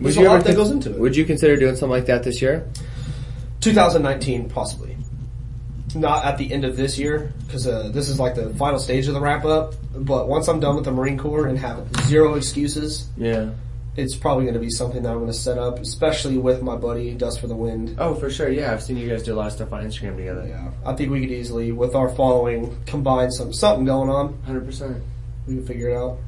there's 0.00 0.16
a 0.18 0.22
lot 0.22 0.44
that 0.44 0.56
goes 0.56 0.70
into 0.70 0.90
it. 0.92 0.98
Would 1.00 1.16
you 1.16 1.24
consider 1.24 1.56
doing 1.56 1.74
something 1.74 1.90
like 1.90 2.06
that 2.06 2.22
this 2.22 2.42
year? 2.42 2.68
2019 3.60 4.50
possibly. 4.50 4.96
Not 5.94 6.24
at 6.26 6.36
the 6.36 6.52
end 6.52 6.64
of 6.66 6.76
this 6.76 6.98
year, 6.98 7.32
because 7.46 7.66
uh, 7.66 7.88
this 7.92 8.10
is 8.10 8.20
like 8.20 8.34
the 8.34 8.50
final 8.54 8.78
stage 8.78 9.06
of 9.08 9.14
the 9.14 9.20
wrap 9.20 9.46
up. 9.46 9.74
But 9.94 10.28
once 10.28 10.46
I'm 10.48 10.60
done 10.60 10.74
with 10.76 10.84
the 10.84 10.92
Marine 10.92 11.16
Corps 11.16 11.46
and 11.46 11.56
have 11.58 11.88
zero 12.02 12.34
excuses, 12.34 13.08
Yeah. 13.16 13.50
It's 13.96 14.14
probably 14.14 14.44
going 14.44 14.54
to 14.54 14.60
be 14.60 14.70
something 14.70 15.02
that 15.02 15.10
I'm 15.10 15.18
going 15.18 15.28
to 15.28 15.32
set 15.32 15.58
up, 15.58 15.78
especially 15.78 16.38
with 16.38 16.62
my 16.62 16.76
buddy 16.76 17.14
Dust 17.14 17.40
for 17.40 17.46
the 17.46 17.56
Wind. 17.56 17.96
Oh, 17.98 18.14
for 18.14 18.30
sure. 18.30 18.50
Yeah, 18.50 18.72
I've 18.72 18.82
seen 18.82 18.96
you 18.96 19.08
guys 19.08 19.22
do 19.22 19.34
a 19.34 19.36
lot 19.36 19.46
of 19.46 19.52
stuff 19.52 19.72
on 19.72 19.84
Instagram 19.84 20.16
together. 20.16 20.46
Yeah, 20.46 20.70
I 20.84 20.94
think 20.94 21.10
we 21.10 21.20
could 21.20 21.30
easily, 21.30 21.72
with 21.72 21.94
our 21.94 22.08
following, 22.10 22.76
combine 22.86 23.30
some 23.30 23.52
something 23.52 23.84
going 23.84 24.10
on. 24.10 24.40
Hundred 24.42 24.66
percent. 24.66 25.02
We 25.46 25.54
can 25.54 25.66
figure 25.66 25.90
it 25.90 25.96
out. 25.96 26.18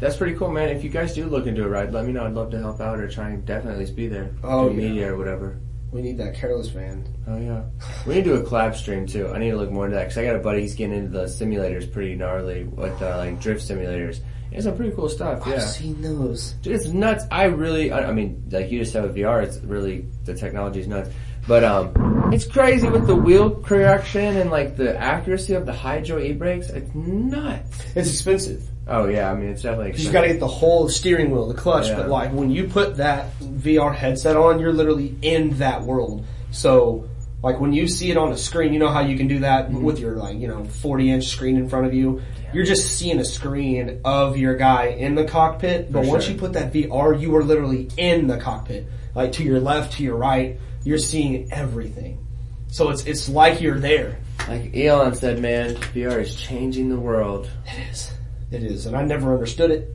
That's 0.00 0.16
pretty 0.16 0.36
cool, 0.36 0.50
man. 0.50 0.70
If 0.70 0.82
you 0.82 0.90
guys 0.90 1.14
do 1.14 1.26
look 1.26 1.46
into 1.46 1.64
a 1.64 1.68
ride, 1.68 1.92
let 1.92 2.04
me 2.04 2.12
know. 2.12 2.24
I'd 2.24 2.34
love 2.34 2.50
to 2.50 2.58
help 2.58 2.80
out 2.80 2.98
or 2.98 3.08
try 3.08 3.30
and 3.30 3.46
definitely 3.46 3.74
at 3.74 3.78
least 3.78 3.96
be 3.96 4.08
there. 4.08 4.30
Oh, 4.42 4.68
do 4.68 4.74
yeah. 4.74 4.88
media 4.88 5.12
or 5.12 5.16
whatever. 5.16 5.58
We 5.92 6.02
need 6.02 6.18
that 6.18 6.34
careless 6.34 6.68
van. 6.68 7.06
Oh 7.28 7.38
yeah. 7.38 7.62
We 8.04 8.16
need 8.16 8.24
to 8.24 8.30
do 8.30 8.42
a 8.42 8.42
collab 8.42 8.74
stream 8.74 9.06
too. 9.06 9.28
I 9.28 9.38
need 9.38 9.50
to 9.50 9.56
look 9.56 9.70
more 9.70 9.84
into 9.84 9.96
that 9.96 10.08
because 10.08 10.18
I 10.18 10.24
got 10.24 10.34
a 10.34 10.40
buddy. 10.40 10.62
He's 10.62 10.74
getting 10.74 10.96
into 10.96 11.10
the 11.10 11.26
simulators 11.26 11.90
pretty 11.90 12.16
gnarly 12.16 12.64
with 12.64 13.00
uh, 13.00 13.18
like 13.18 13.40
drift 13.40 13.62
simulators. 13.62 14.18
It's 14.54 14.64
some 14.64 14.76
pretty 14.76 14.94
cool 14.94 15.08
stuff. 15.08 15.42
Yeah. 15.46 15.54
I've 15.54 15.62
seen 15.62 16.00
those. 16.00 16.52
Dude, 16.62 16.74
it's 16.76 16.86
nuts. 16.86 17.24
I 17.30 17.44
really, 17.44 17.90
I, 17.92 18.08
I 18.08 18.12
mean, 18.12 18.44
like 18.50 18.70
you 18.70 18.78
just 18.78 18.92
said 18.92 19.02
with 19.02 19.16
VR, 19.16 19.42
it's 19.42 19.58
really, 19.58 20.06
the 20.24 20.34
technology 20.34 20.80
is 20.80 20.86
nuts. 20.86 21.10
But 21.46 21.62
um, 21.64 22.30
it's 22.32 22.46
crazy 22.46 22.88
with 22.88 23.06
the 23.06 23.14
wheel 23.16 23.50
correction 23.50 24.36
and 24.36 24.50
like 24.50 24.76
the 24.76 24.96
accuracy 24.96 25.52
of 25.54 25.66
the 25.66 25.72
hydro 25.74 26.18
e-brakes. 26.20 26.70
It's 26.70 26.94
nuts. 26.94 27.82
It's 27.94 28.08
expensive. 28.10 28.62
Oh 28.86 29.08
yeah, 29.08 29.30
I 29.30 29.34
mean 29.34 29.50
it's 29.50 29.62
definitely. 29.62 30.00
You 30.02 30.10
gotta 30.12 30.28
get 30.28 30.40
the 30.40 30.46
whole 30.46 30.88
steering 30.88 31.30
wheel, 31.30 31.46
the 31.48 31.54
clutch, 31.54 31.88
Yeah. 31.88 31.96
but 31.96 32.08
like 32.08 32.32
when 32.32 32.50
you 32.50 32.64
put 32.68 32.96
that 32.96 33.38
VR 33.40 33.94
headset 33.94 34.36
on, 34.36 34.58
you're 34.58 34.72
literally 34.72 35.14
in 35.22 35.56
that 35.58 35.82
world. 35.82 36.24
So, 36.50 37.08
like 37.44 37.60
when 37.60 37.72
you 37.74 37.86
see 37.86 38.10
it 38.10 38.16
on 38.16 38.32
a 38.32 38.36
screen, 38.38 38.72
you 38.72 38.78
know 38.78 38.88
how 38.88 39.00
you 39.00 39.16
can 39.16 39.28
do 39.28 39.40
that 39.40 39.66
Mm-hmm. 39.68 39.82
with 39.82 39.98
your 40.00 40.16
like, 40.16 40.38
you 40.38 40.48
know, 40.48 40.64
40 40.64 41.10
inch 41.10 41.26
screen 41.26 41.56
in 41.56 41.68
front 41.68 41.86
of 41.86 41.92
you. 41.92 42.22
You're 42.54 42.64
just 42.64 42.90
seeing 42.96 43.18
a 43.20 43.24
screen 43.24 44.00
of 44.04 44.36
your 44.38 44.56
guy 44.56 44.86
in 44.86 45.14
the 45.14 45.24
cockpit, 45.24 45.92
but 45.92 46.04
For 46.04 46.10
once 46.10 46.24
sure. 46.24 46.32
you 46.34 46.38
put 46.40 46.54
that 46.54 46.72
VR, 46.72 47.20
you 47.20 47.36
are 47.36 47.44
literally 47.44 47.88
in 47.98 48.26
the 48.28 48.38
cockpit. 48.38 48.86
Like 49.14 49.32
to 49.32 49.42
your 49.44 49.60
left, 49.60 49.92
to 49.94 50.02
your 50.02 50.16
right, 50.16 50.58
you're 50.84 50.98
seeing 50.98 51.52
everything. 51.52 52.24
So 52.68 52.88
it's, 52.90 53.04
it's 53.04 53.28
like 53.28 53.60
you're 53.60 53.78
there. 53.78 54.18
Like 54.48 54.74
Elon 54.76 55.14
said, 55.14 55.38
man, 55.40 55.74
VR 55.94 56.20
is 56.22 56.34
changing 56.34 56.88
the 56.88 56.98
world. 56.98 57.50
It 57.66 57.90
is. 57.92 58.12
It 58.50 58.62
is. 58.62 58.86
And 58.86 58.96
I 58.96 59.02
never 59.04 59.32
understood 59.34 59.70
it, 59.70 59.90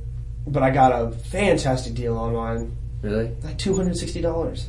but 0.48 0.62
I 0.64 0.70
got 0.70 0.92
a 0.92 1.12
fantastic 1.12 1.94
deal 1.96 2.16
on 2.18 2.34
mine. 2.34 2.78
Really? 3.02 3.32
Like 3.44 3.58
$260. 3.58 4.64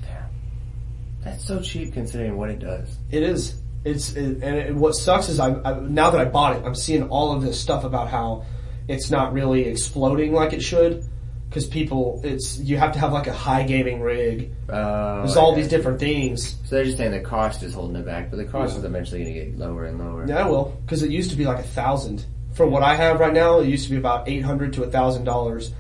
That's 1.23 1.45
so 1.45 1.61
cheap 1.61 1.93
considering 1.93 2.37
what 2.37 2.51
it 2.51 2.59
does. 2.59 2.89
It 3.11 3.23
is. 3.23 3.61
It's 3.85 4.15
it, 4.15 4.43
and 4.43 4.57
it, 4.57 4.75
what 4.75 4.93
sucks 4.95 5.29
is 5.29 5.41
I, 5.41 5.55
I 5.63 5.81
now 5.81 6.11
that 6.11 6.21
I 6.21 6.25
bought 6.27 6.57
it, 6.57 6.65
I'm 6.65 6.75
seeing 6.75 7.09
all 7.09 7.33
of 7.33 7.43
this 7.43 7.59
stuff 7.59 7.85
about 7.85 8.09
how 8.09 8.45
it's 8.89 9.11
not 9.11 9.33
really 9.33 9.65
exploding 9.65 10.33
like 10.33 10.53
it 10.53 10.63
should 10.63 11.05
because 11.49 11.67
people 11.67 12.21
it's 12.23 12.59
you 12.59 12.77
have 12.77 12.93
to 12.93 12.99
have 12.99 13.13
like 13.13 13.27
a 13.27 13.33
high 13.33 13.63
gaming 13.65 14.01
rig. 14.01 14.53
Uh, 14.69 15.19
There's 15.19 15.37
all 15.37 15.55
these 15.55 15.69
different 15.69 15.99
things. 15.99 16.57
So 16.65 16.77
they're 16.77 16.85
just 16.85 16.97
saying 16.97 17.13
the 17.13 17.21
cost 17.21 17.63
is 17.63 17.75
holding 17.75 17.97
it 17.97 18.07
back, 18.07 18.31
but 18.31 18.37
the 18.37 18.45
cost 18.45 18.77
is 18.77 18.85
eventually 18.85 19.25
going 19.25 19.35
to 19.35 19.41
get 19.45 19.59
lower 19.59 19.85
and 19.87 19.99
lower. 19.99 20.27
Yeah, 20.27 20.45
I 20.45 20.49
will 20.49 20.77
because 20.85 21.03
it 21.03 21.11
used 21.11 21.31
to 21.31 21.37
be 21.37 21.45
like 21.45 21.59
a 21.59 21.69
thousand. 21.69 22.25
For 22.53 22.67
what 22.67 22.83
I 22.83 22.97
have 22.97 23.21
right 23.21 23.33
now, 23.33 23.61
it 23.61 23.69
used 23.69 23.85
to 23.85 23.91
be 23.91 23.97
about 23.97 24.29
eight 24.29 24.43
hundred 24.45 24.75
to 24.75 24.85
a 24.85 24.91
thousand 24.91 25.25
dollars. 25.25 25.73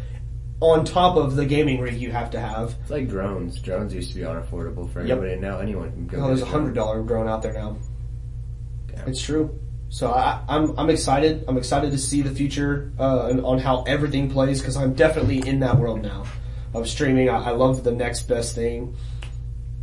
On 0.60 0.84
top 0.84 1.16
of 1.16 1.36
the 1.36 1.46
gaming 1.46 1.80
rig 1.80 1.94
you 1.94 2.10
have 2.12 2.30
to 2.32 2.40
have. 2.40 2.74
It's 2.82 2.90
like 2.90 3.08
drones. 3.08 3.58
Drones 3.60 3.94
used 3.94 4.10
to 4.10 4.16
be 4.16 4.22
unaffordable 4.22 4.92
for 4.92 5.00
Yep. 5.00 5.10
everybody, 5.16 5.32
and 5.32 5.40
now 5.42 5.58
anyone 5.58 5.90
can 5.92 6.06
go. 6.06 6.18
Oh, 6.22 6.26
there's 6.28 6.42
a 6.42 6.46
hundred 6.46 6.74
dollar 6.74 7.02
drone 7.02 7.28
out 7.28 7.40
there 7.42 7.54
now. 7.54 7.76
Yeah. 8.92 9.04
It's 9.06 9.22
true. 9.22 9.58
So 9.88 10.10
I, 10.12 10.42
I'm 10.48 10.78
I'm 10.78 10.90
excited. 10.90 11.44
I'm 11.48 11.56
excited 11.56 11.92
to 11.92 11.98
see 11.98 12.20
the 12.22 12.30
future 12.30 12.92
uh, 12.98 13.28
and 13.30 13.40
on 13.44 13.58
how 13.58 13.82
everything 13.84 14.30
plays 14.30 14.60
because 14.60 14.76
I'm 14.76 14.92
definitely 14.94 15.38
in 15.48 15.60
that 15.60 15.78
world 15.78 16.02
now 16.02 16.24
of 16.74 16.88
streaming. 16.88 17.28
I, 17.30 17.46
I 17.46 17.50
love 17.50 17.82
the 17.82 17.90
next 17.92 18.24
best 18.24 18.54
thing, 18.54 18.94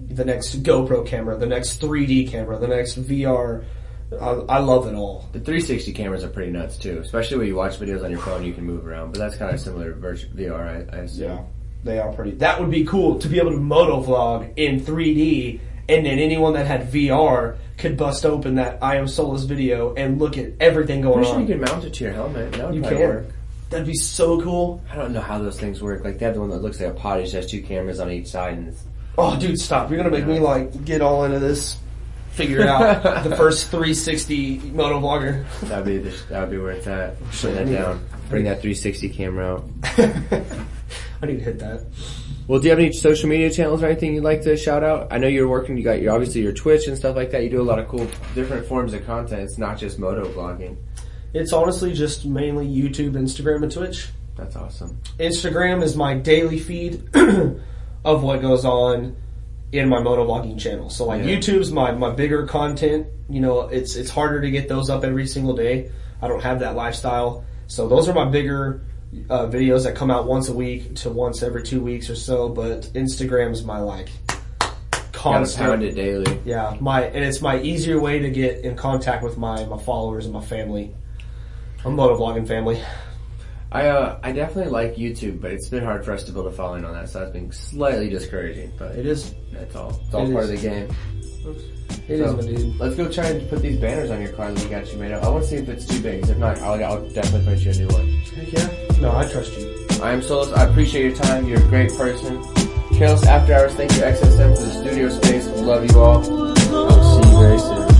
the 0.07 0.23
next 0.23 0.61
GoPro 0.63 1.05
camera, 1.05 1.35
the 1.37 1.47
next 1.47 1.81
3D 1.81 2.29
camera, 2.29 2.57
the 2.59 2.67
next 2.67 3.01
VR. 3.01 3.65
I, 4.11 4.29
I 4.55 4.59
love 4.59 4.87
it 4.87 4.95
all. 4.95 5.27
The 5.33 5.39
360 5.39 5.91
cameras 5.93 6.23
are 6.23 6.29
pretty 6.29 6.51
nuts 6.51 6.77
too, 6.77 6.99
especially 6.99 7.37
when 7.37 7.47
you 7.47 7.55
watch 7.55 7.77
videos 7.79 8.03
on 8.03 8.11
your 8.11 8.19
phone. 8.21 8.45
You 8.45 8.53
can 8.53 8.65
move 8.65 8.87
around, 8.87 9.11
but 9.11 9.19
that's 9.19 9.35
kind 9.35 9.53
of 9.53 9.59
similar 9.59 9.91
to 9.91 9.97
VR. 9.99 10.61
I, 10.93 10.95
I 10.97 10.99
assume. 11.01 11.23
Yeah, 11.29 11.43
they 11.83 11.99
are 11.99 12.11
pretty. 12.13 12.31
That 12.31 12.59
would 12.59 12.71
be 12.71 12.85
cool 12.85 13.19
to 13.19 13.27
be 13.27 13.37
able 13.39 13.51
to 13.51 13.57
moto 13.59 14.01
vlog 14.01 14.53
in 14.55 14.79
3D, 14.79 15.59
and 15.89 16.05
then 16.05 16.19
anyone 16.19 16.53
that 16.53 16.65
had 16.67 16.91
VR 16.91 17.57
could 17.77 17.97
bust 17.97 18.25
open 18.25 18.55
that 18.55 18.81
I 18.81 18.95
am 18.95 19.07
Solus 19.07 19.43
video 19.43 19.93
and 19.95 20.19
look 20.19 20.37
at 20.37 20.53
everything 20.59 21.01
going 21.01 21.19
I'm 21.19 21.23
sure 21.25 21.35
on. 21.35 21.41
you 21.41 21.47
can 21.47 21.59
mount 21.61 21.83
it 21.83 21.93
to 21.95 22.03
your 22.05 22.13
helmet. 22.13 22.53
That 22.53 22.65
would 22.67 22.75
You 22.75 22.81
can. 22.81 22.97
work. 22.99 23.25
That'd 23.69 23.85
be 23.85 23.93
so 23.95 24.39
cool. 24.41 24.81
I 24.89 24.95
don't 24.95 25.11
know 25.11 25.19
how 25.19 25.37
those 25.39 25.59
things 25.59 25.81
work. 25.81 26.05
Like 26.05 26.17
they 26.19 26.25
have 26.25 26.35
the 26.35 26.39
one 26.39 26.49
that 26.51 26.61
looks 26.61 26.79
like 26.79 26.89
a 26.89 26.93
potty, 26.93 27.23
just 27.23 27.33
has 27.35 27.51
two 27.51 27.61
cameras 27.61 27.99
on 27.99 28.09
each 28.09 28.27
side, 28.27 28.53
and 28.57 28.69
it's, 28.69 28.81
Oh, 29.17 29.37
dude, 29.37 29.59
stop! 29.59 29.89
You're 29.89 29.97
gonna 29.97 30.11
make 30.15 30.25
me 30.27 30.39
like 30.39 30.85
get 30.85 31.01
all 31.01 31.25
into 31.25 31.39
this. 31.39 31.77
Figure 32.37 32.59
it 32.59 32.67
out. 32.67 33.23
the 33.23 33.35
first 33.35 33.69
360 33.69 34.59
moto 34.59 34.99
vlogger. 34.99 35.43
that'd 35.61 35.85
be 35.85 35.97
the, 35.97 36.15
that 36.29 36.41
would 36.41 36.51
be 36.51 36.59
where 36.59 36.71
it's 36.71 36.85
at. 36.85 37.15
Shit, 37.31 37.55
Bring 37.55 37.65
that 37.71 37.81
down. 37.81 38.05
Bring 38.29 38.43
that 38.43 38.61
360 38.61 39.09
camera 39.09 39.55
out. 39.55 39.63
I 41.23 41.25
need 41.25 41.39
to 41.39 41.43
hit 41.43 41.57
that. 41.57 41.83
Well, 42.47 42.59
do 42.59 42.65
you 42.65 42.69
have 42.69 42.77
any 42.77 42.93
social 42.93 43.27
media 43.27 43.49
channels 43.49 43.81
or 43.81 43.87
anything 43.87 44.13
you'd 44.13 44.23
like 44.23 44.43
to 44.43 44.55
shout 44.55 44.83
out? 44.83 45.11
I 45.11 45.17
know 45.17 45.27
you're 45.27 45.47
working. 45.47 45.77
You 45.77 45.83
got 45.83 45.99
your 45.99 46.13
obviously 46.13 46.41
your 46.41 46.53
Twitch 46.53 46.87
and 46.87 46.95
stuff 46.95 47.15
like 47.15 47.31
that. 47.31 47.41
You 47.41 47.49
do 47.49 47.59
a 47.59 47.63
lot 47.63 47.79
of 47.79 47.87
cool 47.87 48.07
different 48.35 48.67
forms 48.67 48.93
of 48.93 49.03
content. 49.07 49.41
It's 49.41 49.57
not 49.57 49.79
just 49.79 49.97
moto 49.97 50.31
vlogging. 50.31 50.77
It's 51.33 51.53
honestly 51.53 51.91
just 51.93 52.23
mainly 52.23 52.67
YouTube, 52.67 53.13
Instagram, 53.13 53.63
and 53.63 53.71
Twitch. 53.71 54.09
That's 54.35 54.55
awesome. 54.55 55.01
Instagram 55.19 55.81
is 55.81 55.95
my 55.95 56.13
daily 56.13 56.59
feed 56.59 57.09
of 58.05 58.21
what 58.21 58.41
goes 58.41 58.63
on 58.63 59.15
in 59.71 59.89
my 59.89 59.97
motovlogging 59.97 60.59
channel. 60.59 60.89
So 60.89 61.05
like 61.05 61.23
Yeah. 61.23 61.35
YouTube's 61.35 61.71
my, 61.71 61.91
my 61.91 62.11
bigger 62.11 62.45
content. 62.45 63.07
You 63.29 63.41
know, 63.41 63.61
it's 63.61 63.95
it's 63.95 64.09
harder 64.09 64.41
to 64.41 64.49
get 64.49 64.69
those 64.69 64.89
up 64.89 65.03
every 65.03 65.27
single 65.27 65.55
day. 65.55 65.91
I 66.21 66.27
don't 66.27 66.41
have 66.41 66.59
that 66.61 66.75
lifestyle. 66.75 67.43
So 67.67 67.87
those 67.87 68.07
are 68.07 68.13
my 68.13 68.25
bigger 68.25 68.81
uh, 69.29 69.47
videos 69.47 69.83
that 69.83 69.95
come 69.95 70.09
out 70.09 70.25
once 70.27 70.47
a 70.49 70.53
week 70.53 70.95
to 70.97 71.09
once 71.09 71.43
every 71.43 71.63
two 71.63 71.81
weeks 71.81 72.09
or 72.09 72.15
so. 72.15 72.47
But 72.49 72.83
Instagram's 72.93 73.63
my 73.63 73.79
like 73.79 74.09
constant. 75.11 75.67
pound 75.67 75.83
it 75.83 75.95
daily. 75.95 76.39
Yeah, 76.45 76.77
my 76.79 77.03
and 77.03 77.23
it's 77.23 77.41
my 77.41 77.59
easier 77.59 77.99
way 77.99 78.19
to 78.19 78.29
get 78.29 78.63
in 78.63 78.75
contact 78.75 79.23
with 79.23 79.37
my 79.37 79.65
my 79.65 79.77
followers 79.77 80.25
and 80.25 80.33
my 80.33 80.41
family. 80.41 80.93
I'm 81.83 81.95
motovlogging 81.95 82.47
family. 82.47 82.81
I 83.71 83.87
uh, 83.87 84.19
I 84.23 84.31
definitely 84.31 84.71
like 84.71 84.95
YouTube, 84.95 85.41
but 85.41 85.51
it's 85.51 85.67
been 85.67 85.83
hard 85.83 86.05
for 86.05 86.13
us 86.13 86.23
to 86.23 86.31
build 86.31 86.47
a 86.47 86.51
following 86.51 86.85
on 86.85 86.93
that, 86.93 87.09
so 87.09 87.19
that's 87.19 87.31
been 87.31 87.51
slightly 87.51 88.07
discouraging. 88.09 88.71
But 88.77 88.95
It 88.95 89.05
is. 89.05 89.33
that's 89.51 89.75
all. 89.75 89.99
It's 90.05 90.13
all 90.13 90.29
It 90.29 90.31
part 90.33 90.45
is. 90.45 90.51
of 90.51 90.61
the 90.61 90.69
game. 90.69 90.87
It 92.07 92.19
is, 92.21 92.29
So, 92.31 92.35
my 92.37 92.41
dude. 92.43 92.79
Let's 92.79 92.95
go 92.95 93.11
try 93.11 93.25
and 93.27 93.49
put 93.49 93.61
these 93.61 93.77
banners 93.77 94.09
on 94.09 94.21
your 94.21 94.31
car 94.31 94.51
that 94.51 94.63
we 94.63 94.69
got 94.69 94.91
you 94.91 94.97
made 94.97 95.11
up. 95.11 95.23
I 95.23 95.29
want 95.29 95.43
to 95.43 95.49
see 95.49 95.55
if 95.57 95.67
it's 95.67 95.85
too 95.85 96.01
big. 96.01 96.23
If 96.29 96.37
not, 96.37 96.57
I'll, 96.59 96.81
I'll 96.83 97.09
definitely 97.09 97.45
print 97.45 97.61
you 97.65 97.71
a 97.71 97.75
new 97.75 97.87
one. 97.87 98.07
Heck 98.35 98.51
yeah. 98.53 98.97
No, 99.01 99.15
I 99.15 99.27
trust 99.29 99.57
you. 99.57 99.85
I 100.01 100.11
am 100.13 100.21
Solus. 100.21 100.51
I 100.53 100.63
appreciate 100.65 101.05
your 101.05 101.15
time. 101.15 101.45
You're 101.45 101.59
a 101.59 101.67
great 101.67 101.91
person. 101.93 102.41
Careless 102.97 103.25
After 103.25 103.53
Hours. 103.53 103.73
Thank 103.73 103.91
you 103.93 103.99
XSM 104.01 104.55
for 104.57 104.63
the 104.63 104.71
studio 104.81 105.09
space. 105.09 105.45
We 105.47 105.61
love 105.61 105.89
you 105.91 105.99
all. 105.99 107.96